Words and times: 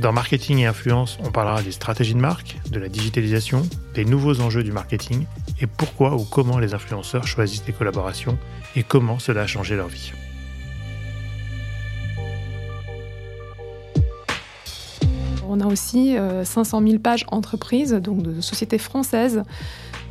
Dans 0.00 0.12
Marketing 0.12 0.58
et 0.58 0.66
Influence, 0.66 1.18
on 1.24 1.30
parlera 1.30 1.62
des 1.62 1.72
stratégies 1.72 2.12
de 2.12 2.20
marque, 2.20 2.58
de 2.70 2.78
la 2.78 2.90
digitalisation, 2.90 3.62
des 3.94 4.04
nouveaux 4.04 4.40
enjeux 4.42 4.62
du 4.62 4.70
marketing 4.70 5.24
et 5.58 5.66
pourquoi 5.66 6.14
ou 6.16 6.24
comment 6.24 6.58
les 6.58 6.74
influenceurs 6.74 7.26
choisissent 7.26 7.64
des 7.64 7.72
collaborations 7.72 8.36
et 8.74 8.82
comment 8.82 9.18
cela 9.18 9.42
a 9.42 9.46
changé 9.46 9.74
leur 9.74 9.88
vie. 9.88 10.12
On 15.48 15.60
a 15.60 15.66
aussi 15.66 16.16
500 16.44 16.82
euh, 16.82 16.86
000 16.86 16.98
pages 16.98 17.24
entreprises, 17.28 17.92
donc 17.94 18.20
de 18.20 18.42
sociétés 18.42 18.78
françaises, 18.78 19.44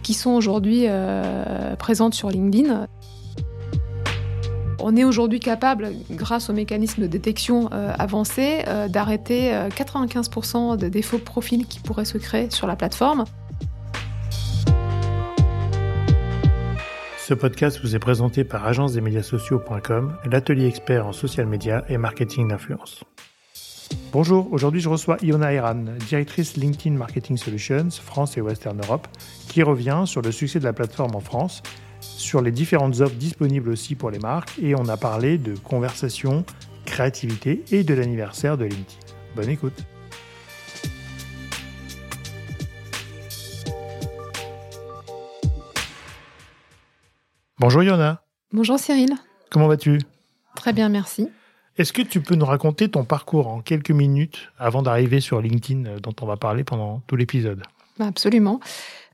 qui 0.01 0.15
sont 0.15 0.31
aujourd'hui 0.31 0.85
euh, 0.87 1.75
présentes 1.75 2.15
sur 2.15 2.31
LinkedIn. 2.31 2.87
On 4.87 4.95
est 4.95 5.03
aujourd'hui 5.03 5.39
capable, 5.39 5.93
grâce 6.11 6.51
aux 6.51 6.53
mécanismes 6.53 7.01
de 7.01 7.07
détection 7.07 7.69
euh, 7.73 7.91
avancés, 7.97 8.63
d'arrêter 8.87 9.51
95% 9.75 10.77
des 10.77 10.91
défauts 10.91 11.17
de 11.17 11.23
profil 11.23 11.65
qui 11.65 11.79
pourraient 11.79 12.05
se 12.05 12.19
créer 12.19 12.51
sur 12.51 12.67
la 12.67 12.75
plateforme. 12.75 13.23
Ce 17.17 17.33
podcast 17.33 17.79
vous 17.81 17.95
est 17.95 17.99
présenté 17.99 18.43
par 18.43 18.67
agence-des-médias-sociaux.com, 18.67 20.17
l'atelier 20.31 20.67
expert 20.67 21.07
en 21.07 21.13
social 21.13 21.47
media 21.47 21.83
et 21.89 21.97
marketing 21.97 22.49
d'influence. 22.49 23.03
Bonjour, 24.11 24.53
aujourd'hui 24.53 24.81
je 24.81 24.89
reçois 24.89 25.17
Iona 25.23 25.51
Eran, 25.51 25.83
directrice 26.07 26.57
LinkedIn 26.57 26.95
Marketing 26.95 27.37
Solutions 27.37 27.89
France 27.89 28.37
et 28.37 28.41
Western 28.41 28.79
Europe, 28.79 29.07
qui 29.49 29.63
revient 29.63 30.03
sur 30.05 30.21
le 30.21 30.31
succès 30.31 30.59
de 30.59 30.63
la 30.63 30.73
plateforme 30.73 31.15
en 31.15 31.19
France, 31.19 31.63
sur 32.05 32.41
les 32.41 32.51
différentes 32.51 33.01
offres 33.01 33.15
disponibles 33.15 33.69
aussi 33.69 33.95
pour 33.95 34.11
les 34.11 34.19
marques, 34.19 34.57
et 34.61 34.75
on 34.75 34.87
a 34.87 34.97
parlé 34.97 35.37
de 35.37 35.55
conversation, 35.55 36.45
créativité 36.85 37.63
et 37.71 37.83
de 37.83 37.93
l'anniversaire 37.93 38.57
de 38.57 38.65
LinkedIn. 38.65 39.05
Bonne 39.35 39.49
écoute. 39.49 39.83
Bonjour 47.57 47.83
Iona. 47.83 48.21
Bonjour 48.51 48.77
Cyril. 48.77 49.15
Comment 49.49 49.67
vas-tu? 49.67 49.99
Très 50.55 50.73
bien, 50.73 50.89
merci. 50.89 51.29
Est-ce 51.77 51.91
que 51.91 52.01
tu 52.01 52.21
peux 52.21 52.35
nous 52.35 52.45
raconter 52.45 52.89
ton 52.89 53.03
parcours 53.03 53.47
en 53.47 53.61
quelques 53.61 53.91
minutes 53.91 54.51
avant 54.57 54.81
d'arriver 54.81 55.19
sur 55.19 55.41
LinkedIn 55.41 55.85
euh, 55.85 55.99
dont 55.99 56.15
on 56.21 56.25
va 56.25 56.37
parler 56.37 56.63
pendant 56.63 57.01
tout 57.07 57.15
l'épisode? 57.15 57.63
Absolument. 57.99 58.59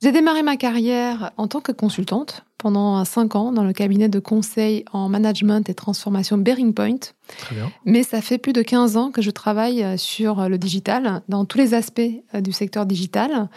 J'ai 0.01 0.11
démarré 0.11 0.41
ma 0.41 0.57
carrière 0.57 1.31
en 1.37 1.47
tant 1.47 1.61
que 1.61 1.71
consultante 1.71 2.43
pendant 2.57 3.03
cinq 3.05 3.35
ans 3.35 3.51
dans 3.51 3.63
le 3.63 3.73
cabinet 3.73 4.09
de 4.09 4.19
conseil 4.19 4.83
en 4.93 5.09
management 5.09 5.69
et 5.69 5.73
transformation 5.73 6.37
Bearing 6.37 6.73
Point. 6.73 6.99
Très 7.37 7.55
bien. 7.55 7.71
Mais 7.85 8.03
ça 8.03 8.21
fait 8.21 8.37
plus 8.37 8.53
de 8.53 8.61
15 8.61 8.97
ans 8.97 9.11
que 9.11 9.21
je 9.21 9.31
travaille 9.31 9.83
euh, 9.83 9.97
sur 9.97 10.47
le 10.49 10.57
digital, 10.57 11.21
dans 11.27 11.45
tous 11.45 11.57
les 11.57 11.73
aspects 11.73 12.01
euh, 12.33 12.41
du 12.41 12.51
secteur 12.51 12.85
digital, 12.85 13.49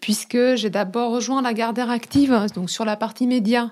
puisque 0.00 0.56
j'ai 0.56 0.70
d'abord 0.70 1.12
rejoint 1.12 1.42
la 1.42 1.54
Gardère 1.54 1.90
Active, 1.90 2.46
donc 2.54 2.70
sur 2.70 2.84
la 2.84 2.96
partie 2.96 3.26
média, 3.26 3.70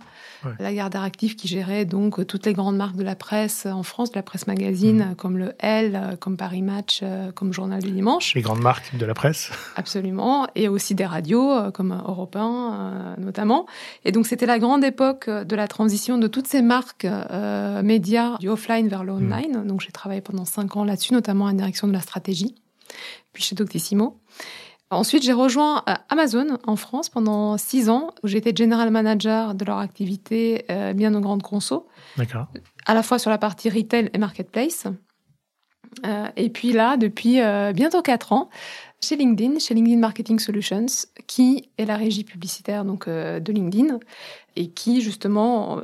la 0.59 0.73
Gardère 0.75 1.03
Active 1.03 1.37
qui 1.37 1.49
gérait 1.49 1.85
donc 1.85 2.27
toutes 2.27 2.47
les 2.47 2.53
grandes 2.53 2.77
marques 2.77 2.97
de 2.97 3.03
la 3.03 3.17
presse 3.17 3.67
en 3.67 3.83
France, 3.83 4.11
de 4.11 4.17
la 4.17 4.23
presse 4.23 4.47
magazine, 4.47 5.09
mhm. 5.11 5.17
comme 5.17 5.39
le 5.39 5.55
L, 5.59 6.17
comme 6.21 6.37
Paris 6.37 6.63
Match, 6.63 7.01
euh, 7.03 7.33
comme 7.33 7.53
Journal 7.53 7.83
du 7.83 7.91
Dimanche. 7.91 8.35
Les 8.35 8.43
grandes 8.43 8.61
marques 8.61 8.97
de 8.97 9.05
la 9.07 9.15
presse. 9.15 9.51
Absolument. 9.77 10.47
Et 10.55 10.69
aussi 10.69 10.95
des 10.95 11.07
radios, 11.07 11.51
euh, 11.51 11.71
comme 11.71 11.93
Europe 11.93 12.37
1, 12.37 12.41
euh, 12.41 13.15
notamment. 13.19 13.67
Et 14.05 14.13
donc, 14.13 14.27
c'était 14.27 14.47
la 14.47 14.59
grande 14.59 14.85
époque 14.85 15.29
de 15.29 15.57
la 15.57 15.69
transition 15.69 16.19
de 16.19 16.27
toutes 16.27 16.47
ces 16.47 16.63
marques 16.63 17.07
médias 17.83 18.37
du 18.39 18.49
offline 18.49 18.89
vers 18.89 19.05
le 19.05 19.13
mhm. 19.13 19.33
online. 19.33 19.67
Donc, 19.67 19.81
j'ai 19.81 19.93
travaillé 19.93 20.21
pendant 20.21 20.45
cinq 20.45 20.77
ans 20.77 20.85
là-dessus, 20.85 21.13
notamment 21.13 21.47
en 21.47 21.53
direction 21.53 21.89
de 21.89 21.93
la 21.93 22.01
stratégie, 22.01 22.55
puis 23.33 23.43
chez 23.43 23.55
Doctissimo. 23.55 24.19
Ensuite, 24.93 25.23
j'ai 25.23 25.33
rejoint 25.33 25.83
euh, 25.89 25.95
Amazon 26.11 26.59
en 26.65 26.77
France 26.77 27.09
pendant 27.09 27.57
six 27.57 27.89
ans, 27.89 28.11
où 28.23 28.29
j'étais 28.29 28.55
general 28.55 28.91
manager 28.91 29.55
de 29.55 29.65
leur 29.65 29.79
activité 29.79 30.67
euh, 30.71 30.93
bien 30.93 31.15
aux 31.15 31.21
grandes 31.21 31.43
conso. 31.43 31.87
D'accord. 32.19 32.49
À 32.85 32.93
la 32.93 33.03
fois 33.03 33.19
sur 33.19 33.31
la 33.31 33.39
partie 33.39 33.71
retail 33.71 34.11
et 34.13 34.19
marketplace. 34.19 34.87
Euh, 36.07 36.29
et 36.37 36.51
puis 36.51 36.73
là, 36.73 36.97
depuis 36.97 37.41
bientôt 37.75 38.03
quatre 38.03 38.33
ans, 38.33 38.51
chez 39.03 39.17
LinkedIn, 39.17 39.59
chez 39.59 39.75
LinkedIn 39.75 39.99
Marketing 39.99 40.39
Solutions, 40.39 40.87
qui 41.27 41.71
est 41.79 41.85
la 41.85 41.97
régie 41.97 42.25
publicitaire 42.25 42.85
donc 42.85 43.09
de 43.09 43.53
LinkedIn 43.53 43.99
et 44.57 44.71
qui 44.71 45.01
justement 45.01 45.81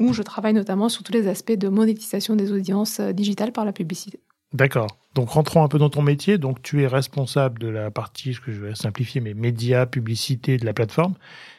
où 0.00 0.12
je 0.12 0.22
travaille 0.22 0.54
notamment 0.54 0.88
sur 0.88 1.02
tous 1.02 1.12
les 1.12 1.28
aspects 1.28 1.52
de 1.52 1.68
monétisation 1.68 2.36
des 2.36 2.52
audiences 2.52 3.00
digitales 3.00 3.52
par 3.52 3.64
la 3.64 3.72
publicité. 3.72 4.20
D'accord. 4.52 4.86
Donc 5.14 5.30
rentrons 5.30 5.62
un 5.62 5.68
peu 5.68 5.78
dans 5.78 5.90
ton 5.90 6.02
métier. 6.02 6.38
Donc 6.38 6.62
tu 6.62 6.82
es 6.82 6.86
responsable 6.86 7.58
de 7.58 7.68
la 7.68 7.90
partie, 7.90 8.34
ce 8.34 8.40
que 8.40 8.52
je 8.52 8.60
vais 8.60 8.74
simplifier, 8.74 9.20
mais 9.20 9.34
médias, 9.34 9.86
publicité 9.86 10.56
de 10.56 10.64
la 10.64 10.72
plateforme. 10.72 11.14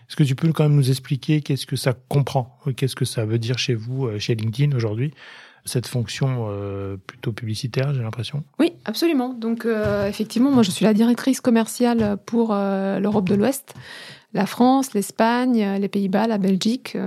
Est-ce 0.09 0.15
que 0.15 0.23
tu 0.23 0.35
peux 0.35 0.51
quand 0.51 0.63
même 0.63 0.75
nous 0.75 0.89
expliquer 0.89 1.41
qu'est-ce 1.41 1.65
que 1.65 1.75
ça 1.75 1.93
comprend, 2.09 2.57
qu'est-ce 2.75 2.95
que 2.95 3.05
ça 3.05 3.25
veut 3.25 3.39
dire 3.39 3.57
chez 3.57 3.73
vous, 3.73 4.07
euh, 4.07 4.19
chez 4.19 4.35
LinkedIn 4.35 4.75
aujourd'hui, 4.75 5.13
cette 5.65 5.87
fonction 5.87 6.47
euh, 6.49 6.97
plutôt 7.07 7.31
publicitaire, 7.31 7.93
j'ai 7.93 8.01
l'impression? 8.01 8.43
Oui, 8.59 8.73
absolument. 8.85 9.33
Donc 9.33 9.65
euh, 9.65 10.07
effectivement, 10.07 10.51
moi 10.51 10.63
je 10.63 10.71
suis 10.71 10.83
la 10.83 10.93
directrice 10.93 11.41
commerciale 11.41 12.17
pour 12.25 12.53
l'Europe 12.53 13.29
de 13.29 13.35
l'Ouest 13.35 13.73
la 14.35 14.47
France, 14.47 14.95
l'Espagne, 14.95 15.77
les 15.79 15.87
Pays-Bas, 15.87 16.25
la 16.25 16.39
Belgique 16.39 16.97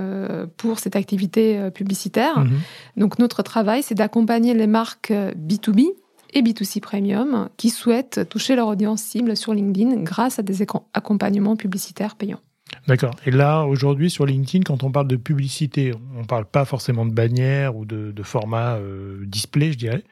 pour 0.55 0.79
cette 0.79 0.95
activité 0.95 1.71
publicitaire. 1.71 2.39
Mhm. 2.39 2.59
Donc 2.95 3.19
notre 3.19 3.43
travail, 3.43 3.83
c'est 3.83 3.95
d'accompagner 3.95 4.53
les 4.53 4.65
marques 4.65 5.11
B2B, 5.11 5.87
et 6.33 6.41
B2C 6.41 6.81
Premium 6.81 7.49
qui 7.57 7.69
souhaitent 7.69 8.27
toucher 8.29 8.55
leur 8.55 8.67
audience 8.67 9.01
cible 9.01 9.35
sur 9.35 9.53
LinkedIn 9.53 10.01
grâce 10.03 10.39
à 10.39 10.43
des 10.43 10.61
accompagnements 10.93 11.55
publicitaires 11.55 12.15
payants. 12.15 12.41
D'accord. 12.87 13.15
Et 13.25 13.31
là, 13.31 13.63
aujourd'hui, 13.63 14.09
sur 14.09 14.25
LinkedIn, 14.25 14.63
quand 14.63 14.83
on 14.83 14.91
parle 14.91 15.07
de 15.07 15.15
publicité, 15.15 15.93
on 16.15 16.21
ne 16.21 16.25
parle 16.25 16.45
pas 16.45 16.65
forcément 16.65 17.05
de 17.05 17.13
bannière 17.13 17.75
ou 17.75 17.85
de, 17.85 18.13
format 18.23 18.75
euh, 18.75 19.23
display, 19.25 19.71
je 19.71 19.77
dirais. 19.77 20.03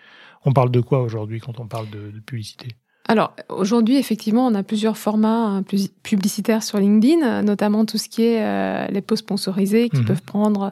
On 0.45 0.53
parle 0.53 0.71
de 0.71 0.79
quoi 0.79 1.01
aujourd'hui 1.01 1.39
quand 1.39 1.59
on 1.59 1.67
parle 1.67 1.89
de 1.89 2.19
publicité? 2.25 2.69
Alors 3.07 3.35
aujourd'hui, 3.49 3.97
effectivement, 3.97 4.47
on 4.47 4.55
a 4.55 4.63
plusieurs 4.63 4.97
formats 4.97 5.59
euh, 5.59 5.77
publicitaires 6.01 6.63
sur 6.63 6.79
LinkedIn, 6.79 7.43
notamment 7.43 7.85
tout 7.85 7.99
ce 7.99 8.09
qui 8.09 8.23
est 8.23 8.41
euh, 8.41 8.88
les 8.88 9.01
posts 9.01 9.23
sponsorisés 9.23 9.89
qui 9.89 9.99
mhm. 9.99 10.05
peuvent 10.05 10.23
prendre 10.23 10.71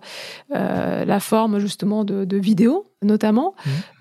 euh, 0.55 1.05
la 1.05 1.19
forme 1.19 1.59
justement 1.59 2.03
de, 2.03 2.25
de 2.25 2.37
vidéos, 2.37 2.85
notamment, 3.03 3.53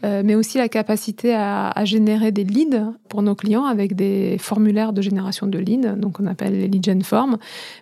mhm. 0.03 0.22
mais 0.25 0.34
aussi 0.34 0.56
la 0.56 0.69
capacité 0.69 1.34
à, 1.34 1.72
générer 1.84 2.32
des 2.32 2.44
leads 2.44 2.94
pour 3.09 3.22
nos 3.22 3.34
clients 3.34 3.65
avec 3.65 3.97
des 3.97 4.38
formulaires 4.38 4.92
de 4.92 5.03
génération 5.03 5.47
de 5.47 5.59
leads, 5.59 5.97
donc 5.97 6.21
on 6.21 6.26
appelle 6.26 6.53
les 6.53 6.69
lead 6.69 6.84
gen 6.84 7.03
forms, 7.03 7.37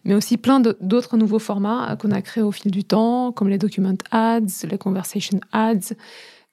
mais 0.04 0.14
aussi 0.14 0.36
plein 0.36 0.60
d'autres 0.60 1.16
nouveaux 1.16 1.38
formats 1.38 1.96
qu'on 2.00 2.10
a 2.10 2.22
créés 2.22 2.42
au 2.42 2.52
fil 2.52 2.70
du 2.70 2.84
temps, 2.84 3.32
comme 3.32 3.48
les 3.48 3.58
document 3.58 3.94
ads, 4.10 4.64
les 4.68 4.78
conversation 4.78 5.38
ads 5.52 5.94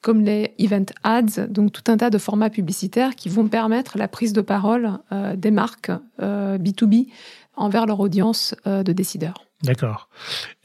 comme 0.07 0.21
les 0.21 0.53
event 0.57 0.85
ads, 1.03 1.47
donc 1.49 1.73
tout 1.73 1.91
un 1.91 1.97
tas 1.97 2.09
de 2.09 2.17
formats 2.17 2.49
publicitaires 2.49 3.13
qui 3.13 3.27
vont 3.27 3.49
permettre 3.49 3.97
la 3.97 4.07
prise 4.07 4.31
de 4.31 4.39
parole 4.39 4.99
euh, 5.11 5.35
des 5.35 5.51
marques 5.51 5.91
B2B 6.17 7.07
euh, 7.07 7.11
envers 7.57 7.85
leur 7.85 7.99
audience 7.99 8.55
euh, 8.67 8.83
de 8.83 8.93
décideurs. 8.93 9.43
D'accord. 9.63 10.07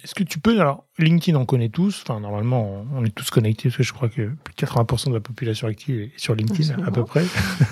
Est-ce 0.04 0.14
que 0.14 0.22
tu 0.22 0.38
peux, 0.38 0.60
alors 0.60 0.84
LinkedIn 0.96 1.36
on 1.36 1.44
connaît 1.44 1.70
tous, 1.70 2.04
enfin 2.06 2.20
normalement 2.20 2.86
on 2.94 3.04
est 3.04 3.12
tous 3.12 3.30
connectés 3.30 3.68
parce 3.68 3.78
que 3.78 3.82
je 3.82 3.92
crois 3.92 4.08
que 4.08 4.30
plus 4.44 4.54
de 4.54 4.64
80% 4.64 5.08
de 5.08 5.14
la 5.14 5.20
population 5.20 5.66
active 5.66 6.02
est 6.02 6.12
sur 6.16 6.36
LinkedIn 6.36 6.80
à 6.86 6.92
peu 6.92 7.04
près, 7.04 7.24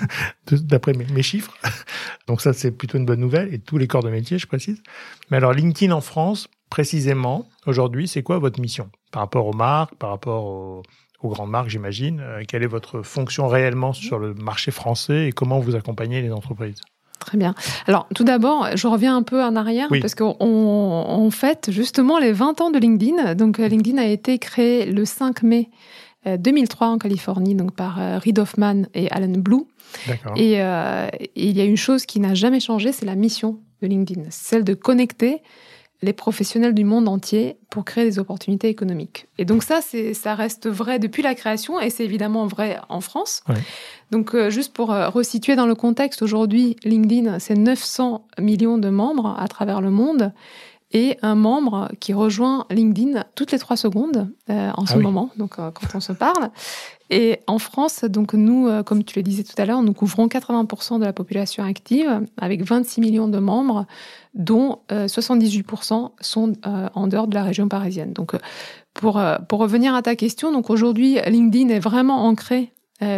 d'après 0.51 0.91
mes, 0.91 1.05
mes, 1.05 1.23
chiffres. 1.23 1.53
Donc 2.27 2.41
ça 2.41 2.51
c'est 2.51 2.71
plutôt 2.71 2.97
une 2.97 3.05
bonne 3.05 3.21
nouvelle 3.21 3.53
et 3.53 3.59
tous 3.59 3.77
les 3.77 3.87
corps 3.87 4.03
de 4.03 4.09
métier 4.09 4.37
je 4.37 4.45
précise. 4.45 4.83
Mais 5.29 5.37
alors 5.37 5.53
LinkedIn 5.53 5.93
en 5.93 6.01
France, 6.01 6.49
précisément, 6.69 7.47
aujourd'hui 7.65 8.09
c'est 8.09 8.23
quoi 8.23 8.39
votre 8.39 8.59
mission? 8.59 8.91
Par 9.11 9.21
rapport 9.21 9.45
aux 9.47 9.53
marques, 9.53 9.95
par 9.95 10.09
rapport 10.09 10.45
aux 10.45 10.83
aux 11.23 11.29
grandes 11.29 11.49
marques, 11.49 11.69
j'imagine. 11.69 12.19
Euh, 12.21 12.43
quelle 12.47 12.63
est 12.63 12.67
votre 12.67 13.01
fonction 13.01 13.47
réellement 13.47 13.93
sur 13.93 14.19
le 14.19 14.33
marché 14.33 14.71
français 14.71 15.27
et 15.27 15.31
comment 15.31 15.59
vous 15.59 15.75
accompagnez 15.75 16.21
les 16.21 16.31
entreprises? 16.31 16.81
Très 17.19 17.37
bien. 17.37 17.53
Alors, 17.85 18.07
tout 18.15 18.23
d'abord, 18.23 18.69
je 18.75 18.87
reviens 18.87 19.15
un 19.15 19.21
peu 19.21 19.43
en 19.43 19.55
arrière 19.55 19.89
parce 20.01 20.15
qu'on 20.15 20.35
on 20.39 21.29
fête 21.29 21.69
justement 21.69 22.17
les 22.17 22.31
20 22.31 22.61
ans 22.61 22.71
de 22.71 22.79
LinkedIn. 22.79 23.35
Donc, 23.35 23.59
euh, 23.59 23.67
LinkedIn 23.67 23.99
a 23.99 24.05
été 24.05 24.39
créé 24.39 24.87
le 24.87 25.05
5 25.05 25.43
mai 25.43 25.69
2003 26.25 26.87
euh, 26.87 26.89
en 26.91 26.97
Californie, 26.97 27.53
donc 27.53 27.75
par 27.75 27.97
Reid 28.21 28.39
Hoffman 28.39 28.83
et 28.95 29.11
Alan 29.11 29.37
Blue. 29.37 29.65
Et, 30.35 30.53
et, 30.53 30.59
il 31.35 31.57
y 31.57 31.61
a 31.61 31.65
une 31.65 31.77
chose 31.77 32.07
qui 32.07 32.19
n'a 32.19 32.33
jamais 32.33 32.59
changé, 32.59 32.91
c'est 32.91 33.05
la 33.05 33.15
mission 33.15 33.59
de 33.83 33.87
LinkedIn, 33.87 34.23
celle 34.29 34.63
de 34.63 34.73
connecter 34.73 35.43
les 36.01 36.13
professionnels 36.13 36.73
du 36.73 36.83
monde 36.83 37.07
entier 37.07 37.57
pour 37.69 37.85
créer 37.85 38.05
des 38.05 38.17
opportunités 38.17 38.69
économiques. 38.69 39.27
Et 39.37 39.45
donc 39.45 39.63
ça, 39.63 39.81
c'est, 39.81 40.13
ça 40.13 40.33
reste 40.33 40.67
vrai 40.67 40.97
depuis 40.97 41.21
la 41.21 41.35
création 41.35 41.79
et 41.79 41.89
c'est 41.89 42.03
évidemment 42.03 42.47
vrai 42.47 42.79
en 42.89 43.01
France. 43.01 43.43
Donc 44.09 44.33
euh, 44.33 44.49
juste 44.49 44.73
pour 44.73 44.91
euh, 44.91 45.09
resituer 45.09 45.55
dans 45.55 45.67
le 45.67 45.75
contexte, 45.75 46.21
aujourd'hui, 46.21 46.75
LinkedIn, 46.83 47.39
c'est 47.39 47.55
900 47.55 48.25
millions 48.39 48.77
de 48.77 48.89
membres 48.89 49.35
à 49.39 49.47
travers 49.47 49.79
le 49.79 49.91
monde 49.91 50.33
et 50.91 51.17
un 51.21 51.35
membre 51.35 51.89
qui 51.99 52.13
rejoint 52.13 52.65
LinkedIn 52.69 53.23
toutes 53.35 53.51
les 53.51 53.59
trois 53.59 53.77
secondes 53.77 54.29
euh, 54.49 54.71
en 54.75 54.85
ce 54.85 54.95
ah 54.95 54.99
moment, 54.99 55.29
donc 55.37 55.55
quand 55.55 55.95
on 55.95 56.01
se 56.01 56.11
parle. 56.11 56.49
Et 57.11 57.39
en 57.45 57.59
France, 57.59 58.05
donc 58.05 58.33
nous, 58.33 58.69
comme 58.83 59.03
tu 59.03 59.19
le 59.19 59.23
disais 59.23 59.43
tout 59.43 59.53
à 59.57 59.65
l'heure, 59.65 59.83
nous 59.83 59.93
couvrons 59.93 60.27
80% 60.27 60.97
de 60.97 61.03
la 61.03 61.11
population 61.11 61.61
active 61.61 62.21
avec 62.37 62.63
26 62.63 63.01
millions 63.01 63.27
de 63.27 63.37
membres 63.37 63.85
dont 64.33 64.79
78% 64.89 65.93
euh, 65.93 66.07
sont 66.21 66.53
euh, 66.65 66.87
en 66.93 67.07
dehors 67.07 67.27
de 67.27 67.35
la 67.35 67.43
région 67.43 67.67
parisienne. 67.67 68.13
Donc, 68.13 68.33
euh, 68.33 68.39
pour, 68.93 69.21
pour 69.49 69.59
revenir 69.59 69.93
à 69.93 70.01
ta 70.01 70.15
question, 70.15 70.53
donc 70.53 70.69
aujourd'hui, 70.69 71.19
LinkedIn 71.27 71.69
est 71.69 71.79
vraiment 71.79 72.25
ancré 72.25 72.71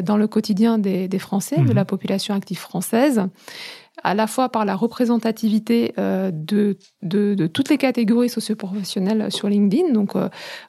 dans 0.05 0.15
le 0.15 0.27
quotidien 0.27 0.77
des, 0.77 1.19
Français, 1.19 1.57
de 1.57 1.63
mhm. 1.63 1.73
la 1.73 1.83
population 1.83 2.33
active 2.33 2.59
française, 2.59 3.23
à 4.03 4.13
la 4.13 4.27
fois 4.27 4.49
par 4.49 4.65
la 4.65 4.75
représentativité 4.75 5.93
de, 5.97 6.77
de, 7.01 7.47
toutes 7.47 7.69
les 7.69 7.77
catégories 7.77 8.29
socioprofessionnelles 8.29 9.31
sur 9.31 9.47
LinkedIn. 9.47 9.91
Donc, 9.93 10.13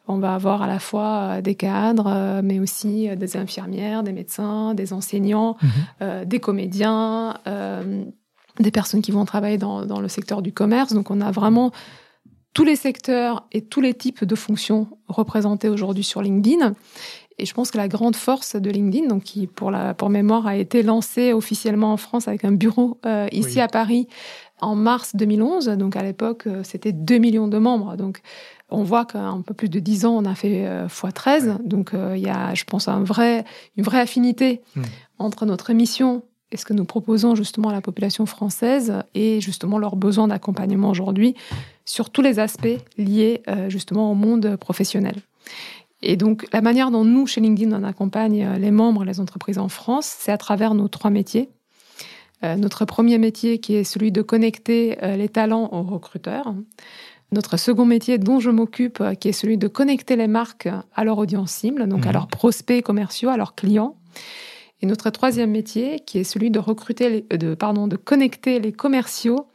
on 0.07 0.19
va 0.19 0.35
avoir 0.35 0.63
à 0.63 0.67
la 0.67 0.79
fois 0.79 1.43
des 1.43 1.55
cadres, 1.55 2.41
mais 2.43 2.61
aussi 2.61 3.09
des 3.17 3.37
infirmières, 3.37 4.03
des 4.03 4.13
médecins, 4.13 4.75
des 4.75 4.93
enseignants, 4.93 5.57
mhm. 6.01 6.25
des 6.25 6.41
comédiens 6.41 7.35
des 8.61 8.71
personnes 8.71 9.03
qui 9.03 9.11
vont 9.11 9.25
travailler 9.25 9.59
dans, 9.59 9.85
dans, 9.85 10.01
le 10.01 10.09
secteur 10.09 10.43
du 10.43 10.53
commerce. 10.53 10.93
Donc 10.93 11.11
on 11.11 11.21
a 11.21 11.31
vraiment 11.31 11.73
tous 12.53 12.65
les 12.65 12.77
secteurs 12.77 13.47
et 13.51 13.63
tous 13.63 13.81
les 13.81 13.95
types 13.95 14.25
de 14.25 14.35
fonctions 14.37 14.87
représentés 15.09 15.69
aujourd'hui 15.69 16.05
sur 16.05 16.23
LinkedIn. 16.23 16.75
Et 17.39 17.47
je 17.47 17.55
pense 17.55 17.71
que 17.71 17.77
la 17.77 17.89
grande 17.89 18.17
force 18.17 18.57
de 18.57 18.71
LinkedIn, 18.71 19.09
donc 19.09 19.25
qui 19.25 19.47
pour 19.47 19.71
la 19.71 19.95
pour 19.95 20.09
mémoire 20.09 20.47
a 20.47 20.57
été 20.57 20.83
lancé 20.83 21.33
officiellement 21.33 21.93
en 21.93 21.97
France 21.97 22.29
avec 22.29 22.45
un 22.45 22.53
bureau 22.53 22.99
euh, 23.07 23.27
ici 23.33 23.61
à 23.61 23.69
Paris 23.69 24.07
en 24.61 24.77
mars 24.77 25.17
2011. 25.17 25.67
Donc 25.71 25.97
à 25.97 26.03
l'époque, 26.03 26.47
euh, 26.47 26.63
c'était 26.63 26.93
2 26.93 27.19
millions 27.19 27.49
de 27.49 27.59
membres. 27.59 27.97
Donc 27.97 28.21
on 28.71 28.83
voit 28.83 29.05
qu'un 29.05 29.41
peu 29.43 29.55
plus 29.55 29.69
de 29.69 29.81
10 29.81 30.07
ans, 30.07 30.17
on 30.17 30.25
a 30.25 30.35
fait 30.35 30.67
euh, 30.67 30.87
x13. 30.87 31.63
Donc 31.67 31.93
il 31.93 32.21
y 32.21 32.31
a, 32.31 32.55
je 32.55 32.65
pense, 32.65 32.89
un 32.89 33.03
vrai, 33.03 33.45
une 33.77 33.85
vraie 33.85 34.01
affinité 34.01 34.63
hmm. 34.77 34.83
entre 35.19 35.45
notre 35.47 35.71
émission 35.71 36.23
et 36.55 36.57
ce 36.57 36.65
que 36.65 36.73
nous 36.73 36.85
proposons 36.85 37.35
justement 37.35 37.71
à 37.71 37.73
la 37.73 37.81
population 37.81 38.27
française 38.27 38.95
et 39.15 39.41
justement 39.41 39.77
leurs 39.77 39.97
besoins 39.97 40.29
d'accompagnement 40.29 40.89
aujourd'hui 40.89 41.35
sur 41.85 42.11
tous 42.11 42.23
les 42.23 42.39
aspects 42.39 42.79
liés 42.97 43.43
euh, 43.49 43.69
justement 43.69 44.11
au 44.11 44.15
monde 44.15 44.57
professionnel. 44.57 45.17
Et 46.05 46.17
donc 46.17 46.47
la 46.53 46.61
manière 46.61 46.91
dont 46.91 47.05
nous, 47.05 47.27
chez 47.27 47.41
LinkedIn, 47.41 47.77
on 47.79 47.85
accompagne 47.85 48.45
euh, 48.45 48.59
les 48.59 48.71
membres 48.71 49.03
et 49.03 49.07
les 49.07 49.21
entreprises 49.21 49.59
en 49.59 49.69
France, 49.69 50.07
c'est 50.07 50.33
à 50.33 50.39
travers 50.39 50.75
nos 50.75 50.89
trois 50.89 51.11
métiers. 51.11 51.51
Euh, 52.45 52.57
notre 52.57 52.85
premier 52.85 53.19
métier 53.19 53.59
qui 53.59 53.75
est 53.75 53.85
celui 53.85 54.13
de 54.13 54.23
connecter 54.23 54.97
les 55.01 55.29
talents 55.29 55.69
aux 55.73 55.83
recruteurs. 55.83 56.55
Notre 57.33 57.57
second 57.57 57.87
métier 57.87 58.19
dont 58.19 58.39
je 58.39 58.51
m'occupe, 58.51 59.03
qui 59.19 59.29
est 59.29 59.33
celui 59.33 59.59
de 59.59 59.67
connecter 59.67 60.15
les 60.15 60.29
marques 60.29 60.69
à 60.95 61.05
leur 61.05 61.19
audience 61.19 61.51
cible, 61.51 61.89
donc 61.89 62.07
à 62.07 62.11
mmh. 62.11 62.13
leurs 62.13 62.29
prospects 62.29 62.83
commerciaux, 62.83 63.31
à 63.31 63.37
leurs 63.37 63.55
clients. 63.55 63.97
Et 64.85 64.87
notre 64.87 65.09
troisième 65.09 65.51
métier, 65.51 66.01
qui 66.01 66.19
est 66.19 66.25
celui 66.25 66.51
de 66.51 66.59
recruter, 66.59 67.25
euh, 67.33 67.37
de, 67.39 67.55
pardon, 67.55 67.89
de 67.89 67.97
connecter 67.97 68.61
les 68.61 68.73
commerciaux 68.73 69.47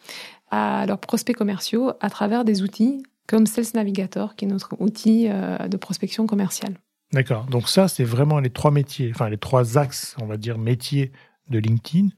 à 0.49 0.85
leurs 0.87 0.97
prospects 0.97 1.35
commerciaux 1.35 1.91
à 1.99 2.09
travers 2.09 2.43
des 2.43 2.63
outils 2.63 3.03
comme 3.29 3.45
Sales 3.45 3.65
Navigator, 3.75 4.35
qui 4.35 4.45
est 4.45 4.47
notre 4.47 4.75
outil 4.79 5.27
euh, 5.29 5.67
de 5.67 5.77
prospection 5.77 6.25
commerciale. 6.25 6.73
D'accord. 7.13 7.45
Donc 7.45 7.69
ça, 7.69 7.87
c'est 7.87 8.03
vraiment 8.03 8.39
les 8.39 8.49
trois 8.49 8.71
métiers, 8.71 9.11
enfin 9.13 9.29
les 9.29 9.37
trois 9.37 9.77
axes, 9.77 10.15
on 10.19 10.25
va 10.25 10.35
dire, 10.35 10.57
métiers 10.57 11.11
de 11.47 11.59
LinkedIn. 11.59 12.09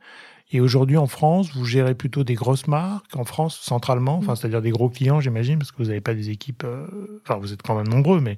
Et 0.53 0.61
aujourd'hui, 0.61 0.95
en 0.95 1.07
France, 1.07 1.53
vous 1.53 1.65
gérez 1.65 1.95
plutôt 1.95 2.23
des 2.23 2.33
grosses 2.33 2.67
marques, 2.67 3.13
en 3.15 3.25
France, 3.25 3.59
centralement, 3.61 4.17
enfin, 4.17 4.33
mm. 4.33 4.35
c'est-à-dire 4.37 4.61
des 4.61 4.71
gros 4.71 4.89
clients, 4.89 5.19
j'imagine, 5.19 5.59
parce 5.59 5.73
que 5.73 5.77
vous 5.77 5.89
n'avez 5.89 6.01
pas 6.01 6.13
des 6.13 6.29
équipes, 6.29 6.63
euh, 6.63 7.21
enfin, 7.25 7.37
vous 7.37 7.51
êtes 7.51 7.61
quand 7.61 7.75
même 7.75 7.89
nombreux, 7.89 8.21
mais 8.21 8.37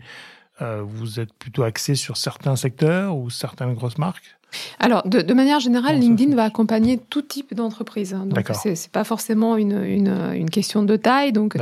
vous 0.82 1.20
êtes 1.20 1.34
plutôt 1.34 1.64
axé 1.64 1.94
sur 1.94 2.16
certains 2.16 2.56
secteurs 2.56 3.18
ou 3.18 3.30
certaines 3.30 3.74
grosses 3.74 3.98
marques? 3.98 4.38
Alors, 4.80 5.08
de, 5.08 5.34
manière 5.34 5.60
générale, 5.60 6.00
LinkedIn 6.00 6.36
va 6.36 6.44
accompagner 6.44 7.00
tout 7.10 7.22
type 7.22 7.54
d'entreprise. 7.54 8.14
Hein. 8.14 8.26
Donc, 8.28 8.50
c'est, 8.54 8.72
n'est 8.72 8.78
pas 8.92 9.04
forcément 9.04 9.58
une, 9.58 10.50
question 10.52 10.84
de 10.84 10.96
taille. 10.96 11.32
Donc, 11.32 11.56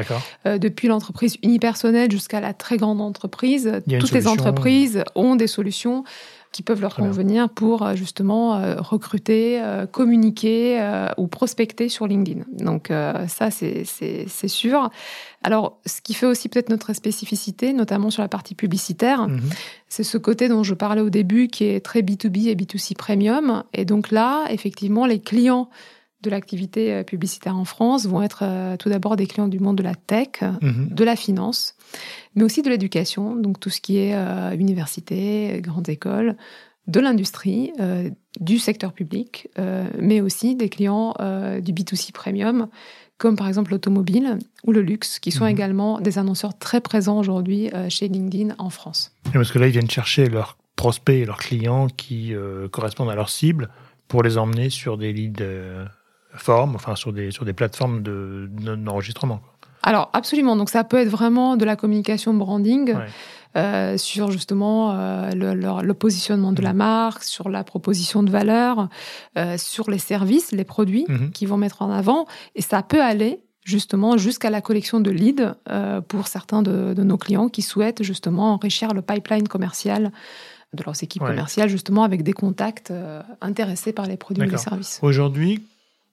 euh, 0.46 0.58
depuis 0.58 0.88
l'entreprise 0.88 1.38
unipersonnelle 1.44 2.12
jusqu'à 2.12 2.40
la 2.42 2.54
très 2.54 2.78
grande 2.78 3.02
entreprise, 3.02 3.82
toutes 4.00 4.12
les 4.12 4.28
entreprises 4.28 5.04
ont 5.16 5.36
des 5.36 5.48
solutions 5.48 6.04
qui 6.52 6.64
peuvent 6.64 6.82
leur 6.82 6.96
convenir 6.96 7.50
pour 7.50 7.84
euh, 7.84 7.96
justement 7.96 8.56
euh, 8.56 8.76
recruter, 8.78 9.62
communiquer 9.92 10.82
ou 11.18 11.28
prospecter 11.28 11.90
sur 11.90 12.08
LinkedIn. 12.08 12.44
Donc 12.52 12.92
ça, 13.28 13.52
c'est 13.52 14.48
sûr. 14.48 14.90
Alors, 15.44 15.80
ce 15.86 16.02
qui 16.02 16.14
fait 16.14 16.26
aussi 16.26 16.50
peut-être 16.50 16.70
notre 16.70 16.94
spécificité, 16.94 17.74
notamment 17.74 18.10
sur 18.10 18.22
la 18.22 18.28
partie 18.28 18.54
publicitaire, 18.54 19.28
mhm. 19.28 19.42
c'est 19.88 20.04
ce 20.04 20.18
côté 20.18 20.48
dont 20.50 20.64
je 20.64 20.74
parlais 20.74 21.02
au 21.02 21.10
début 21.10 21.48
qui 21.48 21.64
est 21.66 21.80
très 21.80 22.02
B2B 22.02 22.48
et 22.48 22.56
B2C 22.56 22.96
premium. 22.96 23.64
Et 23.74 23.86
donc 23.86 24.12
là, 24.12 24.46
effectivement, 24.50 25.06
les 25.06 25.20
clients 25.20 25.70
de 26.22 26.30
l'activité 26.30 26.94
euh, 26.94 27.04
publicitaire 27.04 27.58
en 27.58 27.66
France 27.66 28.06
vont 28.06 28.22
être 28.22 28.44
euh, 28.44 28.78
tout 28.78 28.90
d'abord 28.90 29.16
des 29.16 29.28
clients 29.28 29.48
du 29.48 29.60
monde 29.60 29.78
de 29.78 29.84
la 29.84 29.96
tech, 29.96 30.42
mhm. 30.62 30.90
de 30.90 31.04
la 31.04 31.16
finance, 31.16 31.76
mais 32.36 32.44
aussi 32.44 32.62
de 32.62 32.70
l'éducation, 32.70 33.36
donc 33.36 33.60
tout 33.60 33.70
ce 33.70 33.82
qui 33.82 33.98
est 33.98 34.16
euh, 34.16 34.52
université, 34.52 35.60
grandes 35.62 35.90
écoles, 35.90 36.36
de 36.88 37.00
l'industrie, 37.00 37.72
du 38.40 38.58
secteur 38.58 38.92
public, 38.92 39.48
mais 40.00 40.20
aussi 40.20 40.56
des 40.56 40.68
clients 40.68 41.14
du 41.62 41.74
B2C 41.74 42.12
premium 42.12 42.68
comme 43.22 43.36
par 43.36 43.48
exemple 43.48 43.70
l'automobile 43.70 44.40
ou 44.66 44.72
le 44.72 44.82
luxe, 44.82 45.20
qui 45.20 45.32
sont 45.32 45.44
mhm. 45.44 45.52
également 45.52 46.02
des 46.02 46.18
annonceurs 46.18 46.58
très 46.58 46.82
présents 46.82 47.20
aujourd'hui 47.20 47.70
euh, 47.72 47.88
chez 47.88 48.08
LinkedIn 48.08 48.56
en 48.58 48.72
France. 48.72 49.14
parce 49.32 49.52
que 49.52 49.60
là, 49.60 49.68
ils 49.68 49.72
viennent 49.72 49.90
chercher 49.90 50.28
leurs 50.28 50.58
prospects 50.76 51.16
et 51.16 51.26
leurs 51.26 51.38
clients 51.38 51.88
qui 51.88 52.34
euh, 52.34 52.68
correspondent 52.68 53.12
à 53.12 53.16
leur 53.16 53.30
cible 53.30 53.70
pour 54.08 54.24
les 54.24 54.40
emmener 54.40 54.72
sur 54.72 54.98
des 54.98 55.14
leads 55.14 55.44
euh, 55.44 55.86
formes, 56.34 56.76
enfin 56.76 56.96
sur 56.96 57.14
des, 57.14 57.32
sur 57.32 57.46
des 57.46 57.54
plateformes 57.54 58.02
d'enregistrement. 58.02 59.36
De, 59.36 59.42
Alors 59.84 60.10
absolument, 60.14 60.56
donc 60.56 60.70
ça 60.70 60.84
peut 60.84 60.98
être 60.98 61.10
vraiment 61.10 61.58
de 61.58 61.66
la 61.66 61.76
communication 61.76 62.34
branding. 62.34 62.96
Euh, 63.58 63.98
sur 63.98 64.32
justement 64.32 64.94
euh, 64.94 65.32
le, 65.32 65.54
le, 65.54 65.94
positionnement 65.94 66.54
de 66.54 66.62
la 66.62 66.72
mm. 66.72 66.78
marque, 66.78 67.24
sur 67.24 67.50
la 67.50 67.66
proposition 67.66 68.24
de 68.24 68.32
valeur, 68.32 68.88
euh, 69.38 69.58
sur 69.58 69.90
les 69.90 69.98
services, 69.98 70.54
les 70.54 70.64
produits 70.64 71.06
mm-hmm. 71.10 71.32
qu'ils 71.32 71.50
vont 71.50 71.58
mettre 71.58 71.82
en 71.82 71.92
avant. 71.92 72.28
Et 72.56 72.62
ça 72.62 72.82
peut 72.82 73.02
aller 73.02 73.44
justement 73.66 74.16
jusqu'à 74.16 74.50
la 74.50 74.62
collection 74.62 75.02
de 75.02 75.12
leads 75.12 75.54
pour 76.08 76.28
certains 76.28 76.64
de, 76.64 77.04
nos 77.04 77.18
clients 77.18 77.48
qui 77.48 77.62
souhaitent 77.62 78.02
justement 78.02 78.54
enrichir 78.54 78.94
le 78.94 79.04
pipeline 79.04 79.48
commercial 79.48 80.12
de 80.74 80.84
leurs 80.84 81.04
équipes 81.04 81.22
commerciales, 81.22 81.70
justement 81.70 82.04
avec 82.04 82.24
des 82.24 82.34
contacts 82.34 82.92
intéressés 83.40 83.94
par 83.94 84.08
les 84.08 84.18
produits 84.18 84.48
et 84.48 84.50
les 84.50 84.58
services. 84.58 85.00
Aujourd'hui, 85.04 85.62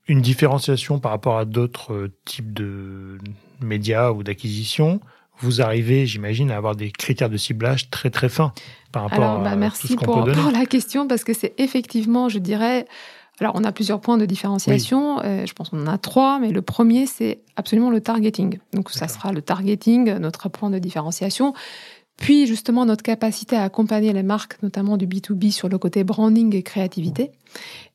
une 0.09 0.23
différenciation 0.23 0.99
par 0.99 1.13
rapport 1.13 1.39
à 1.39 1.45
d'autres 1.45 2.11
types 2.25 2.53
de 2.53 3.19
médias 3.61 4.11
ou 4.11 4.23
d'acquisitions, 4.23 5.01
vous 5.41 5.61
arrivez, 5.61 6.07
j'imagine, 6.07 6.51
à 6.51 6.57
avoir 6.57 6.75
des 6.75 6.91
critères 6.91 7.31
de 7.31 7.37
ciblage 7.37 7.91
très 7.91 8.11
très 8.11 8.29
fins 8.29 8.53
par 8.91 9.05
rapport 9.05 9.25
alors, 9.25 9.43
bah, 9.43 9.67
à 9.67 9.71
tout 9.71 9.87
ce 9.87 9.95
qu'on 9.95 10.05
pour, 10.05 10.25
peut 10.25 10.31
donner. 10.31 10.43
pour 10.43 10.51
la 10.51 10.67
question 10.67 11.07
parce 11.07 11.25
que 11.25 11.33
c'est 11.33 11.55
effectivement, 11.59 12.29
je 12.29 12.39
dirais, 12.39 12.87
alors 13.39 13.53
on 13.55 13.65
a 13.65 13.71
plusieurs 13.71 14.01
points 14.01 14.19
de 14.19 14.27
différenciation. 14.27 15.21
Euh, 15.23 15.47
je 15.47 15.53
pense 15.53 15.69
qu'on 15.69 15.83
en 15.83 15.87
a 15.87 15.99
trois, 15.99 16.41
mais 16.41 16.51
le 16.51 16.63
premier 16.63 17.07
c'est 17.07 17.41
absolument 17.57 17.91
le 17.91 18.01
targeting. 18.01 18.59
Donc 18.73 18.91
ça 18.91 19.07
sera 19.07 19.33
le 19.33 19.43
targeting, 19.43 20.17
notre 20.19 20.49
point 20.49 20.71
de 20.71 20.79
différenciation. 20.79 21.55
Puis 22.17 22.49
justement 22.49 22.85
notre 22.85 23.05
capacité 23.05 23.55
à 23.55 23.63
accompagner 23.63 24.13
les 24.13 24.25
marques, 24.25 24.61
notamment 24.63 24.97
du 24.97 25.07
B2B, 25.07 25.53
sur 25.53 25.69
le 25.69 25.79
côté 25.79 26.03
branding 26.03 26.57
et 26.57 26.65
créativité. 26.65 27.31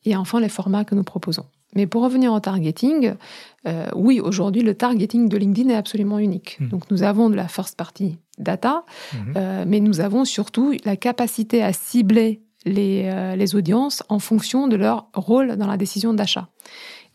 Et 0.05 0.15
enfin 0.15 0.39
les 0.39 0.49
formats 0.49 0.85
que 0.85 0.95
nous 0.95 1.03
proposons. 1.03 1.45
Mais 1.75 1.87
pour 1.87 2.03
revenir 2.03 2.33
au 2.33 2.39
targeting, 2.39 3.13
euh, 3.67 3.87
oui, 3.95 4.19
aujourd'hui, 4.19 4.61
le 4.61 4.75
targeting 4.75 5.29
de 5.29 5.37
LinkedIn 5.37 5.69
est 5.69 5.75
absolument 5.75 6.19
unique. 6.19 6.57
Hmm. 6.59 6.69
Donc, 6.69 6.91
nous 6.91 7.03
avons 7.03 7.29
de 7.29 7.35
la 7.35 7.47
first 7.47 7.77
party 7.77 8.17
data, 8.37 8.83
hmm. 9.13 9.17
euh, 9.35 9.65
mais 9.67 9.79
nous 9.79 9.99
avons 9.99 10.25
surtout 10.25 10.73
la 10.85 10.95
capacité 10.95 11.63
à 11.63 11.73
cibler 11.73 12.41
les, 12.65 13.03
euh, 13.05 13.35
les, 13.35 13.55
audiences 13.55 14.03
en 14.09 14.19
fonction 14.19 14.67
de 14.67 14.75
leur 14.75 15.07
rôle 15.13 15.57
dans 15.57 15.67
la 15.67 15.77
décision 15.77 16.13
d'achat. 16.13 16.47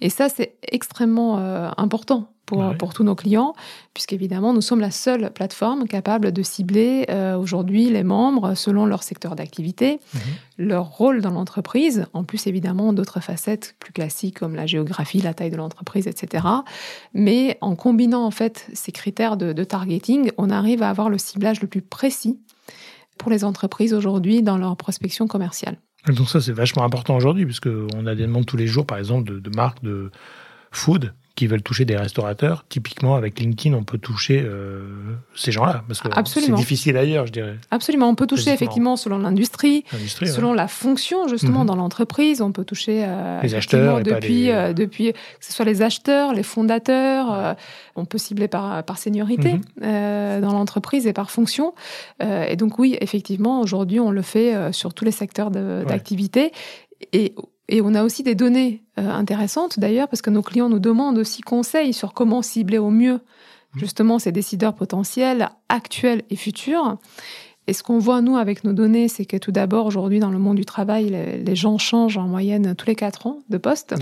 Et 0.00 0.10
ça, 0.10 0.28
c'est 0.28 0.56
extrêmement 0.70 1.38
important 1.76 2.28
pour, 2.48 2.74
pour 2.78 2.94
tous 2.94 3.04
nos 3.04 3.14
clients, 3.14 3.52
puisqu'évidemment, 3.92 4.54
nous 4.54 4.62
sommes 4.62 4.80
la 4.80 4.90
seule 4.90 5.30
plateforme 5.30 5.86
capable 5.86 6.32
de 6.32 6.42
cibler 6.42 7.04
euh, 7.10 7.36
aujourd'hui 7.36 7.90
les 7.90 8.02
membres 8.02 8.54
selon 8.54 8.86
leur 8.86 9.02
secteur 9.02 9.36
d'activité, 9.36 10.00
mhm. 10.14 10.20
leur 10.66 10.86
rôle 10.86 11.20
dans 11.20 11.30
l'entreprise, 11.30 12.06
en 12.14 12.24
plus 12.24 12.46
évidemment 12.46 12.94
d'autres 12.94 13.20
facettes 13.20 13.76
plus 13.78 13.92
classiques 13.92 14.38
comme 14.38 14.54
la 14.54 14.66
géographie, 14.66 15.20
la 15.20 15.34
taille 15.34 15.50
de 15.50 15.58
l'entreprise, 15.58 16.06
etc. 16.06 16.46
Mais 17.12 17.58
en 17.60 17.76
combinant 17.76 18.24
en 18.24 18.30
fait 18.30 18.66
ces 18.72 18.92
critères 18.92 19.36
de, 19.36 19.52
de 19.52 19.64
targeting, 19.64 20.30
on 20.38 20.48
arrive 20.48 20.82
à 20.82 20.88
avoir 20.88 21.10
le 21.10 21.18
ciblage 21.18 21.60
le 21.60 21.68
plus 21.68 21.82
précis 21.82 22.40
pour 23.18 23.30
les 23.30 23.44
entreprises 23.44 23.92
aujourd'hui 23.92 24.42
dans 24.42 24.56
leur 24.56 24.74
prospection 24.78 25.26
commerciale. 25.26 25.76
Donc 26.06 26.30
ça, 26.30 26.40
c'est 26.40 26.52
vachement 26.52 26.84
important 26.84 27.14
aujourd'hui, 27.14 27.44
puisqu'on 27.44 28.06
a 28.06 28.14
des 28.14 28.22
demandes 28.22 28.46
tous 28.46 28.56
les 28.56 28.66
jours, 28.66 28.86
par 28.86 28.96
exemple, 28.96 29.28
de, 29.28 29.38
de 29.38 29.50
marques 29.54 29.82
de 29.82 30.10
food 30.70 31.12
qui 31.38 31.46
veulent 31.46 31.62
toucher 31.62 31.84
des 31.84 31.96
restaurateurs, 31.96 32.64
typiquement 32.68 33.14
avec 33.14 33.38
LinkedIn, 33.38 33.72
on 33.76 33.84
peut 33.84 33.98
toucher 33.98 34.42
euh, 34.44 34.80
ces 35.36 35.52
gens-là 35.52 35.84
parce 35.86 36.00
que 36.00 36.08
c'est 36.26 36.52
difficile 36.52 36.96
ailleurs, 36.96 37.28
je 37.28 37.32
dirais. 37.32 37.58
Absolument, 37.70 38.08
on 38.08 38.16
peut 38.16 38.26
toucher 38.26 38.50
effectivement 38.50 38.96
selon 38.96 39.18
l'industrie, 39.18 39.84
selon 40.24 40.52
la 40.52 40.66
fonction 40.66 41.28
justement 41.28 41.60
mhm. 41.60 41.66
dans 41.66 41.76
l'entreprise, 41.76 42.42
on 42.42 42.50
peut 42.50 42.64
toucher 42.64 43.04
euh, 43.06 43.40
les 43.40 43.54
acheteurs 43.54 44.02
depuis 44.02 44.50
euh, 44.50 44.72
depuis 44.72 45.12
que 45.12 45.18
ce 45.38 45.52
soit 45.52 45.64
les 45.64 45.80
acheteurs, 45.80 46.34
les 46.34 46.42
fondateurs, 46.42 47.56
on 47.94 48.04
peut 48.04 48.18
cibler 48.18 48.48
par 48.48 48.82
par 48.82 48.98
seniorité 48.98 49.60
mhm. 49.80 50.40
dans 50.40 50.52
l'entreprise 50.52 51.06
et 51.06 51.12
par 51.12 51.30
fonction. 51.30 51.72
et 52.20 52.56
donc 52.56 52.80
oui, 52.80 52.98
effectivement, 53.00 53.60
aujourd'hui, 53.60 54.00
on 54.00 54.10
le 54.10 54.22
fait 54.22 54.72
sur 54.72 54.92
tous 54.92 55.04
les 55.04 55.12
secteurs 55.12 55.52
d'activité 55.52 56.50
et 57.12 57.32
et 57.68 57.82
on 57.82 57.94
a 57.94 58.02
aussi 58.02 58.22
des 58.22 58.34
données 58.34 58.82
euh, 58.98 59.10
intéressantes 59.10 59.78
d'ailleurs, 59.78 60.08
parce 60.08 60.22
que 60.22 60.30
nos 60.30 60.42
clients 60.42 60.68
nous 60.68 60.78
demandent 60.78 61.18
aussi 61.18 61.42
conseils 61.42 61.92
sur 61.92 62.14
comment 62.14 62.42
cibler 62.42 62.78
au 62.78 62.90
mieux 62.90 63.14
mmh. 63.14 63.78
justement 63.78 64.18
ces 64.18 64.32
décideurs 64.32 64.74
potentiels, 64.74 65.50
actuels 65.68 66.22
et 66.30 66.36
futurs. 66.36 66.96
Et 67.66 67.74
ce 67.74 67.82
qu'on 67.82 67.98
voit, 67.98 68.22
nous, 68.22 68.38
avec 68.38 68.64
nos 68.64 68.72
données, 68.72 69.08
c'est 69.08 69.26
que 69.26 69.36
tout 69.36 69.52
d'abord, 69.52 69.84
aujourd'hui, 69.84 70.20
dans 70.20 70.30
le 70.30 70.38
monde 70.38 70.56
du 70.56 70.64
travail, 70.64 71.10
les, 71.44 71.54
gens 71.54 71.76
changent 71.76 72.16
en 72.16 72.26
moyenne 72.26 72.74
tous 72.74 72.86
les 72.86 72.94
quatre 72.94 73.26
ans 73.26 73.40
de 73.50 73.58
poste. 73.58 73.94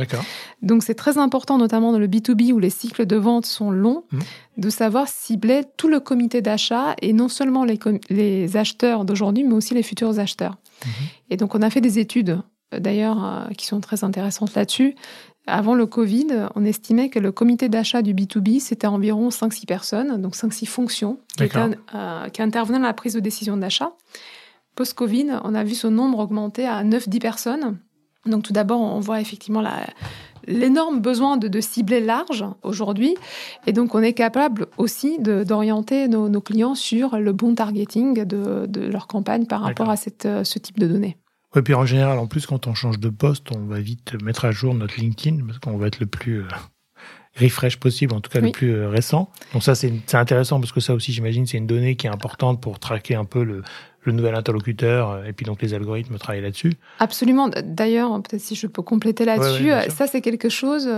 Donc, 0.62 0.85
c'est 0.85 0.94
très 0.94 1.18
important, 1.18 1.58
notamment 1.58 1.90
dans 1.90 1.99
le 1.99 2.06
B2B, 2.06 2.52
où 2.52 2.61
les 2.61 2.70
cycles 2.70 3.06
de 3.06 3.16
vente 3.16 3.44
sont 3.44 3.73
longs, 3.73 4.04
mmh. 4.12 4.18
de 4.58 4.70
savoir 4.70 5.08
cibler 5.08 5.62
tout 5.76 5.88
le 5.88 5.99
comité 5.99 6.42
d'achat, 6.42 6.94
et 7.02 7.12
non 7.12 7.26
seulement 7.26 7.64
les, 7.64 7.76
les 8.08 8.56
acheteurs 8.56 9.04
d'aujourd'hui, 9.04 9.42
mais 9.42 9.54
aussi 9.54 9.75
les 9.75 9.82
futurs 9.82 10.20
acheteurs. 10.20 10.58
Mmh. 10.85 10.88
Et 11.30 11.37
donc, 11.37 11.56
on 11.56 11.62
a 11.62 11.68
fait 11.68 11.80
des 11.80 11.99
études 11.99 12.38
d'ailleurs, 12.73 13.25
euh, 13.25 13.49
qui 13.56 13.66
sont 13.66 13.80
très 13.80 14.04
intéressantes 14.04 14.54
là-dessus. 14.54 14.94
Avant 15.46 15.75
le 15.75 15.87
Covid, 15.87 16.49
on 16.56 16.64
estimait 16.64 17.08
que 17.08 17.20
le 17.20 17.30
comité 17.30 17.68
d'achat 17.68 18.02
du 18.02 18.14
B2B, 18.14 18.58
c'était 18.58 18.88
environ 18.88 19.28
5-6 19.28 19.64
personnes, 19.64 20.20
donc 20.20 20.35
5-6 20.35 20.66
fonctions 20.66 21.18
euh, 21.40 22.28
qui, 22.30 22.42
intervenaient 22.42 22.78
dans 22.78 22.85
la 22.85 22.94
prise 22.94 23.14
de 23.14 23.20
décision 23.20 23.56
d'achat. 23.56 23.92
Post-Covid, 24.75 25.38
on 25.44 25.54
a 25.54 25.62
vu 25.62 25.75
ce 25.75 25.87
nombre 25.87 26.18
augmenter 26.18 26.66
à 26.66 26.82
9-10 26.82 27.20
personnes. 27.20 27.78
Donc 28.26 28.42
tout 28.42 28.52
d'abord, 28.52 28.80
on 28.80 28.99
voit 28.99 29.20
effectivement 29.20 29.62
l'énorme 30.49 31.00
besoin 31.00 31.37
de, 31.37 31.61
cibler 31.61 32.00
large 32.00 32.44
aujourd'hui. 32.64 33.14
Et 33.68 33.73
donc, 33.73 33.94
on 33.94 34.02
est 34.02 34.14
capable 34.14 34.66
aussi 34.78 35.18
d'orienter 35.20 36.08
nos, 36.08 36.40
clients 36.40 36.75
sur 36.75 37.18
le 37.18 37.32
bon 37.32 37.54
targeting 37.54 38.25
de, 38.25 38.90
leur 38.90 39.06
campagne 39.06 39.46
par 39.46 39.62
rapport 39.62 39.90
à 39.90 39.96
cette, 39.96 40.26
euh, 40.26 40.42
ce 40.42 40.58
type 40.58 40.80
de 40.80 40.88
données. 40.88 41.16
Et 41.54 41.62
puis 41.62 41.74
en 41.74 41.86
général, 41.86 42.18
en 42.18 42.26
plus, 42.26 42.46
quand 42.46 42.66
on 42.66 42.74
change 42.74 42.98
de 42.98 43.08
poste, 43.08 43.46
on 43.54 43.60
va 43.66 43.80
vite 43.80 44.14
mettre 44.22 44.44
à 44.44 44.50
jour 44.50 44.74
notre 44.74 45.00
LinkedIn 45.00 45.44
parce 45.46 45.58
qu'on 45.58 45.76
va 45.76 45.86
être 45.86 46.00
le 46.00 46.06
plus 46.06 46.40
euh, 46.40 46.48
refresh 47.40 47.78
possible, 47.78 48.14
en 48.14 48.20
tout 48.20 48.30
cas 48.30 48.40
le 48.40 48.50
plus 48.50 48.74
euh, 48.74 48.88
récent. 48.88 49.30
Donc 49.52 49.62
ça, 49.62 49.74
c'est 49.74 50.14
intéressant 50.14 50.60
parce 50.60 50.72
que 50.72 50.80
ça 50.80 50.94
aussi, 50.94 51.12
j'imagine, 51.12 51.46
c'est 51.46 51.58
une 51.58 51.66
donnée 51.66 51.96
qui 51.96 52.06
est 52.06 52.10
importante 52.10 52.60
pour 52.60 52.78
traquer 52.78 53.14
un 53.14 53.24
peu 53.24 53.44
le, 53.44 53.62
nouvel 54.06 54.36
interlocuteur 54.36 55.10
euh, 55.10 55.24
et 55.24 55.32
puis 55.32 55.44
donc 55.44 55.60
les 55.60 55.74
algorithmes 55.74 56.16
travaillent 56.18 56.42
là-dessus. 56.42 56.74
Absolument. 57.00 57.48
D'ailleurs, 57.48 58.12
peut-être 58.22 58.42
si 58.42 58.54
je 58.54 58.68
peux 58.68 58.82
compléter 58.82 59.24
là-dessus, 59.24 59.70
ça 59.90 60.06
c'est 60.06 60.20
quelque 60.20 60.48
chose 60.48 60.86
où 60.86 60.90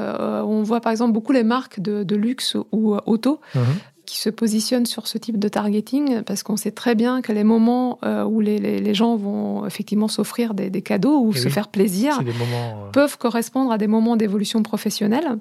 on 0.53 0.63
voit 0.63 0.83
par 0.83 0.93
exemple 0.93 1.13
beaucoup 1.13 1.33
les 1.33 1.45
marques 1.45 1.81
de, 1.81 2.17
luxe 2.17 2.55
ou 2.71 2.97
auto 3.07 3.41
mhm 3.55 3.63
qui 4.09 4.19
se 4.19 4.31
positionnent 4.31 4.87
sur 4.87 5.07
ce 5.07 5.19
type 5.19 5.39
de 5.39 5.49
targeting 5.49 6.23
parce 6.23 6.43
qu'on 6.43 6.57
sait 6.57 6.71
très 6.71 6.95
bien 6.95 7.21
que 7.21 7.31
les 7.31 7.45
moments 7.45 7.99
euh, 8.05 8.25
où 8.25 8.41
les, 8.41 8.59
les, 8.59 8.95
gens 8.95 9.17
vont 9.17 9.67
effectivement 9.67 10.09
s'offrir 10.09 10.55
des, 10.55 10.71
des, 10.71 10.81
cadeaux 10.81 11.21
ou 11.21 11.35
se 11.35 11.49
faire 11.49 11.69
plaisir 11.69 12.19
euh, 12.21 12.91
peuvent 12.91 13.19
correspondre 13.19 13.71
à 13.71 13.77
des 13.77 13.87
moments 13.87 14.17
d'évolution 14.17 14.63
professionnelle. 14.63 15.39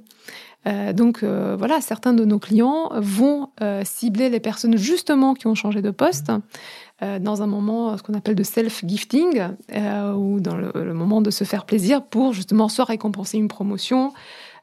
Euh, 0.68 0.92
donc 0.92 1.24
voilà, 1.24 1.80
certains 1.80 2.14
de 2.14 2.26
nos 2.26 2.40
clients 2.40 2.90
vont 2.96 3.50
cibler 3.86 4.30
les 4.30 4.42
personnes 4.42 4.78
justement 4.78 5.34
qui 5.34 5.48
ont 5.48 5.56
changé 5.56 5.82
de 5.82 5.92
poste. 5.92 6.32
dans 7.02 7.42
un 7.42 7.48
moment, 7.48 7.96
ce 7.96 8.04
qu'on 8.04 8.16
appelle 8.16 8.36
de 8.36 8.44
self-gifting, 8.44 9.44
ou 10.16 10.40
dans 10.42 10.58
le, 10.58 10.72
le, 10.76 10.94
moment 10.94 11.22
de 11.22 11.32
se 11.32 11.46
faire 11.46 11.66
plaisir 11.66 12.04
pour 12.04 12.34
justement 12.34 12.68
soit 12.68 12.86
récompenser 12.86 13.38
une 13.38 13.48
promotion, 13.48 14.12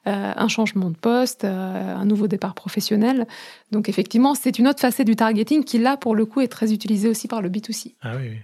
un 0.07 0.49
changement 0.49 0.91
de 0.91 0.97
poste, 0.97 1.45
euh, 1.45 1.97
un 1.97 2.05
nouveau 2.05 2.27
départ 2.27 2.55
professionnel. 2.55 3.27
Donc 3.73 3.89
effectivement, 3.89 4.35
c'est 4.35 4.59
une 4.59 4.69
autre 4.69 4.81
facette 4.81 5.07
du 5.07 5.17
targeting 5.17 5.65
qui 5.65 5.79
là, 5.79 5.97
pour 5.97 6.15
le 6.15 6.27
coup, 6.27 6.41
est 6.41 6.49
très 6.49 6.73
utilisée 6.73 7.09
aussi 7.09 7.29
par 7.29 7.43
le 7.43 7.49
B2C. 7.49 7.95
Ah 8.03 8.13
oui, 8.17 8.29
oui. 8.31 8.39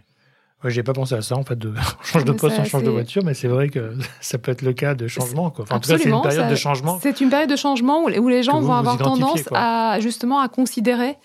Ouais, 0.62 0.71
j'ai 0.71 0.83
pas 0.83 0.93
pensé 0.93 1.14
à 1.14 1.23
ça 1.23 1.37
en 1.37 1.43
fait. 1.43 1.59
De... 1.59 1.73
on 2.00 2.05
change 2.05 2.25
de 2.25 2.33
poste, 2.33 2.59
on 2.59 2.64
change 2.64 2.83
de 2.83 2.90
voiture, 2.90 3.25
mais 3.25 3.35
c'est 3.35 3.49
vrai 3.49 3.69
que 3.69 3.95
ça 4.21 4.38
peut 4.38 4.52
être 4.52 4.62
le 4.62 4.73
cas 4.73 4.95
de 4.95 5.07
changement. 5.09 5.50
Quoi. 5.50 5.64
en 5.71 5.81
tout 5.81 5.90
cas, 5.90 5.99
c'est 5.99 6.09
une 6.09 6.23
période 6.23 6.50
de 6.50 6.55
changement. 6.55 6.99
C'est 7.00 7.21
une 7.21 7.31
période 7.31 7.50
de 7.50 7.57
changement 7.57 8.05
où, 8.05 8.29
les 8.29 8.43
gens 8.43 8.61
vont 8.61 8.75
avoir 8.75 8.99
tendance 8.99 9.43
à 9.52 9.99
justement 10.00 10.40
à 10.40 10.49
considérer 10.49 11.17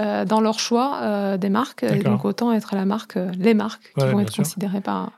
euh, 0.00 0.24
dans 0.24 0.40
leur 0.40 0.58
choix 0.58 1.36
des 1.38 1.50
marques. 1.50 1.84
donc 2.02 2.24
autant 2.24 2.52
être 2.52 2.74
la 2.74 2.84
marque, 2.84 3.18
les 3.38 3.54
marques 3.54 3.92
qui 3.98 4.06
vont 4.06 4.20
être 4.20 4.34
considérées 4.34 4.80
par 4.80 5.12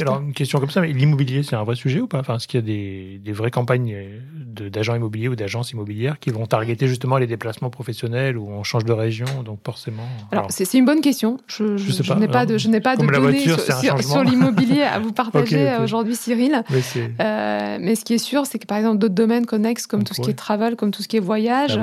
alors, 0.00 0.20
une 0.20 0.32
question 0.32 0.58
comme 0.58 0.70
ça, 0.70 0.80
mais 0.80 0.92
l'immobilier, 0.92 1.42
c'est 1.42 1.56
un 1.56 1.64
vrai 1.64 1.76
sujet 1.76 2.00
ou 2.00 2.06
pas? 2.06 2.18
Enfin, 2.18 2.36
est-ce 2.36 2.48
qu'il 2.48 2.58
y 2.58 2.62
a 2.62 2.66
des, 2.66 3.20
des 3.22 3.32
vraies 3.32 3.50
campagnes 3.50 3.96
d'agents 4.34 4.94
immobiliers 4.94 5.28
ou 5.28 5.36
d'agences 5.36 5.70
immobilières 5.70 6.18
qui 6.18 6.30
vont 6.30 6.46
targeter 6.46 6.88
justement 6.88 7.18
les 7.18 7.26
déplacements 7.26 7.70
professionnels 7.70 8.36
où 8.36 8.48
on 8.48 8.64
change 8.64 8.84
de 8.84 8.92
région, 8.92 9.26
donc 9.44 9.60
forcément. 9.64 10.06
Alors, 10.32 10.46
c'est 10.50 10.72
une 10.74 10.84
bonne 10.84 11.00
question. 11.00 11.38
Je, 11.46 11.76
je, 11.76 12.14
n'ai 12.14 12.28
pas 12.28 12.46
de, 12.46 12.58
je 12.58 12.68
n'ai 12.68 12.80
pas 12.80 12.96
de 12.96 13.06
données 13.06 13.38
sur, 13.40 14.24
l'immobilier 14.24 14.82
à 14.82 14.98
vous 14.98 15.12
partager 15.12 15.76
aujourd'hui, 15.82 16.16
Cyril. 16.16 16.62
Mais, 16.70 16.80
euh, 17.20 17.78
mais, 17.80 17.94
ce 17.94 18.04
qui 18.04 18.14
est 18.14 18.18
sûr, 18.18 18.46
c'est 18.46 18.58
que 18.58 18.66
par 18.66 18.78
exemple, 18.78 18.98
d'autres 18.98 19.14
domaines 19.14 19.46
connexes 19.46 19.86
comme 19.86 20.04
tout 20.04 20.14
ce 20.14 20.20
qui 20.20 20.30
est 20.30 20.34
travel, 20.34 20.76
comme 20.76 20.90
tout 20.90 21.02
ce 21.02 21.08
qui 21.08 21.16
est 21.16 21.20
voyage, 21.20 21.78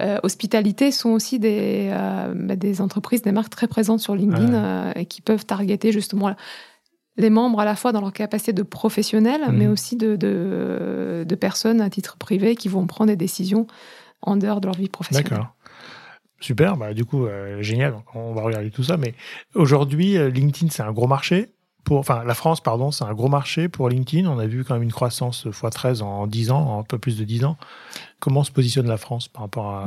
euh, 0.00 0.18
hospitalité, 0.22 0.90
sont 0.90 1.10
aussi 1.10 1.38
des, 1.38 1.88
euh, 1.90 2.32
bah, 2.34 2.56
des 2.56 2.80
entreprises, 2.80 3.22
des 3.22 3.32
marques 3.32 3.50
très 3.50 3.68
présentes 3.68 4.00
sur 4.00 4.14
LinkedIn 4.14 4.54
euh, 4.54 4.92
et 4.94 5.06
qui 5.06 5.20
peuvent 5.20 5.44
targeter 5.44 5.92
justement 5.92 6.34
les 7.16 7.30
membres 7.30 7.60
à 7.60 7.64
la 7.64 7.76
fois 7.76 7.92
dans 7.92 8.00
leur 8.00 8.12
capacité 8.12 8.52
de 8.52 8.62
professionnels, 8.62 9.42
mhm. 9.48 9.56
mais 9.56 9.66
aussi 9.66 9.96
de, 9.96 10.16
de, 10.16 11.34
personnes 11.34 11.80
à 11.80 11.90
titre 11.90 12.16
privé 12.16 12.56
qui 12.56 12.68
vont 12.68 12.86
prendre 12.86 13.08
des 13.08 13.16
décisions 13.16 13.66
en 14.22 14.36
dehors 14.36 14.60
de 14.60 14.66
leur 14.66 14.76
vie 14.76 14.88
professionnelle. 14.88 15.30
D'accord. 15.30 15.54
Super, 16.40 16.76
bah, 16.76 16.92
du 16.92 17.04
coup, 17.04 17.26
euh, 17.26 17.62
génial, 17.62 17.96
on 18.14 18.32
va 18.34 18.42
regarder 18.42 18.70
tout 18.70 18.82
ça. 18.82 18.96
Mais 18.96 19.14
aujourd'hui, 19.54 20.18
euh, 20.18 20.28
LinkedIn, 20.28 20.70
c'est 20.70 20.82
un 20.82 20.92
gros 20.92 21.06
marché. 21.06 21.48
Pour, 21.84 21.98
enfin, 21.98 22.24
la 22.24 22.34
France, 22.34 22.60
pardon, 22.60 22.90
c'est 22.90 23.04
un 23.04 23.14
gros 23.14 23.28
marché 23.28 23.68
pour 23.68 23.88
LinkedIn. 23.88 24.28
On 24.28 24.38
a 24.38 24.46
vu 24.46 24.64
quand 24.64 24.74
même 24.74 24.82
une 24.82 24.92
croissance 24.92 25.46
x13 25.46 26.02
en 26.02 26.26
10 26.26 26.50
ans, 26.50 26.58
en 26.58 26.80
un 26.80 26.82
peu 26.82 26.98
plus 26.98 27.16
de 27.16 27.24
10 27.24 27.44
ans. 27.44 27.56
Comment 28.18 28.44
se 28.44 28.50
positionne 28.50 28.88
la 28.88 28.98
France 28.98 29.28
par 29.28 29.42
rapport 29.42 29.70
à, 29.70 29.86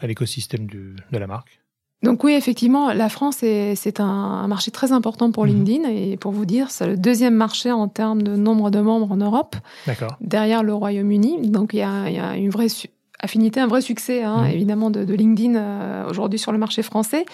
à 0.00 0.06
l'écosystème 0.06 0.66
de 0.66 0.94
la 1.10 1.26
marque? 1.26 1.61
Donc 2.02 2.24
oui, 2.24 2.32
effectivement, 2.32 2.92
la 2.92 3.08
France, 3.08 3.36
c'est 3.38 4.00
un, 4.00 4.46
marché 4.48 4.70
très 4.70 4.92
important 4.92 5.30
pour 5.30 5.44
mhm. 5.44 5.50
LinkedIn. 5.50 5.88
Et 5.88 6.16
pour 6.16 6.32
vous 6.32 6.44
dire, 6.44 6.70
c'est 6.70 6.86
le 6.86 6.96
deuxième 6.96 7.34
marché 7.34 7.70
en 7.70 7.88
termes 7.88 8.22
de 8.22 8.34
nombre 8.34 8.70
de 8.70 8.80
membres 8.80 9.12
en 9.12 9.16
Europe, 9.16 9.56
derrière 10.20 10.62
le 10.62 10.74
Royaume-Uni. 10.74 11.48
Donc 11.48 11.70
il 11.74 11.78
y 11.78 11.82
a, 11.82 12.36
une 12.36 12.50
vraie 12.50 12.66
affinité, 13.20 13.60
un 13.60 13.68
vrai 13.68 13.80
succès, 13.80 14.24
hein, 14.24 14.42
mhm. 14.42 14.50
évidemment, 14.50 14.90
de, 14.90 15.00
LinkedIn 15.14 15.54
euh, 15.54 16.08
aujourd'hui 16.08 16.40
sur 16.40 16.50
le 16.50 16.58
marché 16.58 16.82
français. 16.82 17.24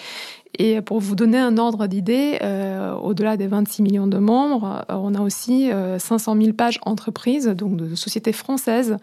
Et 0.57 0.81
pour 0.81 0.99
vous 0.99 1.15
donner 1.15 1.37
un 1.37 1.57
ordre 1.57 1.87
d'idée, 1.87 2.37
euh, 2.41 2.93
au-delà 2.93 3.37
des 3.37 3.47
26 3.47 3.81
millions 3.81 4.07
de 4.07 4.17
membres, 4.17 4.85
euh, 4.89 4.95
on 4.95 5.15
a 5.15 5.21
aussi 5.21 5.71
500 5.97 6.35
000 6.39 6.53
pages 6.53 6.79
entreprises, 6.83 7.47
donc 7.47 7.75
de 7.75 7.95
sociétés 7.95 8.33
françaises, 8.33 8.97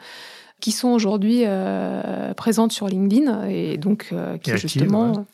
qui 0.60 0.72
sont 0.72 0.88
aujourd'hui 0.88 1.42
euh, 1.44 2.34
présentes 2.34 2.72
sur 2.72 2.88
LinkedIn 2.88 3.46
et 3.48 3.76
donc 3.76 4.08
euh, 4.12 4.38
qui 4.38 4.56
justement 4.56 5.26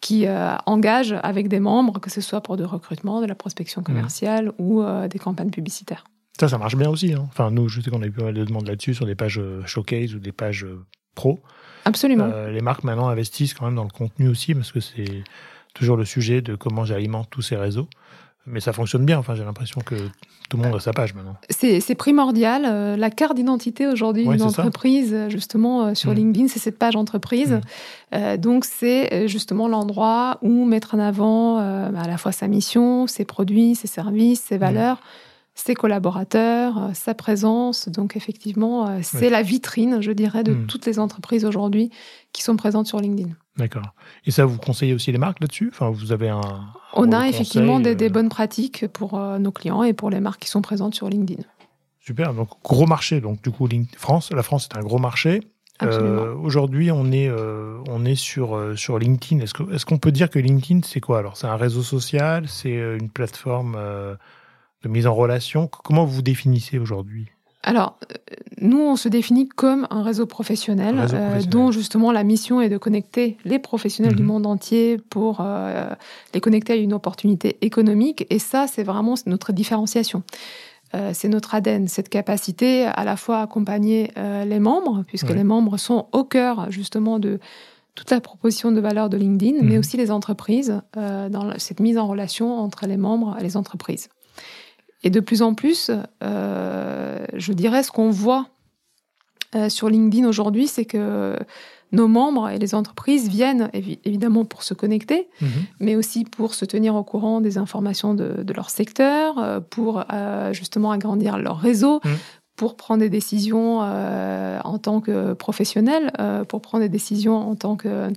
qui 0.00 0.26
euh, 0.26 0.54
engagent 0.66 1.16
avec 1.22 1.48
des 1.48 1.58
membres, 1.58 1.98
que 1.98 2.10
ce 2.10 2.20
soit 2.20 2.40
pour 2.40 2.56
du 2.56 2.64
recrutement, 2.64 3.20
de 3.20 3.26
la 3.26 3.34
prospection 3.34 3.82
commerciale 3.82 4.52
ou 4.58 4.82
des 5.10 5.18
campagnes 5.18 5.50
publicitaires. 5.50 6.04
Ça, 6.38 6.48
ça 6.48 6.56
marche 6.56 6.76
bien 6.76 6.88
aussi. 6.88 7.14
Hein. 7.14 7.24
Enfin, 7.26 7.50
nous, 7.50 7.68
je 7.68 7.80
sais 7.80 7.90
qu'on 7.90 8.02
a 8.02 8.06
eu 8.06 8.12
pas 8.12 8.22
mal 8.22 8.34
de 8.34 8.44
demandes 8.44 8.68
là-dessus 8.68 8.94
sur 8.94 9.06
des 9.06 9.16
pages 9.16 9.40
showcase 9.66 10.14
ou 10.14 10.20
des 10.20 10.30
pages 10.30 10.66
pro. 11.16 11.40
Absolument. 11.84 12.30
les 12.48 12.60
marques 12.60 12.84
maintenant 12.84 13.08
investissent 13.08 13.54
quand 13.54 13.64
même 13.64 13.74
dans 13.74 13.82
le 13.82 13.90
contenu 13.90 14.28
aussi 14.28 14.54
parce 14.54 14.70
que 14.70 14.78
c'est 14.78 15.24
toujours 15.74 15.96
le 15.96 16.04
sujet 16.04 16.42
de 16.42 16.54
comment 16.54 16.84
j'alimente 16.84 17.28
tous 17.30 17.42
ces 17.42 17.56
réseaux. 17.56 17.88
Mais 18.50 18.60
ça 18.60 18.72
fonctionne 18.72 19.04
bien. 19.04 19.18
Enfin, 19.18 19.34
j'ai 19.34 19.44
l'impression 19.44 19.80
que 19.80 19.94
tout 20.48 20.56
le 20.56 20.62
monde 20.62 20.76
a 20.76 20.80
sa 20.80 20.92
page 20.92 21.14
maintenant. 21.14 21.36
C'est 21.50 21.94
primordial. 21.94 22.64
Euh, 22.64 22.96
la 22.96 23.10
carte 23.10 23.36
d'identité 23.36 23.86
aujourd'hui 23.86 24.26
d'une 24.26 24.42
entreprise, 24.42 25.16
justement, 25.28 25.86
euh, 25.86 25.94
sur 25.94 26.10
mm. 26.10 26.14
LinkedIn, 26.14 26.48
c'est 26.48 26.58
cette 26.58 26.78
page 26.78 26.96
entreprise. 26.96 27.60
Mm. 28.12 28.36
donc, 28.36 28.64
c'est 28.64 29.28
justement 29.28 29.68
l'endroit 29.68 30.38
où 30.42 30.64
mettre 30.64 30.94
en 30.94 30.98
avant 30.98 31.58
à 31.58 32.06
la 32.06 32.18
fois 32.18 32.32
sa 32.32 32.48
mission, 32.48 33.06
ses 33.06 33.24
produits, 33.24 33.74
ses 33.74 33.88
services, 33.88 34.40
ses 34.40 34.56
mm. 34.56 34.60
valeurs 34.60 35.00
ses 35.58 35.74
collaborateurs, 35.74 36.78
euh, 36.78 36.90
sa 36.94 37.14
présence. 37.14 37.88
Donc 37.88 38.16
effectivement, 38.16 38.88
euh, 38.88 38.98
c'est 39.02 39.28
la 39.28 39.42
vitrine, 39.42 40.00
je 40.00 40.12
dirais, 40.12 40.44
de 40.44 40.52
hmm. 40.52 40.66
toutes 40.66 40.86
les 40.86 40.98
entreprises 40.98 41.44
aujourd'hui 41.44 41.90
qui 42.32 42.42
sont 42.42 42.56
présentes 42.56 42.86
sur 42.86 43.00
LinkedIn. 43.00 43.30
D'accord. 43.56 43.94
Et 44.24 44.30
ça, 44.30 44.44
vous 44.44 44.58
conseillez 44.58 44.94
aussi 44.94 45.10
les 45.10 45.18
marques 45.18 45.40
là-dessus? 45.40 45.70
Enfin, 45.72 45.90
vous 45.90 46.12
avez 46.12 46.28
un. 46.28 46.40
On 46.94 47.10
a 47.12 47.28
effectivement 47.28 47.80
des, 47.80 48.00
euh, 48.00 48.08
bonnes 48.08 48.28
pratiques 48.28 48.86
pour 48.88 49.18
nos 49.18 49.50
clients 49.50 49.82
et 49.82 49.92
pour 49.92 50.10
les 50.10 50.20
marques 50.20 50.42
qui 50.42 50.48
sont 50.48 50.62
présentes 50.62 50.94
sur 50.94 51.08
LinkedIn. 51.08 51.42
Super. 52.00 52.34
Donc 52.34 52.50
gros 52.62 52.86
marché. 52.86 53.20
Donc 53.20 53.42
du 53.42 53.50
coup, 53.50 53.68
France, 53.96 54.30
la 54.32 54.44
France 54.44 54.68
est 54.72 54.78
un 54.78 54.82
gros 54.82 54.98
marché. 54.98 55.40
Aujourd'hui, 55.82 56.90
on 56.92 57.10
est 57.10 57.30
on 57.88 58.04
est 58.04 58.14
sur 58.14 58.72
sur 58.76 58.98
LinkedIn. 58.98 59.42
Est-ce 59.42 59.54
est-ce 59.72 59.84
qu'on 59.84 59.98
peut 59.98 60.12
dire 60.12 60.30
que 60.30 60.38
LinkedIn 60.38 60.80
c'est 60.84 61.00
quoi? 61.00 61.18
Alors 61.18 61.36
C'est 61.36 61.48
un 61.48 61.56
réseau 61.56 61.82
social, 61.82 62.48
c'est 62.48 62.74
une 62.74 63.10
plateforme 63.10 63.76
de 64.82 64.88
mise 64.88 65.06
en 65.06 65.14
relation. 65.14 65.68
Comment 65.68 66.04
vous 66.04 66.16
vous 66.16 66.22
définissez 66.22 66.78
aujourd'hui? 66.78 67.28
Alors, 67.62 67.98
euh, 68.10 68.34
nous, 68.60 68.80
on 68.80 68.96
se 68.96 69.08
définit 69.08 69.48
comme 69.48 69.86
un 69.90 70.02
réseau 70.02 70.26
professionnel, 70.26 70.96
euh, 71.12 71.42
dont 71.42 71.70
justement 71.70 72.12
la 72.12 72.22
mission 72.22 72.60
est 72.60 72.68
de 72.68 72.78
connecter 72.78 73.36
les 73.44 73.58
professionnels 73.58 74.14
du 74.14 74.22
mhm. 74.22 74.28
monde 74.28 74.46
entier 74.46 74.98
pour 75.10 75.38
euh, 75.40 75.90
les 76.34 76.40
connecter 76.40 76.74
à 76.74 76.76
une 76.76 76.92
opportunité 76.92 77.58
économique. 77.60 78.26
Et 78.30 78.38
ça, 78.38 78.66
c'est 78.68 78.84
vraiment 78.84 79.14
notre 79.26 79.52
différenciation. 79.52 80.22
c'est 81.12 81.28
notre 81.28 81.54
ADN, 81.54 81.88
cette 81.88 82.08
capacité 82.08 82.86
à 82.86 83.04
la 83.04 83.16
fois 83.16 83.38
à 83.38 83.42
accompagner 83.42 84.10
les 84.46 84.58
membres, 84.58 85.04
puisque 85.06 85.30
les 85.30 85.44
membres 85.44 85.76
sont 85.76 86.06
au 86.12 86.24
cœur 86.24 86.70
justement 86.70 87.18
de 87.18 87.38
toute 87.94 88.10
la 88.10 88.20
proposition 88.20 88.72
de 88.72 88.80
valeur 88.80 89.10
de 89.10 89.18
LinkedIn, 89.18 89.58
mais 89.60 89.74
mhm. 89.74 89.80
aussi 89.80 89.98
les 89.98 90.10
entreprises, 90.10 90.80
dans 90.94 91.58
cette 91.58 91.80
mise 91.80 91.98
en 91.98 92.06
relation 92.06 92.58
entre 92.58 92.86
les 92.86 92.96
membres 92.96 93.36
et 93.38 93.42
les 93.42 93.58
entreprises. 93.58 94.08
Et 95.04 95.10
de 95.10 95.20
plus 95.20 95.42
en 95.42 95.54
plus, 95.54 95.90
euh, 96.22 97.24
je 97.34 97.52
dirais, 97.52 97.82
ce 97.82 97.90
qu'on 97.90 98.10
voit 98.10 98.48
euh, 99.54 99.68
sur 99.68 99.88
LinkedIn 99.88 100.26
aujourd'hui, 100.26 100.66
c'est 100.66 100.84
que 100.84 101.36
nos 101.92 102.08
membres 102.08 102.50
et 102.50 102.58
les 102.58 102.74
entreprises 102.74 103.28
viennent 103.28 103.70
évidemment 103.72 104.44
pour 104.44 104.62
se 104.62 104.74
connecter, 104.74 105.28
mhm. 105.40 105.48
mais 105.80 105.96
aussi 105.96 106.24
pour 106.24 106.52
se 106.52 106.64
tenir 106.66 106.94
au 106.96 107.02
courant 107.02 107.40
des 107.40 107.56
informations 107.56 108.12
de, 108.12 108.52
leur 108.52 108.68
secteur, 108.68 109.38
euh, 109.38 109.60
pour 109.60 110.04
justement 110.52 110.90
agrandir 110.90 111.38
leur 111.38 111.58
réseau, 111.58 112.00
mhm. 112.04 112.16
pour 112.56 112.76
prendre 112.76 113.00
des 113.00 113.08
décisions 113.08 113.78
en 113.78 114.78
tant 114.78 115.00
que 115.00 115.32
professionnel, 115.32 116.12
pour 116.48 116.60
prendre 116.60 116.82
des 116.82 116.90
décisions 116.90 117.36
en 117.36 117.54
tant 117.54 117.76
que 117.76 118.10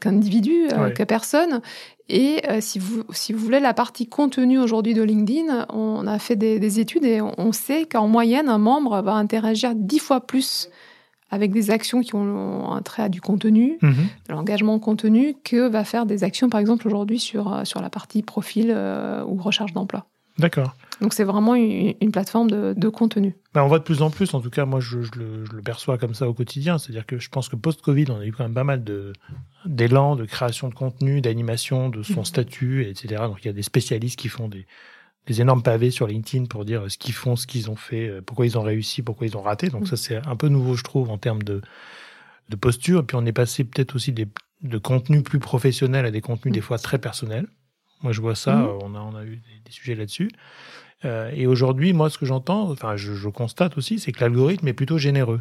qu'individu, 0.00 0.66
que 0.94 1.04
personne. 1.04 1.60
Et 2.08 2.42
euh, 2.48 2.60
si, 2.60 2.78
vous, 2.78 3.02
si 3.10 3.32
vous 3.32 3.38
voulez, 3.38 3.60
la 3.60 3.72
partie 3.72 4.06
contenu 4.06 4.58
aujourd'hui 4.58 4.92
de 4.92 5.02
LinkedIn, 5.02 5.66
on 5.70 6.06
a 6.06 6.18
fait 6.18 6.36
des, 6.36 6.80
études 6.80 7.04
et 7.04 7.20
on 7.22 7.52
sait 7.52 7.86
qu'en 7.86 8.08
moyenne, 8.08 8.48
un 8.48 8.58
membre 8.58 9.00
va 9.00 9.14
interagir 9.14 9.72
dix 9.74 9.98
fois 9.98 10.20
plus 10.20 10.68
avec 11.30 11.50
des 11.50 11.70
actions 11.70 12.02
qui 12.02 12.14
ont 12.14 12.72
un 12.72 12.82
trait 12.82 13.02
à 13.04 13.08
du 13.08 13.20
contenu, 13.20 13.78
mhm. 13.80 14.06
de 14.28 14.32
l'engagement 14.32 14.78
contenu, 14.78 15.34
que 15.42 15.66
va 15.66 15.82
faire 15.84 16.06
des 16.06 16.22
actions, 16.22 16.48
par 16.48 16.60
exemple, 16.60 16.86
aujourd'hui 16.86 17.18
sur, 17.18 17.52
euh, 17.52 17.64
sur 17.64 17.80
la 17.80 17.90
partie 17.90 18.22
profil 18.22 18.70
euh, 18.70 19.24
ou 19.26 19.36
recherche 19.36 19.72
d'emploi. 19.72 20.06
D'accord. 20.38 20.76
Donc 21.04 21.12
c'est 21.12 21.24
vraiment 21.24 21.54
une, 21.54 22.10
plateforme 22.12 22.50
de, 22.50 22.88
contenu. 22.88 23.36
Bah, 23.52 23.62
on 23.62 23.68
voit 23.68 23.78
de 23.78 23.84
plus 23.84 24.00
en 24.00 24.08
plus, 24.08 24.32
en 24.32 24.40
tout 24.40 24.48
cas 24.48 24.64
moi 24.64 24.80
je, 24.80 25.00
le, 25.18 25.60
perçois 25.62 25.98
comme 25.98 26.14
ça 26.14 26.26
au 26.26 26.32
quotidien, 26.32 26.78
c'est-à-dire 26.78 27.04
que 27.04 27.18
je 27.18 27.28
pense 27.28 27.50
que 27.50 27.56
post-Covid 27.56 28.06
on 28.08 28.20
a 28.20 28.24
eu 28.24 28.32
quand 28.32 28.44
même 28.44 28.54
pas 28.54 28.64
mal 28.64 28.82
d'élan, 29.66 30.16
de, 30.16 30.24
création 30.24 30.70
de 30.70 30.74
contenu, 30.74 31.20
d'animation, 31.20 31.90
de 31.90 32.02
son 32.02 32.20
mhm. 32.20 32.24
statut, 32.24 32.86
etc. 32.88 33.24
Donc 33.24 33.40
il 33.42 33.48
y 33.48 33.50
a 33.50 33.52
des 33.52 33.62
spécialistes 33.62 34.18
qui 34.18 34.28
font 34.28 34.48
des, 34.48 34.64
énormes 35.42 35.62
pavés 35.62 35.90
sur 35.90 36.06
LinkedIn 36.06 36.46
pour 36.46 36.64
dire 36.64 36.90
ce 36.90 36.96
qu'ils 36.96 37.12
font, 37.12 37.36
ce 37.36 37.46
qu'ils 37.46 37.70
ont 37.70 37.76
fait, 37.76 38.08
euh, 38.08 38.22
pourquoi 38.22 38.46
ils 38.46 38.56
ont 38.56 38.62
réussi, 38.62 39.02
pourquoi 39.02 39.26
ils 39.26 39.36
ont 39.36 39.42
raté. 39.42 39.68
Donc 39.68 39.82
mhm. 39.82 39.88
ça 39.88 39.96
c'est 39.98 40.26
un 40.26 40.36
peu 40.36 40.48
nouveau 40.48 40.74
je 40.74 40.84
trouve 40.84 41.10
en 41.10 41.18
termes 41.18 41.42
de, 41.42 41.60
de 42.48 42.56
posture. 42.56 43.00
Et 43.00 43.02
puis 43.02 43.18
on 43.18 43.26
est 43.26 43.32
passé 43.32 43.64
peut-être 43.64 43.94
aussi 43.94 44.12
des, 44.12 44.26
de 44.62 44.78
contenus 44.78 45.22
plus 45.22 45.38
professionnels 45.38 46.06
à 46.06 46.10
des 46.10 46.22
contenus 46.22 46.54
des 46.54 46.60
mhm. 46.60 46.64
fois 46.64 46.78
très 46.78 46.96
personnels. 46.96 47.46
Moi 48.02 48.12
je 48.12 48.22
vois 48.22 48.34
ça, 48.34 48.70
on, 48.82 48.94
a, 48.94 49.00
on 49.00 49.14
a 49.14 49.24
eu 49.26 49.42
des 49.66 49.70
sujets 49.70 49.94
là-dessus. 49.94 50.30
Euh, 51.04 51.30
et 51.34 51.46
aujourd'hui, 51.46 51.92
moi, 51.92 52.10
ce 52.10 52.18
que 52.18 52.26
j'entends, 52.26 52.70
enfin, 52.70 52.96
je, 52.96 53.28
constate 53.28 53.76
aussi, 53.76 53.98
c'est 53.98 54.12
que 54.12 54.20
l'algorithme 54.20 54.68
est 54.68 54.72
plutôt 54.72 54.98
généreux. 54.98 55.40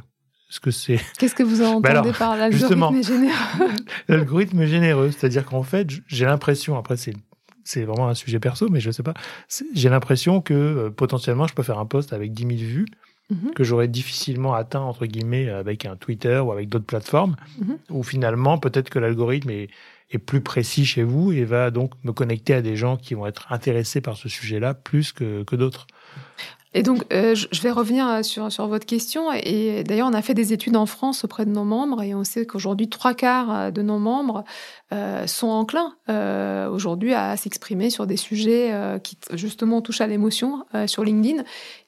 Ce 0.49 0.60
que 0.60 0.71
c'est. 0.71 0.99
Qu'est-ce 1.17 1.36
que 1.36 1.43
vous 1.43 1.62
entendez 1.63 2.02
ben 2.04 2.13
par 2.13 2.36
l'algorithme 2.36 3.02
généreux 3.02 3.71
L'algorithme 4.08 4.65
généreux, 4.65 5.12
c'est-à-dire 5.12 5.45
qu'en 5.45 5.63
fait, 5.63 5.88
j'ai 6.08 6.26
l'impression, 6.26 6.78
après 6.78 6.97
c'est 6.97 7.13
c'est 7.65 7.86
vraiment 7.86 8.10
un 8.10 8.13
sujet 8.13 8.41
perso, 8.41 8.67
mais 8.69 8.82
je 8.82 8.91
sais 8.91 9.04
pas. 9.04 9.13
J'ai 9.73 9.88
l'impression 9.88 10.41
que 10.41 10.54
euh, 10.54 10.89
potentiellement, 10.89 11.47
je 11.47 11.54
peux 11.54 11.63
faire 11.63 11.80
un 11.80 11.86
post 11.86 12.12
avec 12.12 12.34
10 12.34 12.58
000 12.58 12.69
vues 12.69 12.86
mhm. 13.30 13.54
que 13.56 13.63
j'aurais 13.63 13.88
difficilement 13.88 14.54
atteint 14.54 14.82
entre 14.82 15.06
guillemets 15.06 15.49
avec 15.49 15.86
un 15.86 15.95
Twitter 15.95 16.39
ou 16.39 16.52
avec 16.52 16.67
d'autres 16.67 16.86
plateformes, 16.86 17.38
mhm. 17.60 17.78
où 17.89 18.04
finalement 18.04 18.58
peut-être 18.58 18.89
que 18.89 18.99
l'algorithme 18.99 19.49
est, 19.49 19.69
est 20.15 20.19
plus 20.19 20.41
précis 20.41 20.86
chez 20.86 21.04
vous 21.04 21.32
et 21.32 21.43
va 21.43 21.71
donc 21.71 21.91
me 22.04 22.12
connecter 22.12 22.54
à 22.54 22.62
des 22.62 22.76
gens 22.76 22.97
qui 22.97 23.13
vont 23.13 23.26
être 23.26 23.52
intéressés 23.52 24.02
par 24.02 24.17
ce 24.17 24.30
sujet-là 24.30 24.73
plus 24.73 25.12
que, 25.12 25.43
que 25.43 25.56
d'autres. 25.56 25.88
Et 26.76 26.82
donc, 26.82 27.04
euh, 27.13 27.36
je 27.36 27.62
vais 27.62 27.69
revenir 27.69 28.08
euh, 28.08 28.23
sur, 28.23 28.52
sur 28.52 28.67
votre 28.67 28.86
question. 28.86 29.32
Et 29.32 29.84
d'ailleurs, 29.84 30.08
on 30.10 30.13
a 30.13 30.21
fait 30.23 30.34
des 30.34 30.54
études 30.54 30.76
en 30.76 30.88
France 30.88 31.23
auprès 31.23 31.45
de 31.45 31.52
nos 31.52 31.63
membres 31.63 32.02
et 32.02 32.15
on 32.15 32.23
sait 32.23 32.47
qu'aujourd'hui, 32.47 32.89
trois 32.89 33.13
quarts 33.13 33.56
euh, 33.56 33.71
de 33.71 33.82
nos 33.82 33.99
membres 33.99 34.43
sont 35.26 35.47
enclins 35.47 35.95
aujourd'hui 36.71 37.15
à 37.15 37.36
s'exprimer 37.36 37.89
sur 37.89 38.06
des 38.06 38.15
sujets 38.15 38.71
qui 39.04 39.17
justement 39.34 39.82
touchent 39.82 40.02
à 40.02 40.06
l'émotion 40.06 40.65
sur 40.86 41.04
LinkedIn. 41.04 41.41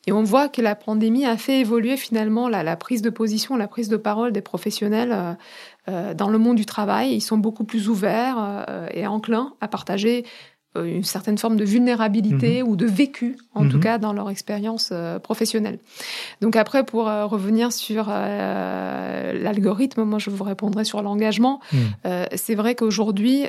Et 0.07 0.11
on 0.11 0.23
voit 0.23 0.49
que 0.49 0.59
la 0.59 0.73
pandémie 0.73 1.23
a 1.27 1.37
fait 1.37 1.59
évoluer 1.59 1.97
finalement 1.97 2.49
la, 2.49 2.63
la 2.63 2.75
prise 2.75 3.03
de 3.03 3.11
position, 3.11 3.57
la 3.57 3.67
prise 3.67 3.89
de 3.89 3.97
parole 3.97 4.31
des 4.31 4.41
professionnels 4.41 5.37
dans 5.87 6.29
le 6.29 6.37
monde 6.37 6.55
du 6.55 6.65
travail. 6.65 7.13
Ils 7.13 7.21
sont 7.21 7.37
beaucoup 7.37 7.63
plus 7.63 7.89
ouverts 7.89 8.65
et 8.91 9.05
enclins 9.05 9.53
à 9.61 9.67
partager 9.67 10.25
euh, 10.77 10.85
une 10.85 11.03
certaine 11.03 11.37
forme 11.37 11.57
de 11.57 11.65
vulnérabilité 11.65 12.63
mhm. 12.63 12.69
ou 12.69 12.75
de 12.75 12.85
vécu, 12.85 13.37
en 13.53 13.67
tout 13.67 13.77
mhm. 13.77 13.83
cas 13.83 13.97
dans 13.97 14.13
leur 14.13 14.29
expérience 14.29 14.89
euh, 14.91 15.19
professionnelle. 15.19 15.79
Donc 16.41 16.55
après, 16.55 16.83
pour 16.83 17.07
euh, 17.07 17.25
revenir 17.25 17.71
sur 17.71 18.07
l'algorithme, 18.07 20.03
moi 20.03 20.19
je 20.19 20.29
vous 20.29 20.43
répondrai 20.43 20.85
sur 20.85 21.01
l'engagement. 21.01 21.59
Mhm. 21.71 22.25
c'est 22.35 22.55
vrai 22.55 22.75
qu'aujourd'hui, 22.75 23.45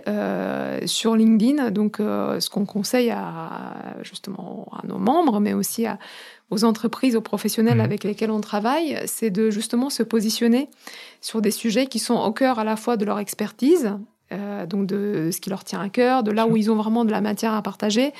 sur 0.84 1.16
LinkedIn, 1.16 1.70
donc 1.70 1.96
ce 1.98 2.50
qu'on 2.50 2.66
conseille 2.66 3.10
à 3.10 3.74
justement 4.02 4.68
à 4.72 4.86
nos 4.86 4.98
membres, 4.98 5.40
mais 5.40 5.54
aussi 5.54 5.86
à, 5.86 5.98
aux 6.50 6.64
entreprises, 6.64 7.16
aux 7.16 7.20
professionnels 7.20 7.80
avec 7.80 8.04
lesquels 8.04 8.30
on 8.30 8.40
travaille, 8.40 9.00
c'est 9.06 9.30
de 9.30 9.50
justement 9.50 9.90
se 9.90 10.02
positionner 10.02 10.68
sur 11.20 11.40
des 11.40 11.50
sujets 11.50 11.86
qui 11.86 11.98
sont 11.98 12.14
au 12.14 12.32
cœur 12.32 12.58
à 12.58 12.64
la 12.64 12.76
fois 12.76 12.96
de 12.96 13.04
leur 13.04 13.18
expertise, 13.18 13.92
euh, 14.32 14.66
donc 14.66 14.86
de 14.86 15.30
ce 15.32 15.40
qui 15.40 15.50
leur 15.50 15.64
tient 15.64 15.80
à 15.80 15.88
cœur, 15.88 16.22
de 16.22 16.32
là 16.32 16.46
où 16.46 16.56
ils 16.56 16.70
ont 16.70 16.76
vraiment 16.76 17.04
de 17.04 17.10
la 17.10 17.20
matière 17.20 17.54
à 17.54 17.62
partager, 17.62 18.12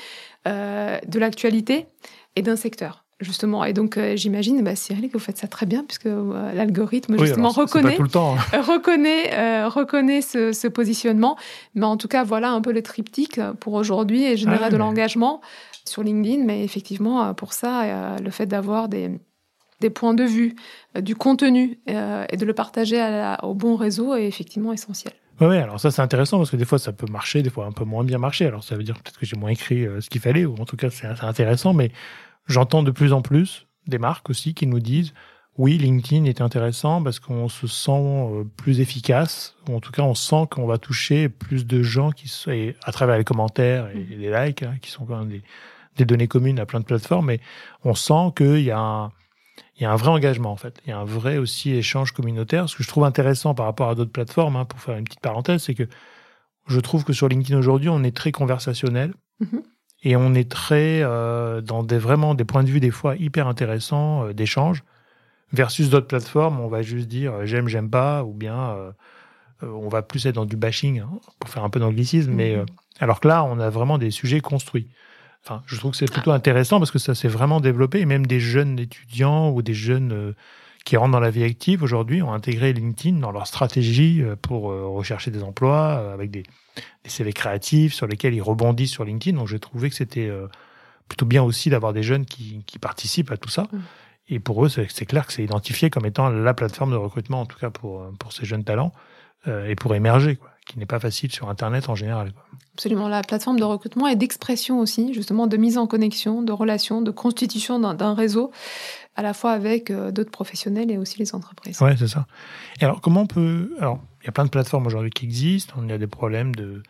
euh, 0.47 0.97
de 1.05 1.19
l'actualité 1.19 1.85
et 2.35 2.41
d'un 2.41 2.55
secteur. 2.55 3.03
Justement, 3.19 3.65
et 3.65 3.73
donc 3.73 3.97
euh, 3.97 4.15
j'imagine, 4.15 4.61
bah, 4.63 4.75
Cyril, 4.75 5.07
que 5.07 5.13
vous 5.13 5.23
faites 5.23 5.39
ça 5.39 5.47
très 5.47 5.65
bien, 5.65 5.83
puisque 5.83 6.07
l'algorithme 6.53 7.17
justement 7.17 7.49
reconnaît, 7.49 7.97
hein. 7.99 8.35
reconnaît, 8.61 9.65
reconnaît 9.65 10.21
ce, 10.21 10.67
positionnement. 10.67 11.35
Mais 11.75 11.85
en 11.85 11.97
tout 11.97 12.07
cas, 12.07 12.23
voilà 12.23 12.51
un 12.51 12.61
peu 12.61 12.71
le 12.71 12.83
triptyque 12.83 13.41
pour 13.59 13.73
aujourd'hui 13.73 14.23
et 14.23 14.37
générer 14.37 14.65
ah 14.65 14.69
de 14.69 14.77
l'engagement 14.77 15.41
sur 15.87 16.03
LinkedIn. 16.03 16.43
Mais 16.43 16.63
effectivement, 16.63 17.33
pour 17.33 17.53
ça, 17.53 18.17
le 18.19 18.29
fait 18.29 18.45
d'avoir 18.45 18.89
des, 18.89 19.11
des 19.79 19.89
points 19.89 20.13
de 20.13 20.23
vue, 20.23 20.55
du 20.99 21.15
contenu 21.15 21.79
et 21.87 22.37
de 22.37 22.45
le 22.45 22.53
partager 22.53 23.01
au 23.43 23.53
bon 23.53 23.75
réseau 23.75 24.15
est 24.15 24.27
effectivement 24.27 24.73
essentiel. 24.73 25.13
Oui, 25.39 25.57
alors 25.57 25.79
ça 25.79 25.91
c'est 25.91 26.01
intéressant 26.01 26.37
parce 26.37 26.49
que 26.49 26.55
des 26.55 26.65
fois 26.65 26.79
ça 26.79 26.91
peut 26.91 27.05
marcher, 27.11 27.43
des 27.43 27.51
fois 27.51 27.65
un 27.65 27.71
peu 27.71 27.83
moins 27.83 28.03
bien 28.03 28.17
marcher. 28.17 28.47
Alors 28.47 28.63
ça 28.63 28.75
veut 28.75 28.83
dire 28.83 28.95
peut-être 28.95 29.19
que 29.19 29.25
j'ai 29.25 29.37
moins 29.37 29.51
écrit 29.51 29.85
euh, 29.85 30.01
ce 30.01 30.09
qu'il 30.09 30.21
fallait, 30.21 30.45
ou 30.45 30.55
en 30.59 30.65
tout 30.65 30.77
cas 30.77 30.89
c'est 30.89 31.07
intéressant, 31.21 31.73
mais 31.73 31.91
j'entends 32.47 32.81
de 32.81 32.89
plus 32.89 33.13
en 33.13 33.21
plus 33.21 33.67
des 33.85 33.99
marques 33.99 34.29
aussi 34.31 34.55
qui 34.55 34.65
nous 34.65 34.79
disent 34.79 35.13
oui, 35.57 35.77
LinkedIn 35.77 36.25
est 36.25 36.41
intéressant 36.41 37.03
parce 37.03 37.19
qu'on 37.19 37.49
se 37.49 37.67
sent 37.67 37.91
euh, 37.91 38.43
plus 38.57 38.79
efficace, 38.79 39.55
ou 39.69 39.75
en 39.75 39.79
tout 39.79 39.91
cas 39.91 40.01
on 40.01 40.15
sent 40.15 40.47
qu'on 40.49 40.65
va 40.65 40.79
toucher 40.79 41.29
plus 41.29 41.67
de 41.67 41.83
gens 41.83 42.11
qui 42.11 42.27
sont, 42.27 42.51
à 42.83 42.91
travers 42.91 43.17
les 43.17 43.23
commentaires 43.23 43.89
et 43.89 44.15
les 44.15 44.31
likes, 44.31 44.63
hein, 44.63 44.75
qui 44.81 44.89
sont 44.89 45.05
quand 45.05 45.19
même 45.19 45.29
des, 45.29 45.43
des 45.97 46.05
données 46.05 46.27
communes 46.27 46.59
à 46.59 46.65
plein 46.65 46.79
de 46.79 46.85
plateformes, 46.85 47.27
mais 47.27 47.39
on 47.83 47.93
sent 47.93 48.33
qu'il 48.35 48.61
y 48.61 48.71
a 48.71 48.79
un 48.79 49.11
il 49.79 49.83
y 49.83 49.85
a 49.85 49.91
un 49.91 49.95
vrai 49.95 50.09
engagement 50.09 50.51
en 50.51 50.55
fait. 50.55 50.79
Il 50.85 50.89
y 50.89 50.91
a 50.91 50.97
un 50.97 51.05
vrai 51.05 51.37
aussi 51.37 51.71
échange 51.71 52.11
communautaire. 52.11 52.67
Ce 52.67 52.75
que 52.75 52.83
je 52.83 52.87
trouve 52.87 53.03
intéressant 53.03 53.53
par 53.53 53.65
rapport 53.67 53.89
à 53.89 53.95
d'autres 53.95 54.11
plateformes, 54.11 54.55
hein, 54.55 54.65
pour 54.65 54.79
faire 54.79 54.97
une 54.97 55.03
petite 55.03 55.19
parenthèse, 55.19 55.63
c'est 55.63 55.75
que 55.75 55.87
je 56.67 56.79
trouve 56.79 57.03
que 57.03 57.13
sur 57.13 57.27
LinkedIn 57.27 57.57
aujourd'hui, 57.57 57.89
on 57.89 58.03
est 58.03 58.15
très 58.15 58.31
conversationnel. 58.31 59.13
Mm-hmm. 59.41 59.61
Et 60.03 60.15
on 60.15 60.33
est 60.33 60.49
très 60.49 61.01
dans 61.01 61.83
des, 61.83 61.97
vraiment 61.97 62.35
des 62.35 62.45
points 62.45 62.63
de 62.63 62.69
vue 62.69 62.79
des 62.79 62.91
fois 62.91 63.15
hyper 63.15 63.47
intéressants 63.47 64.31
d'échange 64.31 64.83
versus 65.53 65.89
d'autres 65.89 66.07
plateformes, 66.07 66.59
on 66.59 66.67
va 66.67 66.83
juste 66.83 67.07
dire 67.07 67.45
j'aime, 67.45 67.67
j'aime 67.67 67.89
pas, 67.89 68.23
ou 68.23 68.31
bien 68.31 68.75
on 69.61 69.87
va 69.87 70.01
plus 70.01 70.25
être 70.25 70.35
dans 70.35 70.45
du 70.45 70.55
bashing, 70.55 70.99
hein, 70.99 71.09
pour 71.39 71.49
faire 71.49 71.63
un 71.63 71.69
peu 71.69 71.79
d'anglicisme, 71.79 72.31
mais 72.31 72.57
mhm. 72.57 72.65
alors 72.99 73.19
que 73.19 73.27
là, 73.27 73.43
on 73.43 73.59
a 73.59 73.69
vraiment 73.69 73.97
des 73.97 74.11
sujets 74.11 74.39
construits. 74.39 74.87
Enfin, 75.47 75.63
je 75.65 75.77
trouve 75.77 75.91
que 75.91 75.97
c'est 75.97 76.11
plutôt 76.11 76.31
intéressant 76.31 76.79
parce 76.79 76.91
que 76.91 76.99
ça 76.99 77.15
s'est 77.15 77.29
vraiment 77.29 77.61
développé, 77.61 78.01
et 78.01 78.05
même 78.05 78.25
des 78.25 78.39
jeunes 78.39 78.79
étudiants 78.79 79.49
ou 79.51 79.61
des 79.61 79.73
jeunes 79.73 80.33
qui 80.87 80.95
rentrent 80.95 81.11
dans 81.11 81.19
la 81.19 81.31
vie 81.31 81.43
active 81.43 81.83
aujourd'hui 81.83 82.21
ont 82.21 82.31
intégré 82.31 82.71
LinkedIn 82.71 83.17
dans 83.17 83.31
leur 83.31 83.45
stratégie 83.45 84.21
euh, 84.23 84.37
pour 84.41 84.71
euh, 84.71 84.87
rechercher 84.87 85.31
des 85.31 85.43
emplois 85.43 85.99
euh, 85.99 86.13
avec 86.13 86.31
des, 86.31 86.43
des, 87.03 87.09
CV 87.09 87.33
créatifs 87.33 87.93
sur 87.93 88.07
lesquels 88.07 88.33
ils 88.33 88.41
rebondissent 88.41 88.91
sur 88.91 89.03
LinkedIn. 89.03 89.37
Donc 89.37 89.49
j'ai 89.49 89.59
trouvé 89.59 89.89
que 89.89 89.95
c'était 89.97 90.31
plutôt 91.09 91.25
bien 91.25 91.43
aussi 91.43 91.69
d'avoir 91.69 91.91
des 91.91 92.03
jeunes 92.03 92.25
qui, 92.25 92.63
qui, 92.65 92.79
participent 92.79 93.31
à 93.31 93.37
tout 93.37 93.49
ça. 93.49 93.63
Mmh. 93.63 93.77
Et 94.29 94.39
pour 94.39 94.65
eux, 94.65 94.69
c'est 94.69 95.05
clair 95.05 95.27
que 95.27 95.33
c'est 95.33 95.43
identifié 95.43 95.89
comme 95.89 96.05
étant 96.05 96.29
la 96.29 96.53
plateforme 96.53 96.91
de 96.91 96.97
recrutement, 96.97 97.41
en 97.41 97.45
tout 97.45 97.59
cas 97.59 97.69
pour, 97.69 98.09
pour 98.17 98.31
ces 98.31 98.45
jeunes 98.45 98.63
talents, 98.63 98.93
et 99.45 99.75
pour 99.75 99.95
émerger, 99.95 100.35
quoi, 100.35 100.49
qui 100.67 100.77
n'est 100.79 100.85
pas 100.85 100.99
facile 100.99 101.31
sur 101.31 101.49
Internet 101.49 101.89
en 101.89 101.95
général. 101.95 102.33
Absolument, 102.73 103.07
la 103.07 103.23
plateforme 103.23 103.59
de 103.59 103.63
recrutement 103.63 104.07
et 104.07 104.15
d'expression 104.15 104.79
aussi, 104.79 105.13
justement, 105.13 105.47
de 105.47 105.57
mise 105.57 105.77
en 105.77 105.87
connexion, 105.87 106.41
de 106.41 106.51
relations, 106.51 107.01
de 107.01 107.11
constitution 107.11 107.79
d'un 107.79 108.13
réseau 108.13 108.51
à 109.15 109.23
la 109.23 109.33
fois 109.33 109.51
avec 109.51 109.89
euh, 109.89 110.11
d'autres 110.11 110.29
professionnels 110.29 110.91
et 110.91 110.97
aussi 110.97 111.17
les 111.17 111.33
entreprises. 111.33 111.81
Ouais, 111.81 111.95
c'est 111.97 112.07
ça. 112.07 112.27
Et 112.79 112.85
alors, 112.85 113.01
comment 113.01 113.21
on 113.21 113.27
peut. 113.27 113.73
Alors, 113.79 113.99
il 114.21 114.25
y 114.25 114.29
a 114.29 114.31
plein 114.31 114.45
de 114.45 114.49
plateformes 114.49 114.85
aujourd'hui 114.85 115.09
qui 115.09 115.25
existent. 115.25 115.73
On 115.77 115.89
a 115.89 115.97
des 115.97 116.07
problèmes 116.07 116.53
de, 116.53 116.83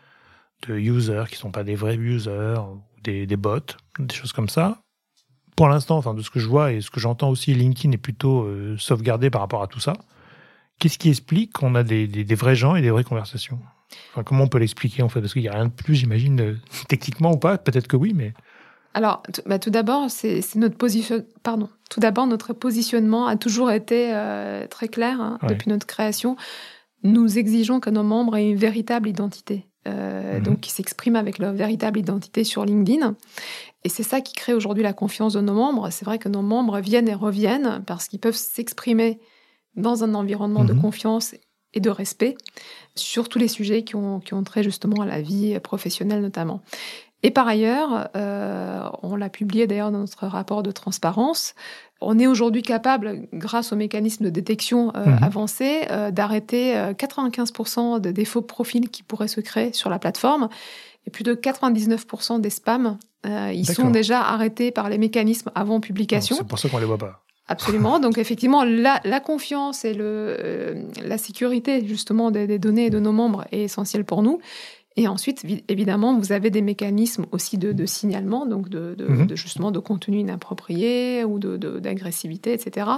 de 0.66 0.74
users 0.74 1.24
qui 1.28 1.34
ne 1.34 1.38
sont 1.38 1.50
pas 1.50 1.64
des 1.64 1.74
vrais 1.74 1.96
users, 1.96 2.56
ou 2.58 2.82
des, 3.02 3.26
des 3.26 3.36
bots, 3.36 3.60
des 3.98 4.14
choses 4.14 4.32
comme 4.32 4.50
ça. 4.50 4.78
Pour 5.56 5.68
l'instant, 5.68 5.96
enfin, 5.96 6.14
de 6.14 6.22
ce 6.22 6.30
que 6.30 6.38
je 6.38 6.46
vois 6.46 6.72
et 6.72 6.82
ce 6.82 6.90
que 6.90 7.00
j'entends 7.00 7.30
aussi, 7.30 7.54
LinkedIn 7.54 7.92
est 7.92 7.98
plutôt 7.98 8.42
euh, 8.42 8.76
sauvegardé 8.78 9.30
par 9.30 9.40
rapport 9.40 9.62
à 9.62 9.66
tout 9.66 9.80
ça. 9.80 9.94
Qu'est-ce 10.78 10.98
qui 10.98 11.08
explique 11.08 11.52
qu'on 11.52 11.74
a 11.74 11.82
des, 11.82 12.06
des, 12.06 12.24
des, 12.24 12.34
vrais 12.34 12.54
gens 12.54 12.76
et 12.76 12.82
des 12.82 12.90
vraies 12.90 13.04
conversations? 13.04 13.58
Enfin, 14.12 14.22
Comment 14.22 14.44
on 14.44 14.48
peut 14.48 14.58
l'expliquer 14.58 15.02
en 15.02 15.08
fait? 15.08 15.20
Parce 15.20 15.32
qu'il 15.32 15.42
n'y 15.42 15.48
a 15.48 15.52
rien 15.52 15.66
de 15.66 15.72
plus, 15.72 15.94
j'imagine, 15.94 16.40
euh, 16.40 16.56
techniquement 16.88 17.32
ou 17.32 17.36
pas. 17.36 17.58
Peut-être 17.58 17.88
que 17.88 17.96
oui, 17.96 18.12
mais. 18.14 18.32
Alors, 18.94 19.22
bah, 19.46 19.58
tout 19.58 19.70
d'abord, 19.70 20.10
c'est 20.10 20.42
notre 20.56 20.76
position. 20.76 21.24
Pardon. 21.42 21.68
Tout 21.90 22.00
d'abord, 22.00 22.26
notre 22.26 22.52
positionnement 22.52 23.26
a 23.26 23.36
toujours 23.36 23.70
été 23.70 24.14
euh, 24.14 24.66
très 24.66 24.88
clair 24.88 25.20
hein, 25.20 25.38
depuis 25.48 25.68
notre 25.68 25.86
création. 25.86 26.36
Nous 27.02 27.38
exigeons 27.38 27.80
que 27.80 27.90
nos 27.90 28.02
membres 28.02 28.36
aient 28.36 28.50
une 28.50 28.56
véritable 28.56 29.08
identité, 29.08 29.66
euh, 29.86 30.38
mhm. 30.38 30.42
donc 30.42 30.60
qui 30.60 30.70
s'expriment 30.70 31.16
avec 31.16 31.38
leur 31.38 31.52
véritable 31.52 31.98
identité 31.98 32.44
sur 32.44 32.64
LinkedIn. 32.64 33.14
Et 33.84 33.88
c'est 33.88 34.02
ça 34.02 34.20
qui 34.20 34.32
crée 34.32 34.52
aujourd'hui 34.52 34.82
la 34.82 34.92
confiance 34.92 35.34
de 35.34 35.40
nos 35.40 35.54
membres. 35.54 35.90
C'est 35.90 36.04
vrai 36.04 36.18
que 36.18 36.28
nos 36.28 36.42
membres 36.42 36.80
viennent 36.80 37.08
et 37.08 37.14
reviennent 37.14 37.82
parce 37.86 38.08
qu'ils 38.08 38.18
peuvent 38.18 38.34
s'exprimer 38.34 39.20
dans 39.76 40.04
un 40.04 40.14
environnement 40.14 40.64
de 40.64 40.72
mhm. 40.72 40.80
confiance 40.80 41.34
et 41.74 41.80
de 41.80 41.90
respect 41.90 42.36
sur 42.94 43.28
tous 43.28 43.38
les 43.38 43.48
sujets 43.48 43.84
qui 43.84 43.94
ont, 43.94 44.20
qui 44.20 44.34
ont 44.34 44.42
trait 44.42 44.62
justement 44.62 45.02
à 45.02 45.06
la 45.06 45.20
vie 45.20 45.58
professionnelle 45.60 46.22
notamment. 46.22 46.62
Et 47.22 47.30
par 47.30 47.48
ailleurs, 47.48 48.08
euh, 48.16 48.88
on 49.02 49.16
l'a 49.16 49.28
publié 49.28 49.66
d'ailleurs 49.66 49.90
dans 49.90 49.98
notre 49.98 50.26
rapport 50.26 50.62
de 50.62 50.70
transparence, 50.70 51.54
on 52.00 52.16
est 52.16 52.28
aujourd'hui 52.28 52.62
capable, 52.62 53.26
grâce 53.32 53.72
aux 53.72 53.76
mécanismes 53.76 54.24
de 54.24 54.30
détection 54.30 54.92
euh, 54.94 55.04
mhm. 55.04 55.18
avancés, 55.24 55.80
euh, 55.90 56.12
d'arrêter 56.12 56.74
95% 56.74 58.00
de 58.00 58.10
défauts 58.12 58.40
de 58.40 58.46
profil 58.46 58.88
qui 58.88 59.02
pourraient 59.02 59.26
se 59.26 59.40
créer 59.40 59.72
sur 59.72 59.90
la 59.90 59.98
plateforme. 59.98 60.48
Et 61.06 61.10
plus 61.10 61.24
de 61.24 61.34
99% 61.34 62.40
des 62.40 62.50
spams, 62.50 62.98
ils 63.24 63.66
sont 63.66 63.90
déjà 63.90 64.20
arrêtés 64.20 64.70
par 64.70 64.88
les 64.88 64.98
mécanismes 64.98 65.50
avant 65.54 65.80
publication. 65.80 66.36
C'est 66.36 66.46
pour 66.46 66.58
ça 66.58 66.68
qu'on 66.68 66.78
les 66.78 66.84
voit 66.84 66.98
pas. 66.98 67.24
Absolument. 67.48 67.98
Donc 67.98 68.18
effectivement, 68.18 68.62
la, 68.64 69.00
la 69.04 69.20
confiance 69.20 69.84
et 69.84 69.94
le, 69.94 70.86
la 71.02 71.18
sécurité 71.18 71.86
justement 71.86 72.30
des, 72.30 72.46
des, 72.46 72.58
données 72.58 72.90
de 72.90 72.98
nos 72.98 73.12
membres 73.12 73.46
est 73.52 73.62
essentielle 73.62 74.04
pour 74.04 74.22
nous. 74.22 74.40
Et 74.98 75.06
ensuite, 75.06 75.44
évidemment, 75.68 76.18
vous 76.18 76.32
avez 76.32 76.50
des 76.50 76.60
mécanismes 76.60 77.26
aussi 77.30 77.56
de, 77.56 77.86
signalement, 77.86 78.46
donc 78.46 78.68
de, 78.68 78.96
mhm. 78.98 79.28
de, 79.28 79.36
justement 79.36 79.70
de 79.70 79.78
contenu 79.78 80.18
inapproprié 80.18 81.22
ou 81.22 81.38
d'agressivité, 81.38 82.52
etc., 82.52 82.88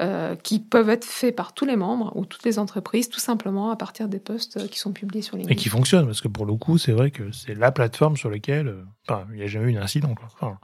euh, 0.00 0.34
qui 0.34 0.60
peuvent 0.60 0.88
être 0.88 1.04
faits 1.04 1.36
par 1.36 1.52
tous 1.52 1.66
les 1.66 1.76
membres 1.76 2.10
ou 2.16 2.24
toutes 2.24 2.44
les 2.44 2.58
entreprises, 2.58 3.10
tout 3.10 3.20
simplement 3.20 3.70
à 3.70 3.76
partir 3.76 4.08
des 4.08 4.18
posts 4.18 4.66
qui 4.68 4.78
sont 4.78 4.92
publiés 4.92 5.20
sur 5.20 5.36
LinkedIn. 5.36 5.52
Et 5.52 5.56
qui 5.56 5.68
fonctionnent, 5.68 6.06
parce 6.06 6.22
que 6.22 6.28
pour 6.28 6.46
le 6.46 6.54
coup, 6.54 6.78
c'est 6.78 6.92
vrai 6.92 7.10
que 7.10 7.30
c'est 7.32 7.54
la 7.54 7.70
plateforme 7.70 8.16
sur 8.16 8.30
laquelle 8.30 8.68
euh, 8.68 8.84
enfin, 9.06 9.26
il 9.32 9.36
n'y 9.36 9.42
a 9.42 9.46
jamais 9.46 9.72
eu 9.72 9.74
d'incident. 9.74 10.14
Enfin, 10.24 10.58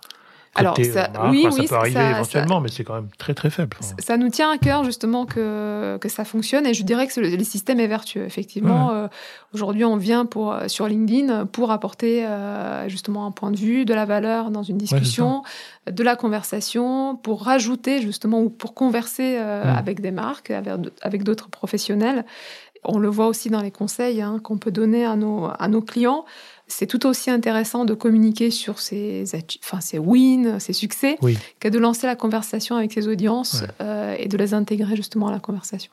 alors, 0.58 0.76
ça, 0.76 1.10
oui, 1.30 1.46
oui, 1.50 1.52
ça 1.52 1.62
peut 1.68 1.74
arriver 1.76 2.00
éventuellement, 2.00 2.60
mais 2.60 2.68
c'est 2.68 2.84
quand 2.84 2.94
même 2.94 3.08
très 3.18 3.34
très 3.34 3.50
faible. 3.50 3.76
Ça 3.98 4.16
nous 4.16 4.28
tient 4.28 4.50
à 4.50 4.58
cœur 4.58 4.84
justement 4.84 5.26
que, 5.26 5.96
que 5.98 6.08
ça 6.08 6.24
fonctionne 6.24 6.66
et 6.66 6.74
je 6.74 6.82
dirais 6.82 7.06
que 7.06 7.20
le, 7.20 7.44
système 7.44 7.80
est 7.80 7.86
vertueux. 7.86 8.24
Effectivement, 8.24 8.90
euh, 8.90 9.08
aujourd'hui, 9.54 9.84
on 9.84 9.96
vient 9.96 10.26
pour, 10.26 10.52
euh, 10.52 10.68
sur 10.68 10.86
LinkedIn 10.86 11.46
pour 11.46 11.70
apporter 11.70 12.26
euh, 12.26 12.88
justement 12.88 13.26
un 13.26 13.30
point 13.30 13.50
de 13.50 13.56
vue, 13.56 13.84
de 13.84 13.94
la 13.94 14.04
valeur 14.04 14.50
dans 14.50 14.62
une 14.62 14.78
discussion, 14.78 15.42
de 15.90 16.02
la 16.02 16.16
conversation, 16.16 17.16
pour 17.16 17.44
rajouter 17.44 18.02
justement 18.02 18.40
ou 18.40 18.50
pour 18.50 18.74
converser 18.74 19.36
avec 19.36 20.00
des 20.00 20.10
marques, 20.10 20.50
avec, 20.50 21.22
d'autres 21.22 21.48
professionnels. 21.48 22.24
On 22.84 22.98
le 22.98 23.08
voit 23.08 23.26
aussi 23.26 23.50
dans 23.50 23.60
les 23.60 23.72
conseils 23.72 24.22
hein, 24.22 24.38
qu'on 24.42 24.56
peut 24.56 24.70
donner 24.70 25.04
à 25.04 25.16
nos, 25.16 25.48
à 25.58 25.68
nos 25.68 25.82
clients 25.82 26.24
c'est 26.68 26.86
tout 26.86 27.06
aussi 27.06 27.30
intéressant 27.30 27.84
de 27.84 27.94
communiquer 27.94 28.50
sur 28.50 28.78
ses, 28.78 29.24
enfin, 29.64 29.80
ses 29.80 29.98
wins, 29.98 30.58
ses 30.60 30.72
succès, 30.72 31.18
que 31.60 31.68
de 31.68 31.78
lancer 31.78 32.06
la 32.06 32.14
conversation 32.14 32.76
avec 32.76 32.92
ses 32.92 33.08
audiences 33.08 33.64
euh, 33.80 34.14
et 34.18 34.28
de 34.28 34.36
les 34.36 34.54
intégrer 34.54 34.94
justement 34.94 35.28
à 35.28 35.32
la 35.32 35.40
conversation. 35.40 35.90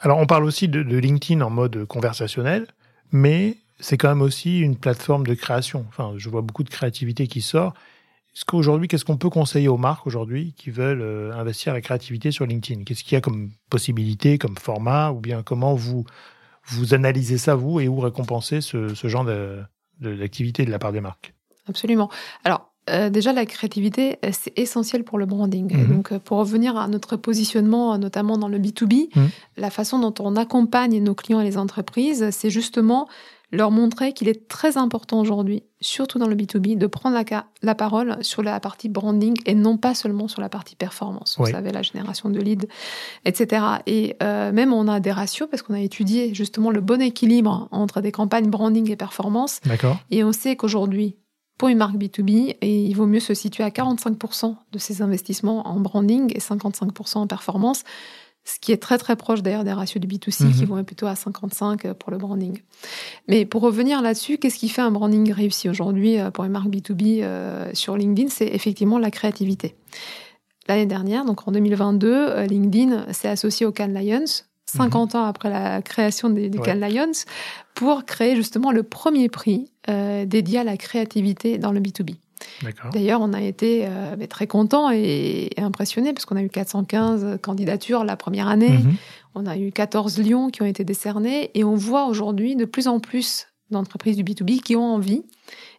Alors, 0.00 0.18
on 0.18 0.26
parle 0.26 0.44
aussi 0.44 0.68
de, 0.68 0.80
LinkedIn 0.80 1.40
en 1.40 1.50
mode 1.50 1.84
conversationnel, 1.86 2.66
mais 3.12 3.56
c'est 3.80 3.96
quand 3.96 4.08
même 4.08 4.22
aussi 4.22 4.60
une 4.60 4.76
plateforme 4.76 5.26
de 5.26 5.34
création. 5.34 5.86
Enfin, 5.88 6.14
je 6.16 6.28
vois 6.28 6.42
beaucoup 6.42 6.64
de 6.64 6.70
créativité 6.70 7.26
qui 7.26 7.40
sort. 7.40 7.74
Est-ce 8.34 8.44
qu'aujourd'hui, 8.44 8.88
qu'est-ce 8.88 9.04
qu'on 9.04 9.18
peut 9.18 9.30
conseiller 9.30 9.68
aux 9.68 9.76
marques 9.76 10.06
aujourd'hui 10.06 10.54
qui 10.56 10.70
veulent 10.70 11.02
euh, 11.02 11.32
investir 11.34 11.74
la 11.74 11.80
créativité 11.80 12.30
sur 12.30 12.46
LinkedIn? 12.46 12.84
Qu'est-ce 12.84 13.04
qu'il 13.04 13.12
y 13.12 13.16
a 13.16 13.20
comme 13.20 13.50
possibilité, 13.70 14.38
comme 14.38 14.56
format, 14.56 15.10
ou 15.10 15.20
bien 15.20 15.42
comment 15.42 15.74
vous 15.74 16.04
vous 16.68 16.94
analysez 16.94 17.38
ça 17.38 17.56
vous 17.56 17.80
et 17.80 17.88
où 17.88 17.98
récompensez 17.98 18.60
ce, 18.60 18.94
ce 18.94 19.08
genre 19.08 19.24
de, 19.24 19.58
de 20.02 20.10
l'activité 20.10 20.64
de 20.64 20.70
la 20.70 20.78
part 20.78 20.92
des 20.92 21.00
marques. 21.00 21.34
Absolument. 21.68 22.10
Alors, 22.44 22.72
euh, 22.90 23.10
déjà, 23.10 23.32
la 23.32 23.46
créativité, 23.46 24.18
euh, 24.24 24.30
c'est 24.32 24.58
essentiel 24.58 25.04
pour 25.04 25.18
le 25.18 25.26
branding. 25.26 25.72
Mhm. 25.72 25.94
donc, 25.96 26.12
euh, 26.12 26.18
pour 26.18 26.38
revenir 26.38 26.76
à 26.76 26.88
notre 26.88 27.16
positionnement, 27.16 27.96
notamment 27.96 28.38
dans 28.38 28.48
le 28.48 28.58
B2B, 28.58 29.08
mhm. 29.14 29.28
la 29.56 29.70
façon 29.70 29.98
dont 30.00 30.14
on 30.18 30.36
accompagne 30.36 31.00
nos 31.00 31.14
clients 31.14 31.40
et 31.40 31.44
les 31.44 31.58
entreprises, 31.58 32.30
c'est 32.30 32.50
justement 32.50 33.08
leur 33.52 33.70
montrer 33.70 34.14
qu'il 34.14 34.28
est 34.28 34.48
très 34.48 34.78
important 34.78 35.20
aujourd'hui, 35.20 35.62
surtout 35.80 36.18
dans 36.18 36.26
le 36.26 36.34
B2B, 36.34 36.78
de 36.78 36.86
prendre 36.86 37.14
la, 37.14 37.46
la, 37.60 37.74
parole 37.74 38.16
sur 38.22 38.42
la 38.42 38.58
partie 38.60 38.88
branding 38.88 39.34
et 39.44 39.54
non 39.54 39.76
pas 39.76 39.94
seulement 39.94 40.26
sur 40.26 40.40
la 40.40 40.48
partie 40.48 40.74
performance. 40.74 41.36
Vous 41.38 41.46
savez, 41.46 41.70
la 41.70 41.82
génération 41.82 42.30
de 42.30 42.40
leads, 42.40 42.66
etc. 43.26 43.64
Et 43.86 44.16
euh, 44.22 44.52
même 44.52 44.72
on 44.72 44.88
a 44.88 45.00
des 45.00 45.12
ratios 45.12 45.48
parce 45.50 45.62
qu'on 45.62 45.74
a 45.74 45.80
étudié 45.80 46.34
justement 46.34 46.70
le 46.70 46.80
bon 46.80 47.02
équilibre 47.02 47.68
entre 47.70 48.00
des 48.00 48.10
campagnes 48.10 48.48
branding 48.48 48.90
et 48.90 48.96
performance. 48.96 49.60
Et 50.10 50.24
on 50.24 50.32
sait 50.32 50.56
qu'aujourd'hui, 50.56 51.16
pour 51.58 51.68
une 51.68 51.78
marque 51.78 51.96
B2B, 51.96 52.56
et 52.60 52.82
il 52.84 52.94
vaut 52.94 53.06
mieux 53.06 53.20
se 53.20 53.34
situer 53.34 53.62
à 53.62 53.68
45% 53.68 54.56
de 54.72 54.78
ses 54.78 55.02
investissements 55.02 55.68
en 55.68 55.78
branding 55.78 56.32
et 56.34 56.40
55% 56.40 57.18
en 57.18 57.26
performance 57.26 57.84
ce 58.44 58.58
qui 58.58 58.72
est 58.72 58.76
très 58.76 58.98
très 58.98 59.16
proche 59.16 59.42
d'ailleurs 59.42 59.64
des 59.64 59.72
ratios 59.72 60.00
du 60.00 60.08
B2C 60.08 60.52
qui 60.52 60.62
mhm. 60.62 60.68
vont 60.68 60.84
plutôt 60.84 61.06
à 61.06 61.14
55 61.14 61.84
euh, 61.84 61.94
pour 61.94 62.10
le 62.10 62.18
branding. 62.18 62.58
Mais 63.28 63.44
pour 63.44 63.62
revenir 63.62 64.02
là-dessus, 64.02 64.38
qu'est-ce 64.38 64.58
qui 64.58 64.68
fait 64.68 64.82
un 64.82 64.90
branding 64.90 65.32
réussi 65.32 65.68
aujourd'hui 65.68 66.18
euh, 66.18 66.30
pour 66.30 66.44
une 66.44 66.52
marque 66.52 66.68
B2B 66.68 67.22
euh, 67.22 67.70
sur 67.72 67.96
LinkedIn? 67.96 68.28
C'est 68.30 68.48
effectivement 68.48 68.98
la 68.98 69.10
créativité. 69.10 69.76
L'année 70.68 70.86
dernière, 70.86 71.24
donc 71.24 71.46
en 71.46 71.52
2022, 71.52 72.44
LinkedIn 72.44 73.12
s'est 73.12 73.28
associé 73.28 73.66
au 73.66 73.72
Cannes 73.72 73.94
Lions, 73.94 74.24
50 74.66 75.14
mhm. 75.14 75.20
ans 75.20 75.24
après 75.24 75.50
la 75.50 75.82
création 75.82 76.30
des, 76.30 76.48
du 76.48 76.60
Cannes 76.60 76.80
Lions, 76.80 77.12
pour 77.74 78.04
créer 78.04 78.36
justement 78.36 78.70
le 78.70 78.84
premier 78.84 79.28
prix 79.28 79.72
dédié 79.88 80.60
à 80.60 80.64
la 80.64 80.76
créativité 80.76 81.58
dans 81.58 81.72
le 81.72 81.80
B2B. 81.80 82.14
D'ailleurs, 82.92 83.20
on 83.20 83.32
a 83.32 83.40
été 83.40 83.86
euh, 83.86 84.16
très 84.28 84.46
contents 84.46 84.90
et, 84.90 85.50
impressionnés 85.56 86.12
parce 86.12 86.24
qu'on 86.24 86.36
a 86.36 86.42
eu 86.42 86.48
415 86.48 87.38
candidatures 87.40 88.04
la 88.04 88.16
première 88.16 88.48
année. 88.48 88.70
Mhm. 88.70 88.94
On 89.34 89.46
a 89.46 89.56
eu 89.56 89.72
14 89.72 90.18
lions 90.18 90.50
qui 90.50 90.62
ont 90.62 90.66
été 90.66 90.84
décernés 90.84 91.50
et 91.54 91.64
on 91.64 91.74
voit 91.74 92.06
aujourd'hui 92.06 92.56
de 92.56 92.64
plus 92.64 92.88
en 92.88 93.00
plus 93.00 93.46
d'entreprises 93.70 94.16
du 94.16 94.24
B2B 94.24 94.60
qui 94.60 94.76
ont 94.76 94.94
envie 94.94 95.22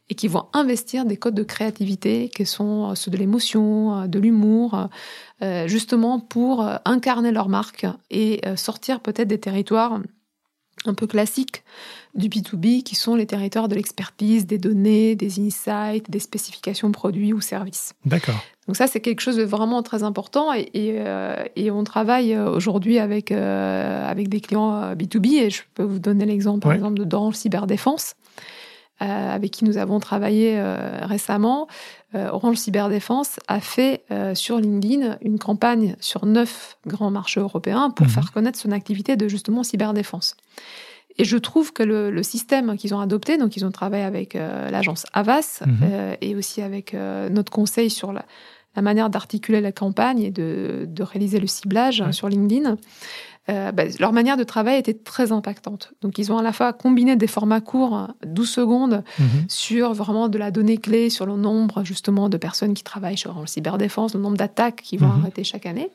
et 0.10 0.16
qui 0.16 0.28
vont 0.28 0.46
investir 0.54 1.06
des 1.06 1.16
codes 1.18 1.36
de 1.36 1.44
créativité 1.44 2.30
qui 2.36 2.46
sont 2.46 2.92
euh, 2.92 2.96
ceux 2.96 3.12
de 3.12 3.18
l'émotion, 3.18 4.02
euh, 4.02 4.08
de 4.08 4.20
l'humour, 4.20 4.90
justement 5.66 6.22
pour 6.22 6.66
incarner 6.86 7.34
leur 7.34 7.50
marque 7.50 7.86
et 8.10 8.40
sortir 8.56 9.02
peut-être 9.02 9.28
des 9.28 9.42
territoires 9.42 10.00
un 10.86 10.94
peu 10.94 11.08
classiques 11.08 11.64
du 12.16 12.30
B2B 12.30 12.84
qui 12.84 12.96
sont 12.96 13.16
les 13.16 13.26
territoires 13.26 13.68
de 13.68 13.76
l'expertise, 13.76 14.46
des 14.46 14.58
données, 14.58 15.16
des 15.16 15.40
insights, 15.40 16.10
des 16.10 16.20
spécifications 16.20 16.92
produits 16.92 17.34
ou 17.34 17.42
services. 17.42 17.94
D'accord. 18.06 18.44
Donc 18.68 18.78
ça, 18.78 18.88
c'est 18.88 19.00
quelque 19.00 19.20
chose 19.20 19.36
de 19.36 19.44
vraiment 19.44 19.84
très 19.84 20.04
important 20.04 20.54
et, 20.54 20.72
euh, 20.78 21.44
on 21.72 21.84
travaille 21.84 22.38
aujourd'hui 22.38 23.00
avec, 23.00 23.32
euh, 23.32 24.10
avec 24.10 24.30
des 24.30 24.40
clients 24.40 24.94
B2B 24.94 25.34
et 25.42 25.50
je 25.50 25.64
peux 25.74 25.84
vous 25.84 26.00
donner 26.00 26.26
l'exemple, 26.26 26.60
par 26.60 26.74
exemple, 26.74 27.00
de 27.00 27.04
Dange 27.04 27.36
Cyberdéfense. 27.36 28.16
Avec 29.04 29.52
qui 29.52 29.66
nous 29.66 29.78
avons 29.78 30.00
travaillé 30.00 30.62
récemment, 31.02 31.68
Orange 32.14 32.58
Cyberdéfense 32.58 33.40
a 33.48 33.60
fait 33.60 34.04
sur 34.34 34.58
LinkedIn 34.58 35.18
une 35.22 35.40
campagne 35.40 35.96
sur 36.00 36.26
neuf 36.26 36.78
grands 36.88 37.12
marchés 37.12 37.40
européens 37.40 37.90
pour 37.90 38.06
mhm. 38.06 38.12
faire 38.12 38.32
connaître 38.32 38.60
son 38.60 38.72
activité 38.72 39.16
de 39.16 39.28
justement 39.28 39.64
cyberdéfense. 39.64 40.36
Et 41.18 41.26
je 41.26 41.38
trouve 41.38 41.74
que 41.74 41.84
le, 41.84 42.24
système 42.24 42.76
qu'ils 42.78 42.96
ont 42.96 43.00
adopté, 43.00 43.38
donc 43.38 43.56
ils 43.56 43.66
ont 43.66 43.72
travaillé 43.72 44.04
avec 44.04 44.36
euh, 44.36 44.70
l'agence 44.72 45.06
Avas 45.14 45.62
mhm. 45.66 45.78
euh, 45.84 46.16
et 46.22 46.36
aussi 46.36 46.62
avec 46.62 46.94
euh, 46.94 47.30
notre 47.30 47.52
conseil 47.52 47.90
sur 47.90 48.14
la, 48.14 48.26
manière 48.82 49.10
d'articuler 49.10 49.62
la 49.62 49.72
campagne 49.72 50.22
et 50.22 50.32
de, 50.32 50.88
réaliser 51.00 51.40
le 51.40 51.48
ciblage 51.48 52.04
sur 52.12 52.28
LinkedIn. 52.30 52.78
Bah, 53.48 53.84
leur 54.00 54.14
manière 54.14 54.38
de 54.38 54.44
travail 54.44 54.78
était 54.78 54.94
très 54.94 55.32
impactante. 55.32 55.94
Donc, 56.02 56.18
ils 56.18 56.32
ont 56.32 56.38
à 56.38 56.42
la 56.42 56.54
fois 56.54 56.72
combiné 56.72 57.16
des 57.16 57.28
formats 57.28 57.62
courts, 57.62 58.08
12 58.26 58.50
secondes, 58.50 59.04
mhm. 59.20 59.46
sur 59.50 59.94
vraiment 59.94 60.30
de 60.30 60.38
la 60.38 60.50
donnée 60.50 60.78
clé, 60.78 61.10
sur 61.10 61.26
le 61.26 61.36
nombre 61.36 61.84
justement 61.84 62.30
de 62.30 62.38
personnes 62.38 62.74
qui 62.74 62.84
travaillent 62.84 63.18
sur 63.18 63.38
la 63.38 63.46
cyberdéfense, 63.46 64.16
le 64.16 64.22
nombre 64.22 64.38
d'attaques 64.38 64.82
qui 64.82 64.98
vont 64.98 65.08
mhm. 65.08 65.20
arrêter 65.20 65.44
chaque 65.44 65.66
année. 65.66 65.90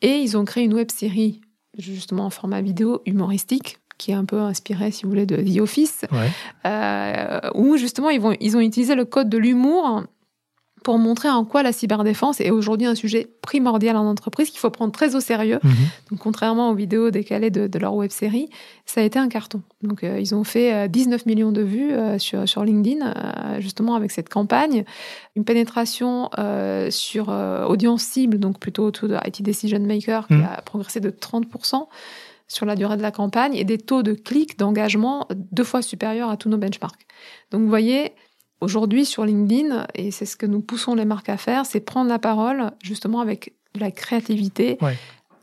Et 0.00 0.18
ils 0.18 0.36
ont 0.36 0.44
créé 0.44 0.64
une 0.64 0.74
web 0.74 0.90
série 0.90 1.40
justement 1.78 2.26
en 2.26 2.30
format 2.30 2.60
vidéo 2.60 3.00
humoristique 3.06 3.78
qui 3.98 4.10
est 4.10 4.14
un 4.14 4.24
peu 4.24 4.40
inspiré, 4.40 4.90
si 4.90 5.04
vous 5.04 5.10
voulez, 5.10 5.26
de 5.26 5.36
The 5.36 5.60
Office, 5.60 6.04
euh, 6.66 7.40
où 7.54 7.76
justement 7.76 8.10
ils, 8.10 8.20
vont, 8.20 8.34
ils 8.40 8.56
ont 8.56 8.60
utilisé 8.60 8.96
le 8.96 9.04
code 9.04 9.28
de 9.28 9.38
l'humour 9.38 10.02
pour 10.82 10.98
montrer 10.98 11.28
en 11.28 11.44
quoi 11.44 11.62
la 11.62 11.72
cyberdéfense 11.72 12.40
est 12.40 12.50
aujourd'hui 12.50 12.86
un 12.86 12.94
sujet 12.94 13.28
primordial 13.42 13.96
en 13.96 14.06
entreprise 14.06 14.50
qu'il 14.50 14.58
faut 14.58 14.70
prendre 14.70 14.92
très 14.92 15.14
au 15.14 15.20
sérieux. 15.20 15.58
Mhm. 15.62 15.72
Donc, 16.10 16.18
contrairement 16.20 16.70
aux 16.70 16.74
vidéos 16.74 17.10
décalées 17.10 17.50
de, 17.50 17.78
leur 17.78 17.94
web 17.94 18.10
série, 18.10 18.48
ça 18.86 19.00
a 19.00 19.04
été 19.04 19.18
un 19.18 19.28
carton. 19.28 19.62
Donc, 19.82 20.04
euh, 20.04 20.20
ils 20.20 20.34
ont 20.34 20.44
fait 20.44 20.88
19 20.88 21.20
euh, 21.20 21.24
millions 21.26 21.52
de 21.52 21.62
vues 21.62 21.92
sur, 22.18 22.48
sur 22.48 22.64
LinkedIn, 22.64 23.14
justement 23.58 23.94
avec 23.94 24.10
cette 24.10 24.28
campagne. 24.28 24.84
Une 25.36 25.44
pénétration 25.44 26.30
sur 26.90 27.28
audience 27.68 28.02
cible, 28.02 28.38
donc 28.38 28.58
plutôt 28.58 28.84
autour 28.84 29.08
de 29.08 29.16
IT 29.26 29.42
Decision 29.42 29.80
Maker, 29.80 30.26
qui 30.26 30.34
mhm. 30.34 30.44
a 30.44 30.62
progressé 30.62 31.00
de 31.00 31.10
30% 31.10 31.86
sur 32.52 32.66
la 32.66 32.76
durée 32.76 32.96
de 32.96 33.02
la 33.02 33.10
campagne 33.10 33.54
et 33.54 33.64
des 33.64 33.78
taux 33.78 34.02
de 34.02 34.12
clics, 34.12 34.58
d'engagement 34.58 35.26
deux 35.34 35.64
fois 35.64 35.80
supérieurs 35.82 36.28
à 36.28 36.36
tous 36.36 36.48
nos 36.48 36.58
benchmarks. 36.58 37.06
Donc 37.50 37.62
vous 37.62 37.68
voyez, 37.68 38.12
aujourd'hui 38.62 39.04
sur 39.04 39.24
LinkedIn, 39.24 39.86
et 39.94 40.10
c'est 40.10 40.24
ce 40.24 40.36
que 40.36 40.46
nous 40.46 40.60
poussons 40.60 40.94
les 40.94 41.04
marques 41.04 41.28
à 41.28 41.36
faire, 41.36 41.66
c'est 41.66 41.80
prendre 41.80 42.08
la 42.08 42.18
parole 42.18 42.70
justement 42.82 43.20
avec 43.20 43.52
de 43.74 43.80
la 43.80 43.90
créativité, 43.90 44.78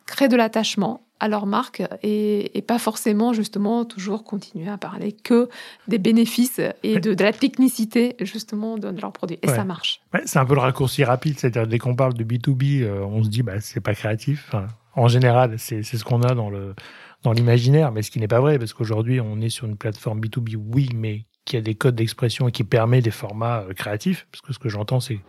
créer 0.05 0.27
de 0.27 0.35
l'attachement 0.35 1.01
à 1.19 1.27
leur 1.27 1.45
marque 1.45 1.83
et, 2.01 2.63
pas 2.65 2.79
forcément 2.79 3.33
justement 3.33 3.83
toujours 3.83 4.23
continuer 4.23 4.69
à 4.69 4.77
parler 4.77 5.11
que 5.11 5.49
des 5.87 5.97
bénéfices 5.97 6.61
et 6.83 6.99
de, 6.99 7.23
la 7.23 7.33
technicité 7.33 8.15
justement 8.21 8.77
de, 8.77 8.89
leurs 9.01 9.11
produits. 9.11 9.39
Et 9.41 9.47
ça 9.47 9.65
marche. 9.65 10.01
c'est 10.25 10.39
un 10.39 10.45
peu 10.45 10.53
le 10.53 10.61
raccourci 10.61 11.03
rapide, 11.03 11.39
c'est-à-dire 11.39 11.67
dès 11.67 11.79
qu'on 11.79 11.95
parle 11.95 12.13
de 12.13 12.23
B2B, 12.23 12.83
euh, 12.83 13.03
on 13.03 13.23
se 13.23 13.29
dit 13.29 13.43
bah 13.43 13.59
c'est 13.59 13.81
pas 13.81 13.95
créatif 13.95 14.53
en 14.95 15.07
général, 15.07 15.55
c'est 15.57 15.83
ce 15.83 16.03
qu'on 16.03 16.21
a 16.21 16.35
dans 16.35 16.49
le 16.49 16.75
dans 17.23 17.33
l'imaginaire, 17.33 17.91
mais 17.91 18.01
ce 18.01 18.11
qui 18.11 18.19
n'est 18.19 18.27
pas 18.29 18.39
vrai, 18.39 18.57
parce 18.57 18.73
qu'aujourd'hui, 18.73 19.19
on 19.19 19.41
est 19.41 19.49
sur 19.49 19.65
une 19.65 19.75
plateforme 19.75 20.21
B2B, 20.21 20.55
oui, 20.55 20.89
mais 20.95 21.25
qui 21.49 21.57
a 21.57 21.61
des 21.61 21.75
codes 21.75 21.95
d'expression 21.95 22.47
et 22.47 22.51
qui 22.51 22.63
permet 22.63 23.01
des 23.01 23.11
formats 23.11 23.61
euh, 23.61 23.73
créatifs, 23.73 24.27
parce 24.31 24.41
que 24.41 24.53
ce 24.53 24.59
que 24.59 24.69
j'entends, 24.69 24.99
c'est 24.99 25.19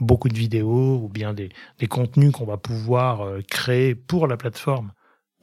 beaucoup 0.00 0.28
de 0.28 0.36
vidéos 0.36 1.00
ou 1.02 1.08
bien 1.08 1.32
des, 1.32 1.50
des 1.78 1.86
contenus 1.86 2.32
qu'on 2.32 2.44
va 2.44 2.56
pouvoir 2.56 3.22
euh, 3.22 3.40
créer 3.48 3.94
pour 3.94 4.26
la 4.26 4.36
plateforme 4.36 4.92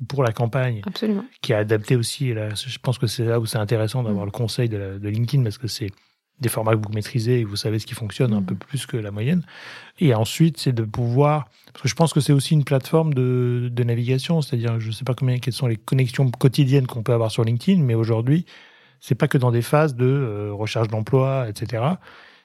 pour 0.10 0.24
la 0.24 0.34
campagne, 0.34 0.82
Absolument. 0.86 1.24
qui 1.42 1.54
est 1.54 1.56
adapté 1.56 1.96
aussi. 1.96 2.34
Là, 2.34 2.50
je 2.54 2.78
pense 2.80 2.98
que 2.98 3.08
c'est 3.08 3.24
là 3.24 3.40
où 3.40 3.46
c'est 3.46 3.60
intéressant 3.60 4.04
d'avoir 4.04 4.26
mm. 4.26 4.28
le 4.28 4.32
conseil 4.32 4.68
de, 4.68 5.00
de 5.02 5.10
LinkedIn, 5.10 5.42
parce 5.42 5.58
que 5.58 5.68
c'est 5.70 5.90
des 6.42 6.50
formats 6.50 6.74
que 6.74 6.86
vous 6.86 6.94
maîtrisez 6.94 7.40
et 7.40 7.44
vous 7.46 7.56
savez 7.56 7.80
ce 7.80 7.86
qui 7.86 7.94
fonctionne 7.94 8.34
un 8.34 8.42
mm. 8.42 8.46
peu 8.46 8.56
plus 8.56 8.86
que 8.86 8.98
la 8.98 9.12
moyenne. 9.12 9.44
Et 10.00 10.14
ensuite, 10.14 10.58
c'est 10.58 10.74
de 10.74 10.84
pouvoir, 10.84 11.48
parce 11.72 11.84
que 11.84 11.88
je 11.88 11.96
pense 11.96 12.12
que 12.12 12.20
c'est 12.20 12.34
aussi 12.34 12.56
une 12.56 12.66
plateforme 12.66 13.14
de, 13.14 13.70
de 13.72 13.84
navigation, 13.86 14.42
c'est-à-dire, 14.42 14.82
je 14.82 14.88
ne 14.88 14.92
sais 14.92 15.06
pas 15.06 15.14
combien, 15.14 15.40
quelles 15.40 15.54
sont 15.54 15.68
les 15.68 15.78
connexions 15.78 16.30
quotidiennes 16.30 16.88
qu'on 16.88 17.02
peut 17.02 17.14
avoir 17.14 17.32
sur 17.32 17.46
LinkedIn, 17.46 17.82
mais 17.82 17.96
aujourd'hui, 17.96 18.46
c'est 19.00 19.16
pas 19.16 19.28
que 19.28 19.38
dans 19.38 19.52
des 19.52 19.62
phases 19.62 19.96
de 19.96 20.06
euh, 20.06 20.54
recherche 20.54 20.88
d'emploi, 20.88 21.48
etc. 21.50 21.84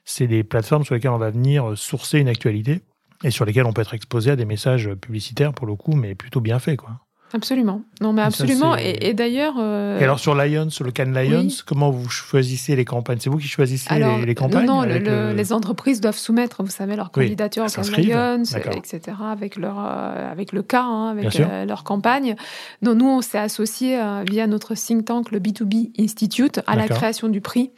C'est 0.04 0.26
des 0.26 0.44
plateformes 0.44 0.84
sur 0.84 0.94
lesquelles 0.94 1.10
on 1.10 1.18
va 1.18 1.30
venir 1.30 1.76
sourcer 1.76 2.18
une 2.18 2.28
actualité 2.28 2.82
et 3.22 3.30
sur 3.30 3.44
lesquelles 3.44 3.66
on 3.66 3.72
peut 3.72 3.82
être 3.82 3.94
exposé 3.94 4.30
à 4.30 4.36
des 4.36 4.46
messages 4.46 4.88
publicitaires 4.94 5.52
pour 5.52 5.66
le 5.66 5.76
coup, 5.76 5.94
mais 5.94 6.14
plutôt 6.14 6.40
bien 6.40 6.58
faits, 6.58 6.78
quoi. 6.78 7.00
Absolument. 7.32 7.82
Non, 8.00 8.12
mais 8.12 8.22
absolument. 8.22 8.76
et, 8.76 9.14
d'ailleurs. 9.14 9.54
Euh, 9.58 10.00
et 10.00 10.04
alors 10.04 10.18
sur 10.18 10.34
Lions, 10.34 10.70
sur 10.70 10.84
le 10.84 10.90
Cannes 10.90 11.14
Lions, 11.14 11.48
comment 11.64 11.90
vous 11.90 12.08
choisissez 12.08 12.74
les 12.74 12.84
campagnes? 12.84 13.18
C'est 13.20 13.30
vous 13.30 13.38
qui 13.38 13.46
choisissez 13.46 13.94
les, 14.24 14.34
campagnes 14.34 14.66
Non, 14.66 14.84
non 14.84 15.32
les 15.32 15.52
entreprises 15.52 16.00
doivent 16.00 16.18
soumettre, 16.18 16.62
vous 16.62 16.70
savez, 16.70 16.96
leur 16.96 17.10
candidature 17.10 17.64
au 17.64 17.68
Cannes 17.68 18.02
Lions, 18.02 18.42
etc., 18.72 19.16
avec 19.30 19.56
leur 19.56 19.78
euh, 19.78 20.30
avec 20.30 20.52
le 20.52 20.62
cas, 20.62 20.82
hein, 20.82 21.10
avec 21.10 21.38
euh, 21.38 21.64
leur 21.64 21.84
campagne. 21.84 22.34
Donc 22.82 22.96
nous, 22.96 23.08
on 23.08 23.20
s'est 23.20 23.38
associé 23.38 24.00
via 24.28 24.46
notre 24.46 24.74
think 24.74 25.04
tank, 25.04 25.30
le 25.30 25.38
B2B 25.38 25.92
Institute, 25.98 26.60
à 26.66 26.76
la 26.76 26.88
création 26.88 27.28
du 27.28 27.40
prix. 27.40 27.70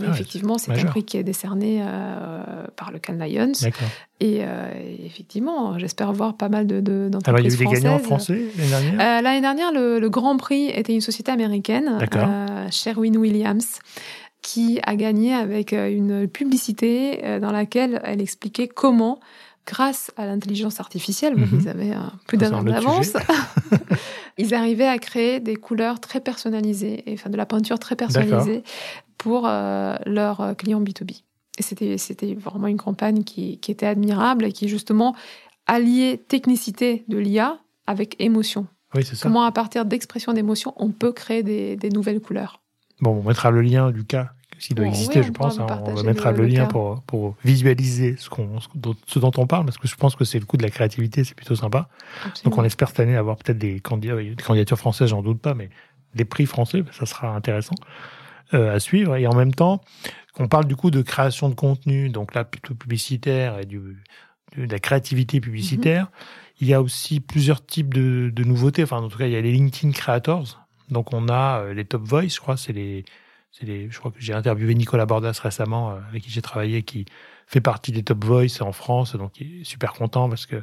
Ah 0.00 0.10
effectivement, 0.10 0.58
c'est 0.58 0.72
un 0.72 0.84
prix 0.84 1.04
qui 1.04 1.16
est 1.16 1.22
décerné 1.22 1.82
euh, 1.82 2.64
par 2.76 2.90
le 2.90 2.98
Cannes 2.98 3.18
Lions. 3.18 3.52
Euh, 3.62 3.70
et, 4.20 5.04
effectivement, 5.04 5.78
j'espère 5.78 6.12
voir 6.12 6.36
pas 6.36 6.48
mal 6.48 6.66
de, 6.66 6.80
d'entreprises 6.80 7.28
Alors, 7.28 7.40
il 7.40 7.44
y 7.44 7.50
a 7.50 7.54
eu 7.54 7.58
des 7.58 7.80
gagnants 7.80 7.98
français 7.98 8.42
l'année 8.56 8.70
dernière? 8.70 8.94
Euh, 8.94 9.20
L'année 9.20 9.40
dernière, 9.40 9.72
le, 9.72 10.08
Grand 10.08 10.36
Prix 10.36 10.68
était 10.68 10.94
une 10.94 11.00
société 11.00 11.30
américaine, 11.30 11.98
Sherwin 12.70 13.16
Williams, 13.16 13.78
qui 14.40 14.80
a 14.84 14.96
gagné 14.96 15.34
avec 15.34 15.72
une 15.72 16.26
publicité 16.26 17.38
dans 17.40 17.52
laquelle 17.52 18.00
elle 18.04 18.20
expliquait 18.20 18.68
comment 18.68 19.20
grâce 19.64 20.10
à 20.16 20.26
l'intelligence 20.26 20.80
artificielle, 20.80 21.36
mhm. 21.36 21.60
ils 21.60 21.68
avaient 21.68 21.94
plus 22.26 22.36
d'un 22.36 22.52
an 22.52 22.64
d'avance, 22.64 23.12
ils 24.38 24.54
arrivaient 24.54 24.88
à 24.88 24.98
créer 24.98 25.38
des 25.38 25.54
couleurs 25.54 26.00
très 26.00 26.18
personnalisées, 26.18 27.04
et, 27.06 27.14
enfin 27.14 27.30
de 27.30 27.36
la 27.36 27.46
peinture 27.46 27.78
très 27.78 27.94
personnalisée 27.94 28.64
pour 29.22 29.46
euh, 29.46 29.94
leurs 30.04 30.40
euh, 30.40 30.54
clients 30.54 30.82
B2B. 30.82 31.22
Et 31.58 31.62
c'était, 31.62 32.34
vraiment 32.34 32.66
une 32.66 32.78
campagne 32.78 33.22
qui, 33.22 33.58
qui, 33.58 33.70
était 33.70 33.86
admirable 33.86 34.46
et 34.46 34.52
qui 34.52 34.68
justement 34.68 35.14
alliait 35.66 36.16
technicité 36.16 37.04
de 37.08 37.18
l'IA 37.18 37.58
avec 37.86 38.16
émotion. 38.18 38.66
Oui, 38.94 39.04
c'est 39.04 39.14
ça. 39.14 39.22
Comment 39.22 39.44
à 39.44 39.52
partir 39.52 39.84
d'expression 39.84 40.32
d'émotion, 40.32 40.74
on 40.76 40.90
peut 40.90 41.12
créer 41.12 41.42
des, 41.42 41.76
des, 41.76 41.90
nouvelles 41.90 42.20
couleurs. 42.20 42.62
Bon, 43.00 43.10
on 43.10 43.28
mettra 43.28 43.50
le 43.50 43.60
lien 43.60 43.90
du 43.92 44.04
cas 44.04 44.32
s'il 44.58 44.76
doit 44.76 44.86
exister, 44.86 45.22
je 45.22 45.32
pense. 45.32 45.58
Hein. 45.58 45.66
on 45.84 46.02
mettra 46.04 46.30
le, 46.30 46.46
lien 46.46 46.66
pour, 46.66 47.02
pour, 47.02 47.34
visualiser 47.44 48.16
ce, 48.16 48.30
qu'on, 48.30 48.60
ce 49.06 49.18
dont 49.18 49.32
on 49.36 49.46
parle, 49.46 49.64
parce 49.64 49.76
que 49.76 49.88
je 49.88 49.96
pense 49.96 50.14
que 50.14 50.24
c'est 50.24 50.38
le 50.38 50.46
coup 50.46 50.56
de 50.56 50.62
la 50.62 50.70
créativité, 50.70 51.24
c'est 51.24 51.34
plutôt 51.34 51.56
sympa. 51.56 51.88
Donc 52.44 52.56
on 52.58 52.64
espère 52.64 52.88
cette 52.88 53.00
année 53.00 53.16
avoir 53.16 53.36
peut-être 53.36 53.58
des, 53.58 53.74
des 53.74 53.80
candidatures 53.80 54.78
françaises, 54.78 55.08
j'en 55.08 55.22
doute 55.22 55.40
pas, 55.40 55.54
mais 55.54 55.68
des 56.14 56.24
prix 56.24 56.46
français, 56.46 56.84
ça 56.92 57.06
sera 57.06 57.34
intéressant. 57.34 57.74
Euh, 58.54 58.74
à 58.74 58.80
suivre. 58.80 59.16
Et 59.16 59.26
en 59.26 59.34
même 59.34 59.54
temps, 59.54 59.80
on 60.38 60.46
parle 60.46 60.66
du 60.66 60.76
coup 60.76 60.90
de 60.90 61.00
création 61.00 61.48
de 61.48 61.54
contenu, 61.54 62.10
donc 62.10 62.34
là 62.34 62.44
plutôt 62.44 62.74
publicitaire 62.74 63.58
et 63.58 63.64
du, 63.64 63.80
de 64.56 64.70
la 64.70 64.78
créativité 64.78 65.40
publicitaire. 65.40 66.04
Mm-hmm. 66.04 66.56
Il 66.60 66.68
y 66.68 66.74
a 66.74 66.82
aussi 66.82 67.20
plusieurs 67.20 67.64
types 67.64 67.94
de, 67.94 68.30
de, 68.32 68.44
nouveautés. 68.44 68.82
Enfin, 68.82 68.98
en 68.98 69.08
tout 69.08 69.16
cas, 69.16 69.26
il 69.26 69.32
y 69.32 69.36
a 69.36 69.40
les 69.40 69.52
LinkedIn 69.52 69.92
Creators. 69.92 70.60
Donc, 70.90 71.14
on 71.14 71.28
a 71.28 71.60
euh, 71.60 71.74
les 71.74 71.84
Top 71.86 72.02
Voice, 72.02 72.28
je 72.28 72.40
crois, 72.40 72.56
c'est 72.56 72.74
les, 72.74 73.04
c'est 73.52 73.64
les, 73.64 73.90
je 73.90 73.98
crois 73.98 74.10
que 74.10 74.18
j'ai 74.20 74.34
interviewé 74.34 74.74
Nicolas 74.74 75.06
Bordas 75.06 75.38
récemment, 75.42 75.92
euh, 75.92 75.94
avec 76.08 76.22
qui 76.22 76.30
j'ai 76.30 76.42
travaillé, 76.42 76.82
qui 76.82 77.06
fait 77.46 77.60
partie 77.60 77.90
des 77.92 78.02
Top 78.02 78.24
Voice 78.24 78.60
en 78.60 78.72
France, 78.72 79.16
donc 79.16 79.40
il 79.40 79.62
est 79.62 79.64
super 79.64 79.92
content 79.92 80.28
parce 80.28 80.46
que 80.46 80.56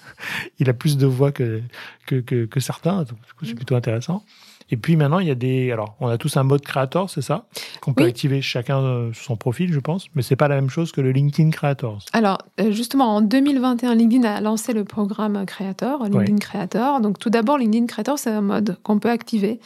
il 0.58 0.68
a 0.68 0.74
plus 0.74 0.96
de 0.96 1.06
voix 1.06 1.32
que, 1.32 1.62
que, 2.06 2.16
que, 2.16 2.44
que 2.44 2.60
certains, 2.60 3.04
donc 3.04 3.20
du 3.26 3.32
coup, 3.34 3.44
c'est 3.44 3.52
mm. 3.52 3.56
plutôt 3.56 3.76
intéressant. 3.76 4.24
Et 4.70 4.76
puis 4.76 4.96
maintenant, 4.96 5.18
il 5.18 5.28
y 5.28 5.30
a 5.30 5.34
des. 5.34 5.70
Alors, 5.70 5.96
on 6.00 6.08
a 6.08 6.18
tous 6.18 6.36
un 6.36 6.42
mode 6.42 6.62
créateur, 6.62 7.08
c'est 7.10 7.22
ça? 7.22 7.46
Qu'on 7.80 7.94
peut 7.94 8.04
activer 8.04 8.42
chacun 8.42 8.78
euh, 8.78 9.12
sur 9.12 9.24
son 9.24 9.36
profil, 9.36 9.72
je 9.72 9.78
pense. 9.78 10.06
Mais 10.14 10.22
c'est 10.22 10.36
pas 10.36 10.48
la 10.48 10.56
même 10.56 10.70
chose 10.70 10.92
que 10.92 11.00
le 11.00 11.12
LinkedIn 11.12 11.50
Creators. 11.50 12.04
Alors, 12.12 12.38
euh, 12.60 12.72
justement, 12.72 13.16
en 13.16 13.20
2021, 13.20 13.94
LinkedIn 13.94 14.24
a 14.24 14.40
lancé 14.40 14.72
le 14.72 14.84
programme 14.84 15.44
Creator, 15.46 16.04
LinkedIn 16.04 16.38
Creator. 16.38 17.00
Donc, 17.00 17.18
tout 17.18 17.30
d'abord, 17.30 17.58
LinkedIn 17.58 17.86
Creator, 17.86 18.18
c'est 18.18 18.30
un 18.30 18.40
mode 18.40 18.76
qu'on 18.82 18.98
peut 18.98 19.10
activer 19.10 19.60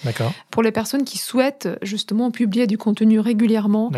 pour 0.51 0.63
les 0.63 0.73
personnes 0.73 1.05
qui 1.05 1.19
souhaitent 1.19 1.69
justement 1.83 2.31
publier 2.31 2.67
du 2.67 2.79
contenu 2.79 3.21
régulièrement 3.21 3.91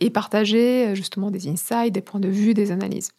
et 0.00 0.10
partager 0.10 0.94
justement 0.94 1.30
des 1.30 1.48
insights, 1.48 1.92
des 1.92 2.00
points 2.00 2.20
de 2.20 2.28
vues, 2.28 2.54
des 2.54 2.70
analyses. 2.72 3.12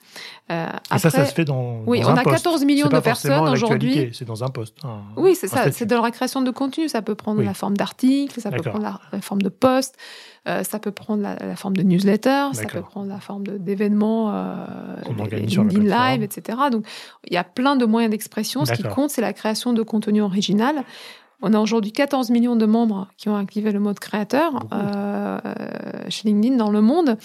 Euh, 0.51 0.67
et 0.93 0.99
ça, 0.99 1.09
ça 1.09 1.25
se 1.25 1.33
fait 1.33 1.45
dans, 1.45 1.81
oui, 1.85 2.01
on 2.05 2.15
a 2.15 2.23
14 2.23 2.65
millions 2.65 2.87
de 2.87 2.99
personnes 2.99 3.47
aujourd'hui. 3.49 4.09
C'est 4.13 4.25
dans 4.25 4.43
un 4.43 4.49
poste. 4.49 4.77
oui, 5.17 5.35
c'est 5.35 5.47
ça. 5.47 5.71
C'est 5.71 5.85
de 5.85 5.95
la 5.95 6.11
création 6.11 6.41
de 6.41 6.51
contenu. 6.51 6.89
Ça 6.89 7.01
peut 7.01 7.15
prendre 7.15 7.30
la 7.39 7.53
forme 7.53 7.77
d'articles, 7.77 8.39
ça 8.41 8.51
peut 8.51 8.61
prendre 8.61 8.99
la, 9.11 9.21
forme 9.21 9.41
de 9.41 9.49
posts, 9.49 9.95
euh, 10.47 10.63
ça 10.63 10.79
peut 10.79 10.91
prendre 10.91 11.23
la, 11.23 11.55
forme 11.55 11.77
de 11.77 11.83
newsletter, 11.83 12.47
ça 12.53 12.65
peut 12.65 12.81
prendre 12.81 13.07
la 13.07 13.19
forme 13.19 13.43
d'événements, 13.45 14.31
euh, 14.33 14.65
LinkedIn 15.29 15.83
Live, 15.83 16.23
etc. 16.23 16.57
Donc, 16.71 16.85
il 17.25 17.33
y 17.33 17.37
a 17.37 17.43
plein 17.43 17.75
de 17.75 17.85
moyens 17.85 18.11
d'expression. 18.11 18.65
Ce 18.65 18.73
qui 18.73 18.83
compte, 18.83 19.09
c'est 19.09 19.21
la 19.21 19.33
création 19.33 19.73
de 19.73 19.81
contenu 19.83 20.21
original. 20.21 20.83
On 21.41 21.53
a 21.53 21.59
aujourd'hui 21.59 21.91
14 21.91 22.29
millions 22.29 22.55
de 22.55 22.65
membres 22.65 23.07
qui 23.17 23.27
ont 23.29 23.35
activé 23.35 23.71
le 23.71 23.79
mode 23.79 23.99
créateur 23.99 24.67
euh, 24.73 25.39
chez 26.09 26.27
LinkedIn 26.27 26.55
dans 26.55 26.69
le 26.69 26.81
monde. 26.81 27.17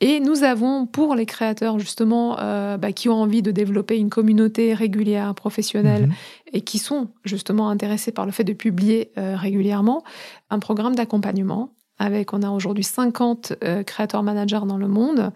Et 0.00 0.20
nous 0.20 0.42
avons 0.42 0.86
pour 0.86 1.14
les 1.14 1.26
créateurs 1.26 1.78
justement 1.78 2.38
euh, 2.40 2.78
bah, 2.78 2.92
qui 2.92 3.08
ont 3.08 3.20
envie 3.20 3.42
de 3.42 3.50
développer 3.50 3.98
une 3.98 4.10
communauté 4.10 4.72
régulière, 4.72 5.34
professionnelle 5.34 6.06
mhm. 6.06 6.14
et 6.54 6.60
qui 6.62 6.78
sont 6.78 7.08
justement 7.24 7.68
intéressés 7.68 8.12
par 8.12 8.24
le 8.24 8.32
fait 8.32 8.44
de 8.44 8.54
publier 8.54 9.12
euh, 9.18 9.36
régulièrement, 9.36 10.02
un 10.50 10.58
programme 10.58 10.94
d'accompagnement 10.94 11.70
avec, 12.00 12.32
on 12.32 12.42
a 12.42 12.50
aujourd'hui 12.50 12.84
50 12.84 13.54
créateurs 13.84 14.22
managers 14.22 14.60
dans 14.68 14.76
le 14.76 14.86
monde. 14.86 15.32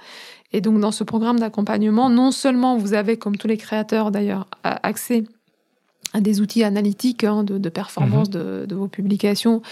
Et 0.52 0.60
donc 0.60 0.78
dans 0.78 0.92
ce 0.92 1.02
programme 1.02 1.40
d'accompagnement, 1.40 2.08
non 2.08 2.30
seulement 2.30 2.76
vous 2.76 2.94
avez, 2.94 3.16
comme 3.16 3.36
tous 3.36 3.48
les 3.48 3.56
créateurs 3.56 4.12
d'ailleurs, 4.12 4.46
accès 4.62 5.24
à 6.12 6.20
des 6.20 6.40
outils 6.40 6.62
analytiques 6.62 7.24
hein, 7.24 7.42
de, 7.44 7.68
performance 7.68 8.28
mhm. 8.28 8.66
de, 8.66 8.74
vos 8.74 8.88
publications, 8.88 9.62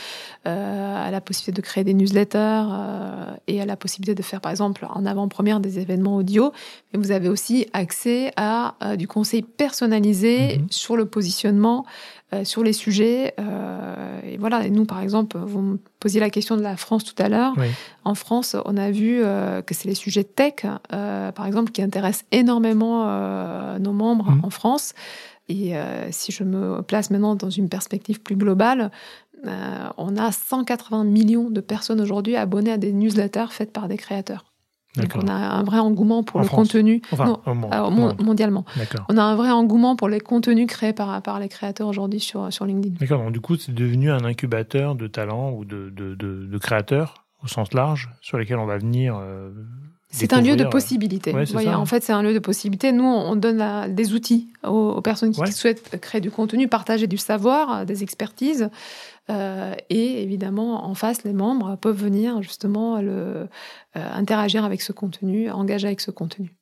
euh, 0.47 1.07
à 1.07 1.11
la 1.11 1.21
possibilité 1.21 1.61
de 1.61 1.67
créer 1.67 1.85
des 1.85 1.95
newsletters 1.95 2.39
euh, 2.39 3.35
et 3.47 3.61
à 3.61 3.67
la 3.67 3.77
possibilité 3.77 4.15
de 4.15 4.23
faire 4.23 4.41
par 4.41 4.51
exemple 4.51 4.87
en 4.89 5.05
avant-première 5.05 5.61
des 5.61 5.79
événements 5.79 6.17
audio. 6.17 6.53
Mais 6.93 6.99
vous 6.99 7.11
avez 7.11 7.29
aussi 7.29 7.67
accès 7.73 8.33
à 8.37 8.75
euh, 8.83 8.97
du 8.97 9.07
conseil 9.07 9.43
personnalisé 9.43 10.59
mhm. 10.59 10.67
sur 10.71 10.97
le 10.97 11.05
positionnement, 11.05 11.85
sur 12.45 12.63
les 12.63 12.73
sujets. 12.73 13.35
et 14.25 14.37
voilà, 14.39 14.65
et 14.65 14.71
nous 14.71 14.85
par 14.85 15.01
exemple, 15.01 15.37
vous 15.37 15.61
me 15.61 15.79
posiez 15.99 16.21
la 16.21 16.31
question 16.31 16.57
de 16.57 16.63
la 16.63 16.77
France 16.77 17.03
tout 17.03 17.21
à 17.21 17.29
l'heure. 17.29 17.55
En 18.05 18.15
France, 18.15 18.55
on 18.67 18.77
a 18.77 18.93
vu 18.93 19.21
que 19.67 19.75
c'est 19.75 19.89
les 19.89 19.97
sujets 19.97 20.23
tech, 20.23 20.65
par 20.91 21.45
exemple, 21.45 21.73
qui 21.73 21.83
intéressent 21.83 22.25
énormément 22.31 23.05
nos 23.81 23.93
membres 23.93 24.31
mhm. 24.31 24.45
en 24.45 24.51
France. 24.51 24.95
Et 25.51 25.77
euh, 25.77 26.07
si 26.13 26.31
je 26.31 26.45
me 26.45 26.81
place 26.81 27.11
maintenant 27.11 27.35
dans 27.35 27.51
une 27.51 27.69
perspective 27.69 28.23
plus 28.23 28.37
globale, 28.37 28.93
euh, 29.47 29.89
on 29.99 30.17
a 30.17 30.31
180 30.31 31.03
millions 31.03 31.51
de 31.51 31.61
personnes 31.61 32.01
aujourd'hui 32.01 32.37
abonnées 32.37 32.71
à 32.71 32.79
des 32.79 32.93
newsletters 32.93 33.49
faites 33.51 33.73
par 33.73 33.89
des 33.89 33.97
créateurs. 33.97 34.45
Donc 34.97 35.13
on 35.17 35.27
a 35.27 35.33
un 35.33 35.63
vrai 35.65 35.79
engouement 35.79 36.23
pour 36.23 36.41
le 36.41 36.47
contenu. 36.47 37.03
Euh, 37.13 37.91
mondialement. 37.91 38.65
On 39.09 39.17
a 39.17 39.23
un 39.23 39.35
vrai 39.35 39.51
engouement 39.51 39.97
pour 39.97 40.09
les 40.09 40.21
contenus 40.21 40.67
créés 40.69 40.93
par, 40.93 41.21
par 41.23 41.41
les 41.41 41.49
créateurs 41.49 41.89
aujourd'hui 41.89 42.21
sur, 42.21 42.53
sur 42.53 42.65
LinkedIn. 42.65 42.97
D'accord, 43.01 43.23
donc 43.23 43.33
du 43.33 43.41
coup 43.41 43.57
c'est 43.57 43.75
devenu 43.75 44.11
un 44.11 44.25
incubateur 44.25 44.95
de 44.95 45.07
talents 45.07 45.53
ou 45.53 45.65
de, 45.65 45.91
de, 45.91 46.15
de, 46.15 46.59
créateurs 46.59 47.27
au 47.43 47.47
sens 47.47 47.73
large 47.73 48.11
sur 48.21 48.37
lesquels 48.39 48.59
on 48.59 48.67
va 48.67 48.79
venir 48.79 49.21
c'est 50.11 50.33
un 50.33 50.41
lieu 50.41 50.57
de 50.57 50.65
possibilité. 50.65 51.35
en 51.35 51.87
fait, 51.87 52.03
c'est 52.03 52.13
un 52.13 52.23
lieu 52.23 52.35
de 52.35 52.39
possibilité. 52.39 52.93
Nous, 52.93 53.05
on 53.05 53.37
donne 53.37 53.95
des 53.95 54.13
outils 54.13 54.49
aux, 54.65 55.01
personnes 55.01 55.33
qui, 55.33 55.53
souhaitent 55.53 55.99
créer 56.01 56.21
du 56.21 56.31
contenu, 56.31 56.69
partager 56.69 57.07
du 57.07 57.17
savoir, 57.17 57.87
des 57.87 58.03
expertises. 58.03 58.71
Euh, 59.29 59.75
et 59.91 60.23
évidemment, 60.23 60.87
en 60.87 60.95
face, 60.95 61.23
les 61.23 61.33
membres 61.33 61.77
peuvent 61.77 61.97
venir 61.97 62.43
justement 62.43 63.01
le, 63.01 63.11
euh, 63.13 63.47
interagir 63.95 64.65
avec 64.65 64.83
ce 64.83 64.93
contenu, 64.93 65.51
engager 65.51 65.87
avec 65.87 66.01
ce 66.01 66.11
contenu. 66.11 66.53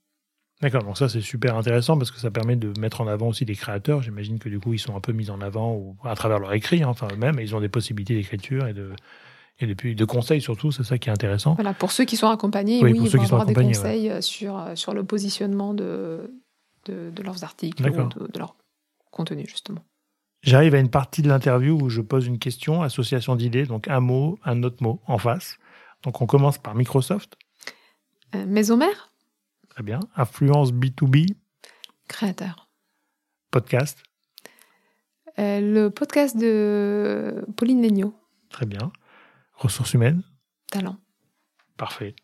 D'accord, 0.61 0.82
donc 0.82 0.98
ça 0.98 1.08
c'est 1.08 1.20
super 1.20 1.56
intéressant 1.56 1.96
parce 1.96 2.11
que 2.11 2.18
ça 2.18 2.32
permet 2.32 2.56
de 2.56 2.78
mettre 2.80 3.00
en 3.00 3.06
avant 3.06 3.28
aussi 3.28 3.44
des 3.44 3.54
créateurs. 3.54 4.02
J'imagine 4.02 4.40
que 4.40 4.48
du 4.48 4.58
coup 4.58 4.74
ils 4.74 4.80
sont 4.80 4.96
un 4.96 5.00
peu 5.00 5.12
mis 5.12 5.30
en 5.30 5.40
avant 5.40 5.72
ou 5.72 5.96
à 6.02 6.16
travers 6.16 6.40
leur 6.40 6.52
écrit, 6.52 6.82
hein, 6.82 6.88
enfin 6.88 7.06
eux-mêmes, 7.12 7.38
ils 7.38 7.54
ont 7.54 7.61
des 7.61 7.68
possibilités 7.68 8.16
d'écriture 8.16 8.66
et 8.66 8.74
de, 8.74 8.90
et 9.61 9.66
depuis 9.66 9.94
de 9.94 10.05
conseils 10.05 10.40
surtout, 10.40 10.71
c'est 10.71 10.85
ça 10.85 10.99
qui 10.99 11.09
est 11.09 11.12
intéressant. 11.12 11.55
Voilà, 11.55 11.75
pour 11.75 11.90
ceux 11.90 12.05
qui 12.05 12.16
sont 12.16 12.29
accompagnés, 12.29 12.83
oui, 12.83 12.92
ils 12.94 13.09
vont 13.09 13.23
avoir 13.23 13.47
des 13.47 13.55
conseils 13.55 14.11
euh, 14.11 14.21
sur, 14.21 14.59
euh, 14.59 14.75
sur 14.77 14.94
le 14.94 15.05
positionnement 15.05 15.75
de, 15.75 16.33
de, 16.87 17.23
leurs 17.23 17.44
articles 17.44 17.83
ou 17.83 17.90
de, 17.90 18.33
de, 18.33 18.38
leur 18.38 18.57
contenu, 19.11 19.44
justement. 19.47 19.85
J'arrive 20.42 20.75
à 20.75 20.79
une 20.79 20.90
partie 20.90 21.23
de 21.23 21.29
l'interview 21.29 21.77
où 21.81 21.88
je 21.88 22.01
pose 22.01 22.27
une 22.27 22.38
question, 22.38 22.83
association 22.83 23.35
d'idées, 23.35 23.66
donc 23.66 23.88
un 23.88 24.01
mot, 24.01 24.38
un 24.44 24.62
autre 24.62 24.83
mot 24.83 25.01
en 25.07 25.18
face. 25.18 25.59
Donc 26.05 26.21
on 26.23 26.27
commence 26.27 26.59
par 26.59 26.75
Microsoft. 26.75 27.37
Euh, 28.35 28.47
Mésomère. 28.47 29.11
Très 29.71 29.83
bien. 29.83 30.01
Influence 30.16 30.73
B2B. 30.73 31.35
Créateur. 32.09 32.68
Podcast. 33.51 33.99
Euh, 35.38 35.61
le 35.61 35.90
podcast 35.90 36.37
de 36.37 37.44
Pauline 37.57 37.83
Legnaud. 37.83 38.14
Très 38.51 38.66
bien. 38.66 38.92
Ressources 39.59 39.94
humaines 39.94 40.23
Talent. 40.71 40.97
Parfait. 41.77 42.14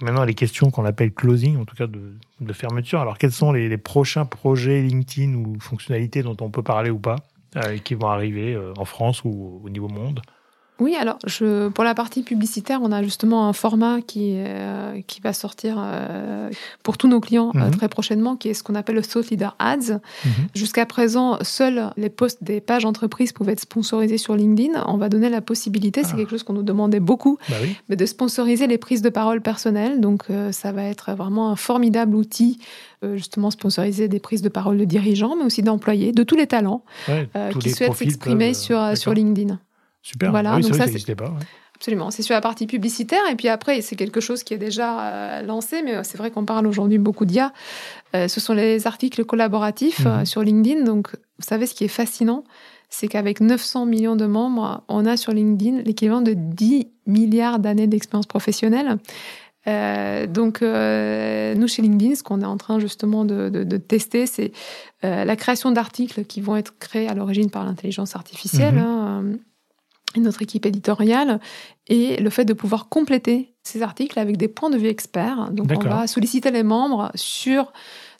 Et 0.00 0.04
maintenant, 0.04 0.24
les 0.24 0.34
questions 0.34 0.70
qu'on 0.70 0.84
appelle 0.84 1.14
closing, 1.14 1.56
en 1.56 1.64
tout 1.64 1.76
cas 1.76 1.86
de, 1.86 2.18
fermeture. 2.52 3.00
Alors, 3.00 3.18
quels 3.18 3.32
sont 3.32 3.52
les, 3.52 3.78
prochains 3.78 4.26
projets 4.26 4.82
LinkedIn 4.82 5.34
ou 5.34 5.58
fonctionnalités 5.60 6.22
dont 6.22 6.36
on 6.40 6.50
peut 6.50 6.62
parler 6.62 6.90
ou 6.90 6.98
pas, 6.98 7.16
euh, 7.56 7.78
qui 7.78 7.94
vont 7.94 8.08
arriver 8.08 8.54
euh, 8.54 8.74
en 8.76 8.84
France 8.84 9.22
ou 9.24 9.60
au 9.64 9.70
niveau 9.70 9.88
monde? 9.88 10.20
Oui, 10.78 10.94
alors 10.94 11.18
je, 11.26 11.68
pour 11.68 11.84
la 11.84 11.94
partie 11.94 12.22
publicitaire, 12.22 12.80
on 12.82 12.92
a 12.92 13.02
justement 13.02 13.48
un 13.48 13.54
format 13.54 14.02
qui, 14.02 14.34
euh, 14.36 15.00
qui 15.06 15.22
va 15.22 15.32
sortir 15.32 15.76
euh, 15.78 16.50
pour 16.82 16.98
tous 16.98 17.08
nos 17.08 17.20
clients 17.20 17.50
euh, 17.54 17.60
mhm. 17.60 17.70
très 17.70 17.88
prochainement, 17.88 18.36
qui 18.36 18.50
est 18.50 18.54
ce 18.54 18.62
qu'on 18.62 18.74
appelle 18.74 18.96
le 18.96 19.02
Thought 19.02 19.30
Leader 19.30 19.56
Ads. 19.58 20.00
Mhm. 20.24 20.30
Jusqu'à 20.54 20.84
présent, 20.84 21.38
seuls 21.40 21.90
les 21.96 22.10
posts 22.10 22.44
des 22.44 22.60
pages 22.60 22.84
entreprises 22.84 23.32
pouvaient 23.32 23.52
être 23.52 23.60
sponsorisés 23.60 24.18
sur 24.18 24.36
LinkedIn. 24.36 24.84
On 24.86 24.98
va 24.98 25.08
donner 25.08 25.30
la 25.30 25.40
possibilité, 25.40 26.02
c'est 26.04 26.10
ah. 26.12 26.16
quelque 26.16 26.30
chose 26.30 26.42
qu'on 26.42 26.52
nous 26.52 26.62
demandait 26.62 27.00
beaucoup, 27.00 27.38
bah 27.48 27.56
mais 27.88 27.96
de 27.96 28.06
sponsoriser 28.06 28.66
les 28.66 28.78
prises 28.78 29.02
de 29.02 29.08
parole 29.08 29.40
personnelles. 29.40 30.00
Donc 30.00 30.24
ça 30.50 30.72
va 30.72 30.82
être 30.84 31.12
vraiment 31.12 31.50
un 31.50 31.56
formidable 31.56 32.14
outil 32.14 32.58
justement 33.14 33.50
sponsoriser 33.50 34.08
des 34.08 34.20
prises 34.20 34.42
de 34.42 34.48
parole 34.48 34.76
de 34.76 34.84
dirigeants, 34.84 35.36
mais 35.36 35.44
aussi 35.44 35.62
d'employés, 35.62 36.12
de 36.12 36.22
tous 36.22 36.36
les 36.36 36.46
talents 36.46 36.84
qui 37.60 37.70
souhaitent 37.70 37.94
s'exprimer 37.94 38.52
sur, 38.52 38.96
sur 38.96 39.14
LinkedIn. 39.14 39.58
Super. 40.06 40.30
Voilà, 40.30 40.52
ah 40.52 40.56
oui, 40.58 40.62
donc 40.62 40.76
ça, 40.76 40.86
pas. 41.16 41.34
Absolument. 41.74 42.12
C'est 42.12 42.22
sur 42.22 42.32
la 42.32 42.40
partie 42.40 42.68
publicitaire. 42.68 43.18
Et 43.28 43.34
puis 43.34 43.48
après, 43.48 43.80
c'est 43.80 43.96
quelque 43.96 44.20
chose 44.20 44.44
qui 44.44 44.54
est 44.54 44.58
déjà 44.58 45.00
euh, 45.00 45.42
lancé, 45.42 45.82
mais 45.82 46.04
c'est 46.04 46.16
vrai 46.16 46.30
qu'on 46.30 46.44
parle 46.44 46.68
aujourd'hui 46.68 46.98
beaucoup 46.98 47.24
d'IA. 47.24 47.52
Euh, 48.14 48.28
ce 48.28 48.38
sont 48.38 48.54
les 48.54 48.86
articles 48.86 49.24
collaboratifs 49.24 50.06
euh, 50.06 50.18
mhm. 50.18 50.24
sur 50.24 50.42
LinkedIn. 50.44 50.84
Donc, 50.84 51.10
vous 51.10 51.44
savez, 51.44 51.66
ce 51.66 51.74
qui 51.74 51.82
est 51.82 51.88
fascinant, 51.88 52.44
c'est 52.88 53.08
qu'avec 53.08 53.40
900 53.40 53.84
millions 53.86 54.14
de 54.14 54.26
membres, 54.26 54.84
on 54.86 55.06
a 55.06 55.16
sur 55.16 55.32
LinkedIn 55.32 55.82
l'équivalent 55.82 56.22
de 56.22 56.34
10 56.34 56.86
milliards 57.08 57.58
d'années 57.58 57.88
d'expérience 57.88 58.26
professionnelle. 58.26 58.98
donc, 59.66 60.62
nous, 60.62 61.66
chez 61.66 61.82
LinkedIn, 61.82 62.14
ce 62.14 62.22
qu'on 62.22 62.42
est 62.42 62.46
en 62.46 62.58
train 62.58 62.78
justement 62.78 63.24
de, 63.24 63.48
de, 63.48 63.76
tester, 63.76 64.26
c'est 64.26 64.52
la 65.02 65.34
création 65.34 65.72
d'articles 65.72 66.24
qui 66.24 66.40
vont 66.40 66.54
être 66.54 66.78
créés 66.78 67.08
à 67.08 67.14
l'origine 67.14 67.50
par 67.50 67.64
l'intelligence 67.64 68.14
artificielle. 68.14 68.76
Mhm. 68.76 68.84
Hein, 68.84 69.24
notre 70.20 70.42
équipe 70.42 70.66
éditoriale 70.66 71.40
et 71.88 72.16
le 72.16 72.30
fait 72.30 72.44
de 72.44 72.52
pouvoir 72.52 72.88
compléter 72.88 73.54
ces 73.62 73.82
articles 73.82 74.18
avec 74.18 74.36
des 74.36 74.48
points 74.48 74.70
de 74.70 74.78
vue 74.78 74.88
experts. 74.88 75.50
Donc 75.52 75.70
on 75.76 75.88
va 75.88 76.06
solliciter 76.06 76.50
les 76.50 76.62
membres 76.62 77.10
sur 77.14 77.72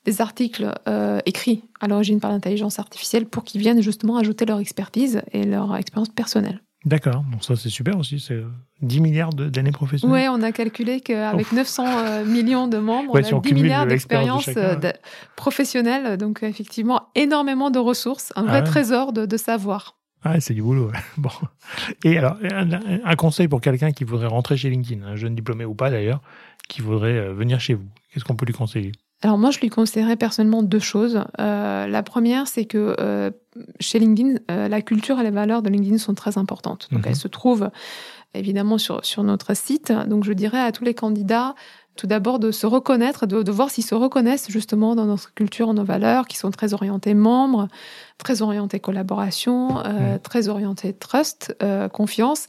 des 0.04 0.20
articles 0.20 0.72
euh, 0.88 1.18
écrits 1.26 1.64
à 1.80 1.88
l'origine 1.88 2.20
par 2.20 2.30
l'intelligence 2.30 2.78
artificielle 2.78 3.26
pour 3.26 3.44
qu'ils 3.44 3.60
viennent 3.60 3.82
justement 3.82 4.16
ajouter 4.16 4.44
leur 4.44 4.60
expertise 4.60 5.22
et 5.32 5.44
leur 5.44 5.76
expérience 5.76 6.08
personnelle. 6.08 6.62
D'accord, 6.84 7.24
donc 7.32 7.42
ça 7.42 7.56
c'est 7.56 7.68
super 7.68 7.98
aussi, 7.98 8.20
c'est 8.20 8.40
10 8.82 9.00
milliards 9.00 9.30
d'années 9.30 9.72
professionnelles. 9.72 10.30
Oui, 10.30 10.38
on 10.40 10.40
a 10.40 10.52
calculé 10.52 11.00
qu'avec 11.00 11.50
900 11.50 11.84
euh, 11.84 12.24
millions 12.24 12.68
de 12.68 12.78
membres, 12.78 13.10
on 13.12 13.16
a 13.16 13.40
10 13.40 13.54
milliards 13.54 13.86
d'expériences 13.86 14.50
euh, 14.56 14.76
professionnelles, 15.34 16.16
donc 16.16 16.44
effectivement 16.44 17.08
énormément 17.16 17.70
de 17.70 17.80
ressources, 17.80 18.32
un 18.36 18.44
vrai 18.44 18.58
ah 18.58 18.62
trésor 18.62 19.12
de, 19.12 19.26
de 19.26 19.36
savoir. 19.36 19.96
Ah, 20.26 20.40
c'est 20.40 20.54
du 20.54 20.62
boulot. 20.62 20.90
Bon. 21.16 21.30
Et 22.04 22.18
alors, 22.18 22.36
un, 22.42 23.16
conseil 23.16 23.48
pour 23.48 23.60
quelqu'un 23.60 23.92
qui 23.92 24.04
voudrait 24.04 24.26
rentrer 24.26 24.56
chez 24.56 24.70
LinkedIn, 24.70 25.04
un 25.06 25.16
jeune 25.16 25.34
diplômé 25.34 25.64
ou 25.64 25.74
pas 25.74 25.90
d'ailleurs, 25.90 26.20
qui 26.68 26.82
voudrait 26.82 27.16
euh, 27.16 27.32
venir 27.32 27.60
chez 27.60 27.74
vous, 27.74 27.86
qu'est-ce 28.12 28.24
qu'on 28.24 28.36
peut 28.36 28.46
lui 28.46 28.52
conseiller? 28.52 28.92
Alors 29.22 29.38
moi, 29.38 29.50
je 29.50 29.60
lui 29.60 29.70
conseillerais 29.70 30.16
personnellement 30.16 30.62
deux 30.62 30.78
choses. 30.78 31.24
Euh, 31.40 31.86
la 31.86 32.02
première, 32.02 32.48
c'est 32.48 32.66
que 32.66 32.96
euh, 33.00 33.30
chez 33.80 33.98
LinkedIn, 33.98 34.40
la 34.48 34.82
culture 34.82 35.18
et 35.18 35.22
les 35.22 35.30
valeurs 35.30 35.62
de 35.62 35.70
LinkedIn 35.70 35.96
sont 35.96 36.14
très 36.14 36.36
importantes. 36.36 36.88
Donc 36.92 37.00
mhm. 37.00 37.08
elles 37.08 37.16
se 37.16 37.28
trouvent 37.28 37.70
évidemment 38.34 38.76
sur, 38.76 39.02
sur 39.04 39.22
notre 39.22 39.56
site. 39.56 39.90
Donc 40.06 40.24
je 40.24 40.34
dirais 40.34 40.60
à 40.60 40.70
tous 40.70 40.84
les 40.84 40.92
candidats 40.92 41.54
tout 41.96 42.06
d'abord 42.06 42.38
de 42.38 42.50
se 42.50 42.66
reconnaître, 42.66 43.26
de, 43.26 43.50
voir 43.50 43.70
s'ils 43.70 43.84
se 43.84 43.94
reconnaissent 43.94 44.50
justement 44.50 44.94
dans 44.94 45.06
notre 45.06 45.34
culture, 45.34 45.72
nos 45.74 45.84
valeurs, 45.84 46.26
qui 46.26 46.36
sont 46.36 46.50
très 46.50 46.74
orientées 46.74 47.14
membres, 47.14 47.68
très 48.18 48.42
orientées 48.42 48.80
collaboration, 48.80 49.84
euh, 49.84 50.18
très 50.18 50.48
orientées 50.48 50.92
trust, 50.92 51.56
euh, 51.62 51.88
confiance. 51.88 52.46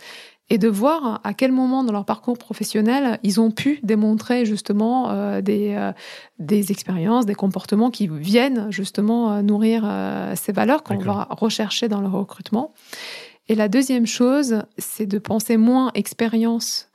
et 0.50 0.58
de 0.58 0.68
voir 0.70 1.20
à 1.24 1.34
quel 1.34 1.52
moment 1.52 1.84
dans 1.84 1.92
leur 1.92 2.06
parcours 2.06 2.38
professionnel 2.38 3.20
ils 3.24 3.42
ont 3.42 3.52
pu 3.52 3.80
démontrer 3.84 4.46
justement 4.46 5.10
euh, 5.10 5.42
des, 5.42 5.76
euh, 5.76 5.92
des 6.40 6.72
expériences, 6.72 7.26
des 7.26 7.36
comportements 7.36 7.92
qui 7.92 8.08
viennent 8.08 8.72
justement 8.72 9.34
euh, 9.34 9.42
nourrir 9.42 9.84
ces 10.36 10.52
valeurs 10.52 10.84
qu'on 10.84 10.98
va 10.98 11.28
rechercher 11.32 11.88
dans 11.90 12.02
le 12.02 12.08
recrutement. 12.08 12.74
Et 13.50 13.56
la 13.56 13.70
deuxième 13.70 14.08
chose, 14.08 14.64
c'est 14.78 15.06
de 15.06 15.20
penser 15.20 15.58
moins 15.58 15.92
expérience 15.94 16.87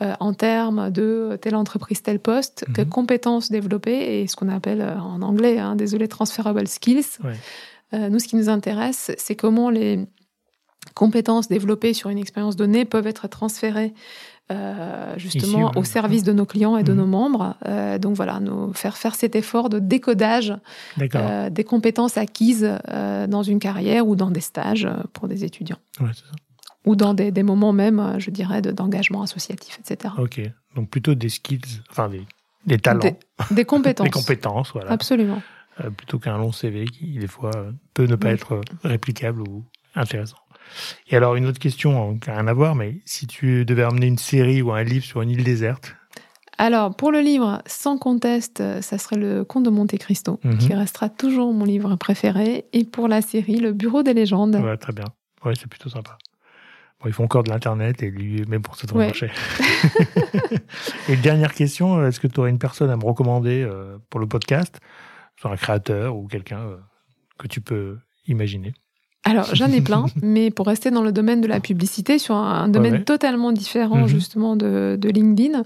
en 0.00 0.34
termes 0.34 0.90
de 0.90 1.38
telle 1.40 1.54
entreprise, 1.54 2.02
tel 2.02 2.18
poste, 2.18 2.64
que 2.74 2.82
mhm. 2.82 2.88
compétences 2.88 3.50
développées 3.50 4.20
et 4.20 4.26
ce 4.26 4.36
qu'on 4.36 4.48
appelle 4.48 4.82
en 4.82 5.22
anglais, 5.22 5.58
hein, 5.58 5.76
désolé, 5.76 6.08
transferable 6.08 6.66
skills. 6.66 7.18
nous, 7.92 8.18
ce 8.18 8.26
qui 8.26 8.36
nous 8.36 8.48
intéresse, 8.48 9.12
c'est 9.16 9.36
comment 9.36 9.70
les 9.70 10.06
compétences 10.94 11.48
développées 11.48 11.94
sur 11.94 12.10
une 12.10 12.18
expérience 12.18 12.56
donnée 12.56 12.84
peuvent 12.84 13.06
être 13.06 13.28
transférées 13.28 13.94
euh, 14.52 15.14
justement 15.16 15.72
au 15.74 15.84
service 15.84 16.22
de 16.22 16.34
nos 16.34 16.44
clients 16.44 16.76
et 16.76 16.82
de 16.82 16.92
mhm. 16.92 16.98
nos 16.98 17.06
membres. 17.06 17.56
Euh, 17.66 17.98
donc 17.98 18.14
voilà, 18.14 18.40
nous 18.40 18.74
faire 18.74 18.98
faire 18.98 19.14
cet 19.14 19.36
effort 19.36 19.70
de 19.70 19.78
décodage 19.78 20.52
euh, 21.00 21.48
des 21.48 21.64
compétences 21.64 22.18
acquises 22.18 22.68
dans 23.28 23.42
une 23.42 23.58
carrière 23.58 24.06
ou 24.06 24.16
dans 24.16 24.30
des 24.30 24.42
stages 24.42 24.88
pour 25.14 25.28
des 25.28 25.44
étudiants. 25.44 25.78
Ou 26.84 26.96
dans 26.96 27.14
des, 27.14 27.42
moments 27.42 27.72
même, 27.72 28.16
je 28.18 28.30
dirais, 28.30 28.60
d'engagement 28.60 29.22
associatif, 29.22 29.78
etc. 29.80 30.14
Ok, 30.18 30.40
donc 30.74 30.90
plutôt 30.90 31.14
des 31.14 31.30
skills, 31.30 31.82
enfin 31.90 32.10
des, 32.66 32.78
talents. 32.78 33.00
Des, 33.50 33.64
compétences. 33.64 34.04
des 34.06 34.10
compétences, 34.10 34.72
voilà. 34.72 34.90
Absolument. 34.90 35.40
plutôt 35.96 36.18
qu'un 36.18 36.36
long 36.36 36.52
CV 36.52 36.84
qui, 36.84 37.18
des 37.18 37.26
fois, 37.26 37.50
peut 37.94 38.06
ne 38.06 38.16
pas 38.16 38.30
être 38.30 38.60
réplicable 38.82 39.40
ou 39.42 39.64
intéressant. 39.94 40.36
Et 41.08 41.16
alors, 41.16 41.36
une 41.36 41.46
autre 41.46 41.58
question 41.58 42.18
qui 42.18 42.28
n'a 42.28 42.36
rien 42.36 42.48
à 42.48 42.52
voir, 42.52 42.74
mais 42.74 43.00
si 43.04 43.26
tu 43.26 43.64
devais 43.64 43.84
emmener 43.84 44.06
une 44.06 44.18
série 44.18 44.62
ou 44.62 44.72
un 44.72 44.82
livre 44.82 45.04
sur 45.04 45.22
une 45.22 45.30
île 45.30 45.44
déserte? 45.44 45.94
Alors, 46.58 46.94
pour 46.94 47.10
le 47.10 47.20
livre, 47.20 47.62
sans 47.66 47.98
conteste, 47.98 48.62
ça 48.80 48.98
serait 48.98 49.16
Le 49.16 49.44
Comte 49.44 49.64
de 49.64 49.70
Monte 49.70 49.96
Cristo, 49.98 50.38
mhm. 50.44 50.58
qui 50.58 50.74
restera 50.74 51.08
toujours 51.08 51.52
mon 51.52 51.64
livre 51.64 51.96
préféré. 51.96 52.66
Et 52.72 52.84
pour 52.84 53.08
la 53.08 53.22
série, 53.22 53.56
Le 53.56 53.72
Bureau 53.72 54.02
des 54.02 54.14
légendes. 54.14 54.56
Ouais, 54.56 54.76
très 54.76 54.92
bien. 54.92 55.06
Oui, 55.44 55.54
c'est 55.58 55.68
plutôt 55.68 55.88
sympa. 55.88 56.16
Bon, 57.04 57.10
ils 57.10 57.12
font 57.12 57.24
encore 57.24 57.42
de 57.42 57.50
l'Internet 57.50 58.02
et 58.02 58.10
lui, 58.10 58.42
même 58.48 58.62
pour 58.62 58.76
ça 58.76 58.86
devrait 58.86 59.08
marcher. 59.08 59.30
et 61.10 61.16
dernière 61.16 61.52
question, 61.52 62.06
est-ce 62.06 62.18
que 62.18 62.26
tu 62.26 62.40
aurais 62.40 62.48
une 62.48 62.58
personne 62.58 62.88
à 62.88 62.96
me 62.96 63.04
recommander 63.04 63.62
euh, 63.62 63.98
pour 64.08 64.20
le 64.20 64.26
podcast? 64.26 64.80
Soit 65.38 65.50
un 65.50 65.56
créateur 65.56 66.16
ou 66.16 66.26
quelqu'un 66.26 66.60
euh, 66.60 66.76
que 67.38 67.46
tu 67.46 67.60
peux 67.60 67.98
imaginer? 68.26 68.72
Alors, 69.24 69.54
j'en 69.54 69.68
ai 69.68 69.82
plein, 69.82 70.06
mais 70.22 70.50
pour 70.50 70.66
rester 70.66 70.90
dans 70.90 71.02
le 71.02 71.12
domaine 71.12 71.42
de 71.42 71.46
la 71.46 71.60
publicité, 71.60 72.18
sur 72.18 72.36
un, 72.36 72.68
domaine 72.68 73.04
totalement 73.04 73.52
différent 73.52 74.00
mhm. 74.00 74.08
justement 74.08 74.56
de, 74.56 74.98
LinkedIn, 75.02 75.62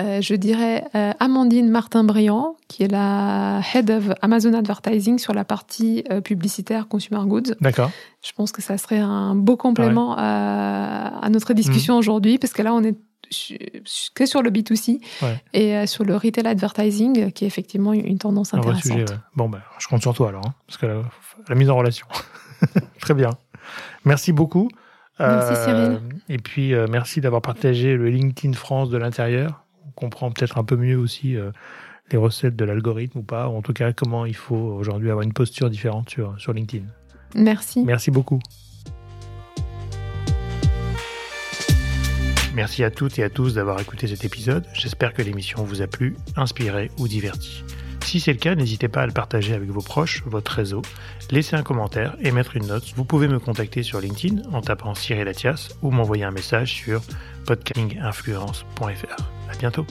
euh, 0.00 0.20
je 0.20 0.34
dirais 0.34 0.84
euh, 0.94 1.12
Amandine 1.18 1.68
Martin-Briand, 1.70 2.54
qui 2.68 2.84
est 2.84 2.88
la 2.88 3.60
Head 3.74 3.90
of 3.90 4.10
Amazon 4.22 4.54
Advertising 4.54 5.18
sur 5.18 5.34
la 5.34 5.44
partie 5.44 6.04
euh, 6.12 6.20
publicitaire 6.20 6.86
Consumer 6.86 7.20
Goods. 7.24 7.54
D'accord. 7.60 7.90
Je 8.24 8.30
pense 8.32 8.52
que 8.52 8.62
ça 8.62 8.78
serait 8.78 9.00
un 9.00 9.34
beau 9.34 9.56
complément 9.56 10.14
à, 10.16 11.28
notre 11.30 11.52
discussion 11.52 11.94
mhm. 11.94 11.98
aujourd'hui, 11.98 12.38
parce 12.38 12.52
que 12.52 12.62
là, 12.62 12.72
on 12.74 12.82
est 12.84 12.94
que 14.14 14.24
sur 14.24 14.40
le 14.40 14.50
B2C 14.50 15.00
et 15.52 15.86
sur 15.86 16.04
le 16.04 16.16
retail 16.16 16.46
advertising, 16.46 17.30
qui 17.32 17.44
est 17.44 17.46
effectivement 17.46 17.92
une 17.92 18.16
tendance 18.16 18.54
intéressante. 18.54 18.92
Vrai 18.92 19.06
sujet, 19.06 19.20
Bon, 19.36 19.50
ben, 19.50 19.60
je 19.78 19.86
compte 19.86 20.00
sur 20.00 20.14
toi 20.14 20.28
alors, 20.28 20.46
hein, 20.46 20.54
parce 20.66 20.78
que 20.78 21.02
la 21.48 21.54
mise 21.54 21.68
en 21.68 21.76
relation. 21.76 22.06
Très 23.00 23.12
bien. 23.12 23.30
Merci 24.04 24.32
beaucoup. 24.32 24.70
Merci 25.18 25.54
Cyril. 25.62 26.00
Et 26.28 26.38
puis 26.38 26.72
merci 26.88 27.20
d'avoir 27.20 27.42
partagé 27.42 27.96
le 27.96 28.08
LinkedIn 28.08 28.54
France 28.54 28.88
de 28.88 28.96
l'intérieur. 28.96 29.64
Comprend 29.98 30.30
peut-être 30.30 30.58
un 30.58 30.64
peu 30.64 30.76
mieux 30.76 30.96
aussi 30.96 31.34
euh, 31.34 31.50
les 32.12 32.18
recettes 32.18 32.54
de 32.54 32.64
l'algorithme 32.64 33.18
ou 33.18 33.22
pas, 33.22 33.48
ou 33.48 33.56
en 33.56 33.62
tout 33.62 33.72
cas 33.72 33.92
comment 33.92 34.26
il 34.26 34.36
faut 34.36 34.54
aujourd'hui 34.54 35.10
avoir 35.10 35.24
une 35.24 35.32
posture 35.32 35.70
différente 35.70 36.08
sur, 36.08 36.38
sur 36.38 36.52
LinkedIn. 36.52 36.86
Merci. 37.34 37.82
Merci 37.84 38.12
beaucoup. 38.12 38.38
Merci 42.54 42.84
à 42.84 42.92
toutes 42.92 43.18
et 43.18 43.24
à 43.24 43.28
tous 43.28 43.54
d'avoir 43.54 43.80
écouté 43.80 44.06
cet 44.06 44.24
épisode. 44.24 44.64
J'espère 44.72 45.14
que 45.14 45.22
l'émission 45.22 45.64
vous 45.64 45.82
a 45.82 45.88
plu, 45.88 46.16
inspiré 46.36 46.92
ou 46.98 47.08
diverti. 47.08 47.64
Si 48.04 48.20
c'est 48.20 48.32
le 48.32 48.38
cas, 48.38 48.54
n'hésitez 48.54 48.86
pas 48.86 49.02
à 49.02 49.06
le 49.06 49.12
partager 49.12 49.52
avec 49.52 49.68
vos 49.68 49.82
proches, 49.82 50.22
votre 50.24 50.52
réseau, 50.52 50.82
laisser 51.30 51.56
un 51.56 51.62
commentaire 51.62 52.16
et 52.20 52.30
mettre 52.30 52.56
une 52.56 52.68
note. 52.68 52.92
Vous 52.96 53.04
pouvez 53.04 53.26
me 53.26 53.40
contacter 53.40 53.82
sur 53.82 54.00
LinkedIn 54.00 54.42
en 54.52 54.62
tapant 54.62 54.94
Cyril 54.94 55.24
Latias 55.24 55.68
ou 55.82 55.90
m'envoyer 55.90 56.24
un 56.24 56.30
message 56.30 56.72
sur 56.72 57.02
podcastinginfluence.fr. 57.46 59.37
À 59.48 59.56
bientôt. 59.56 59.86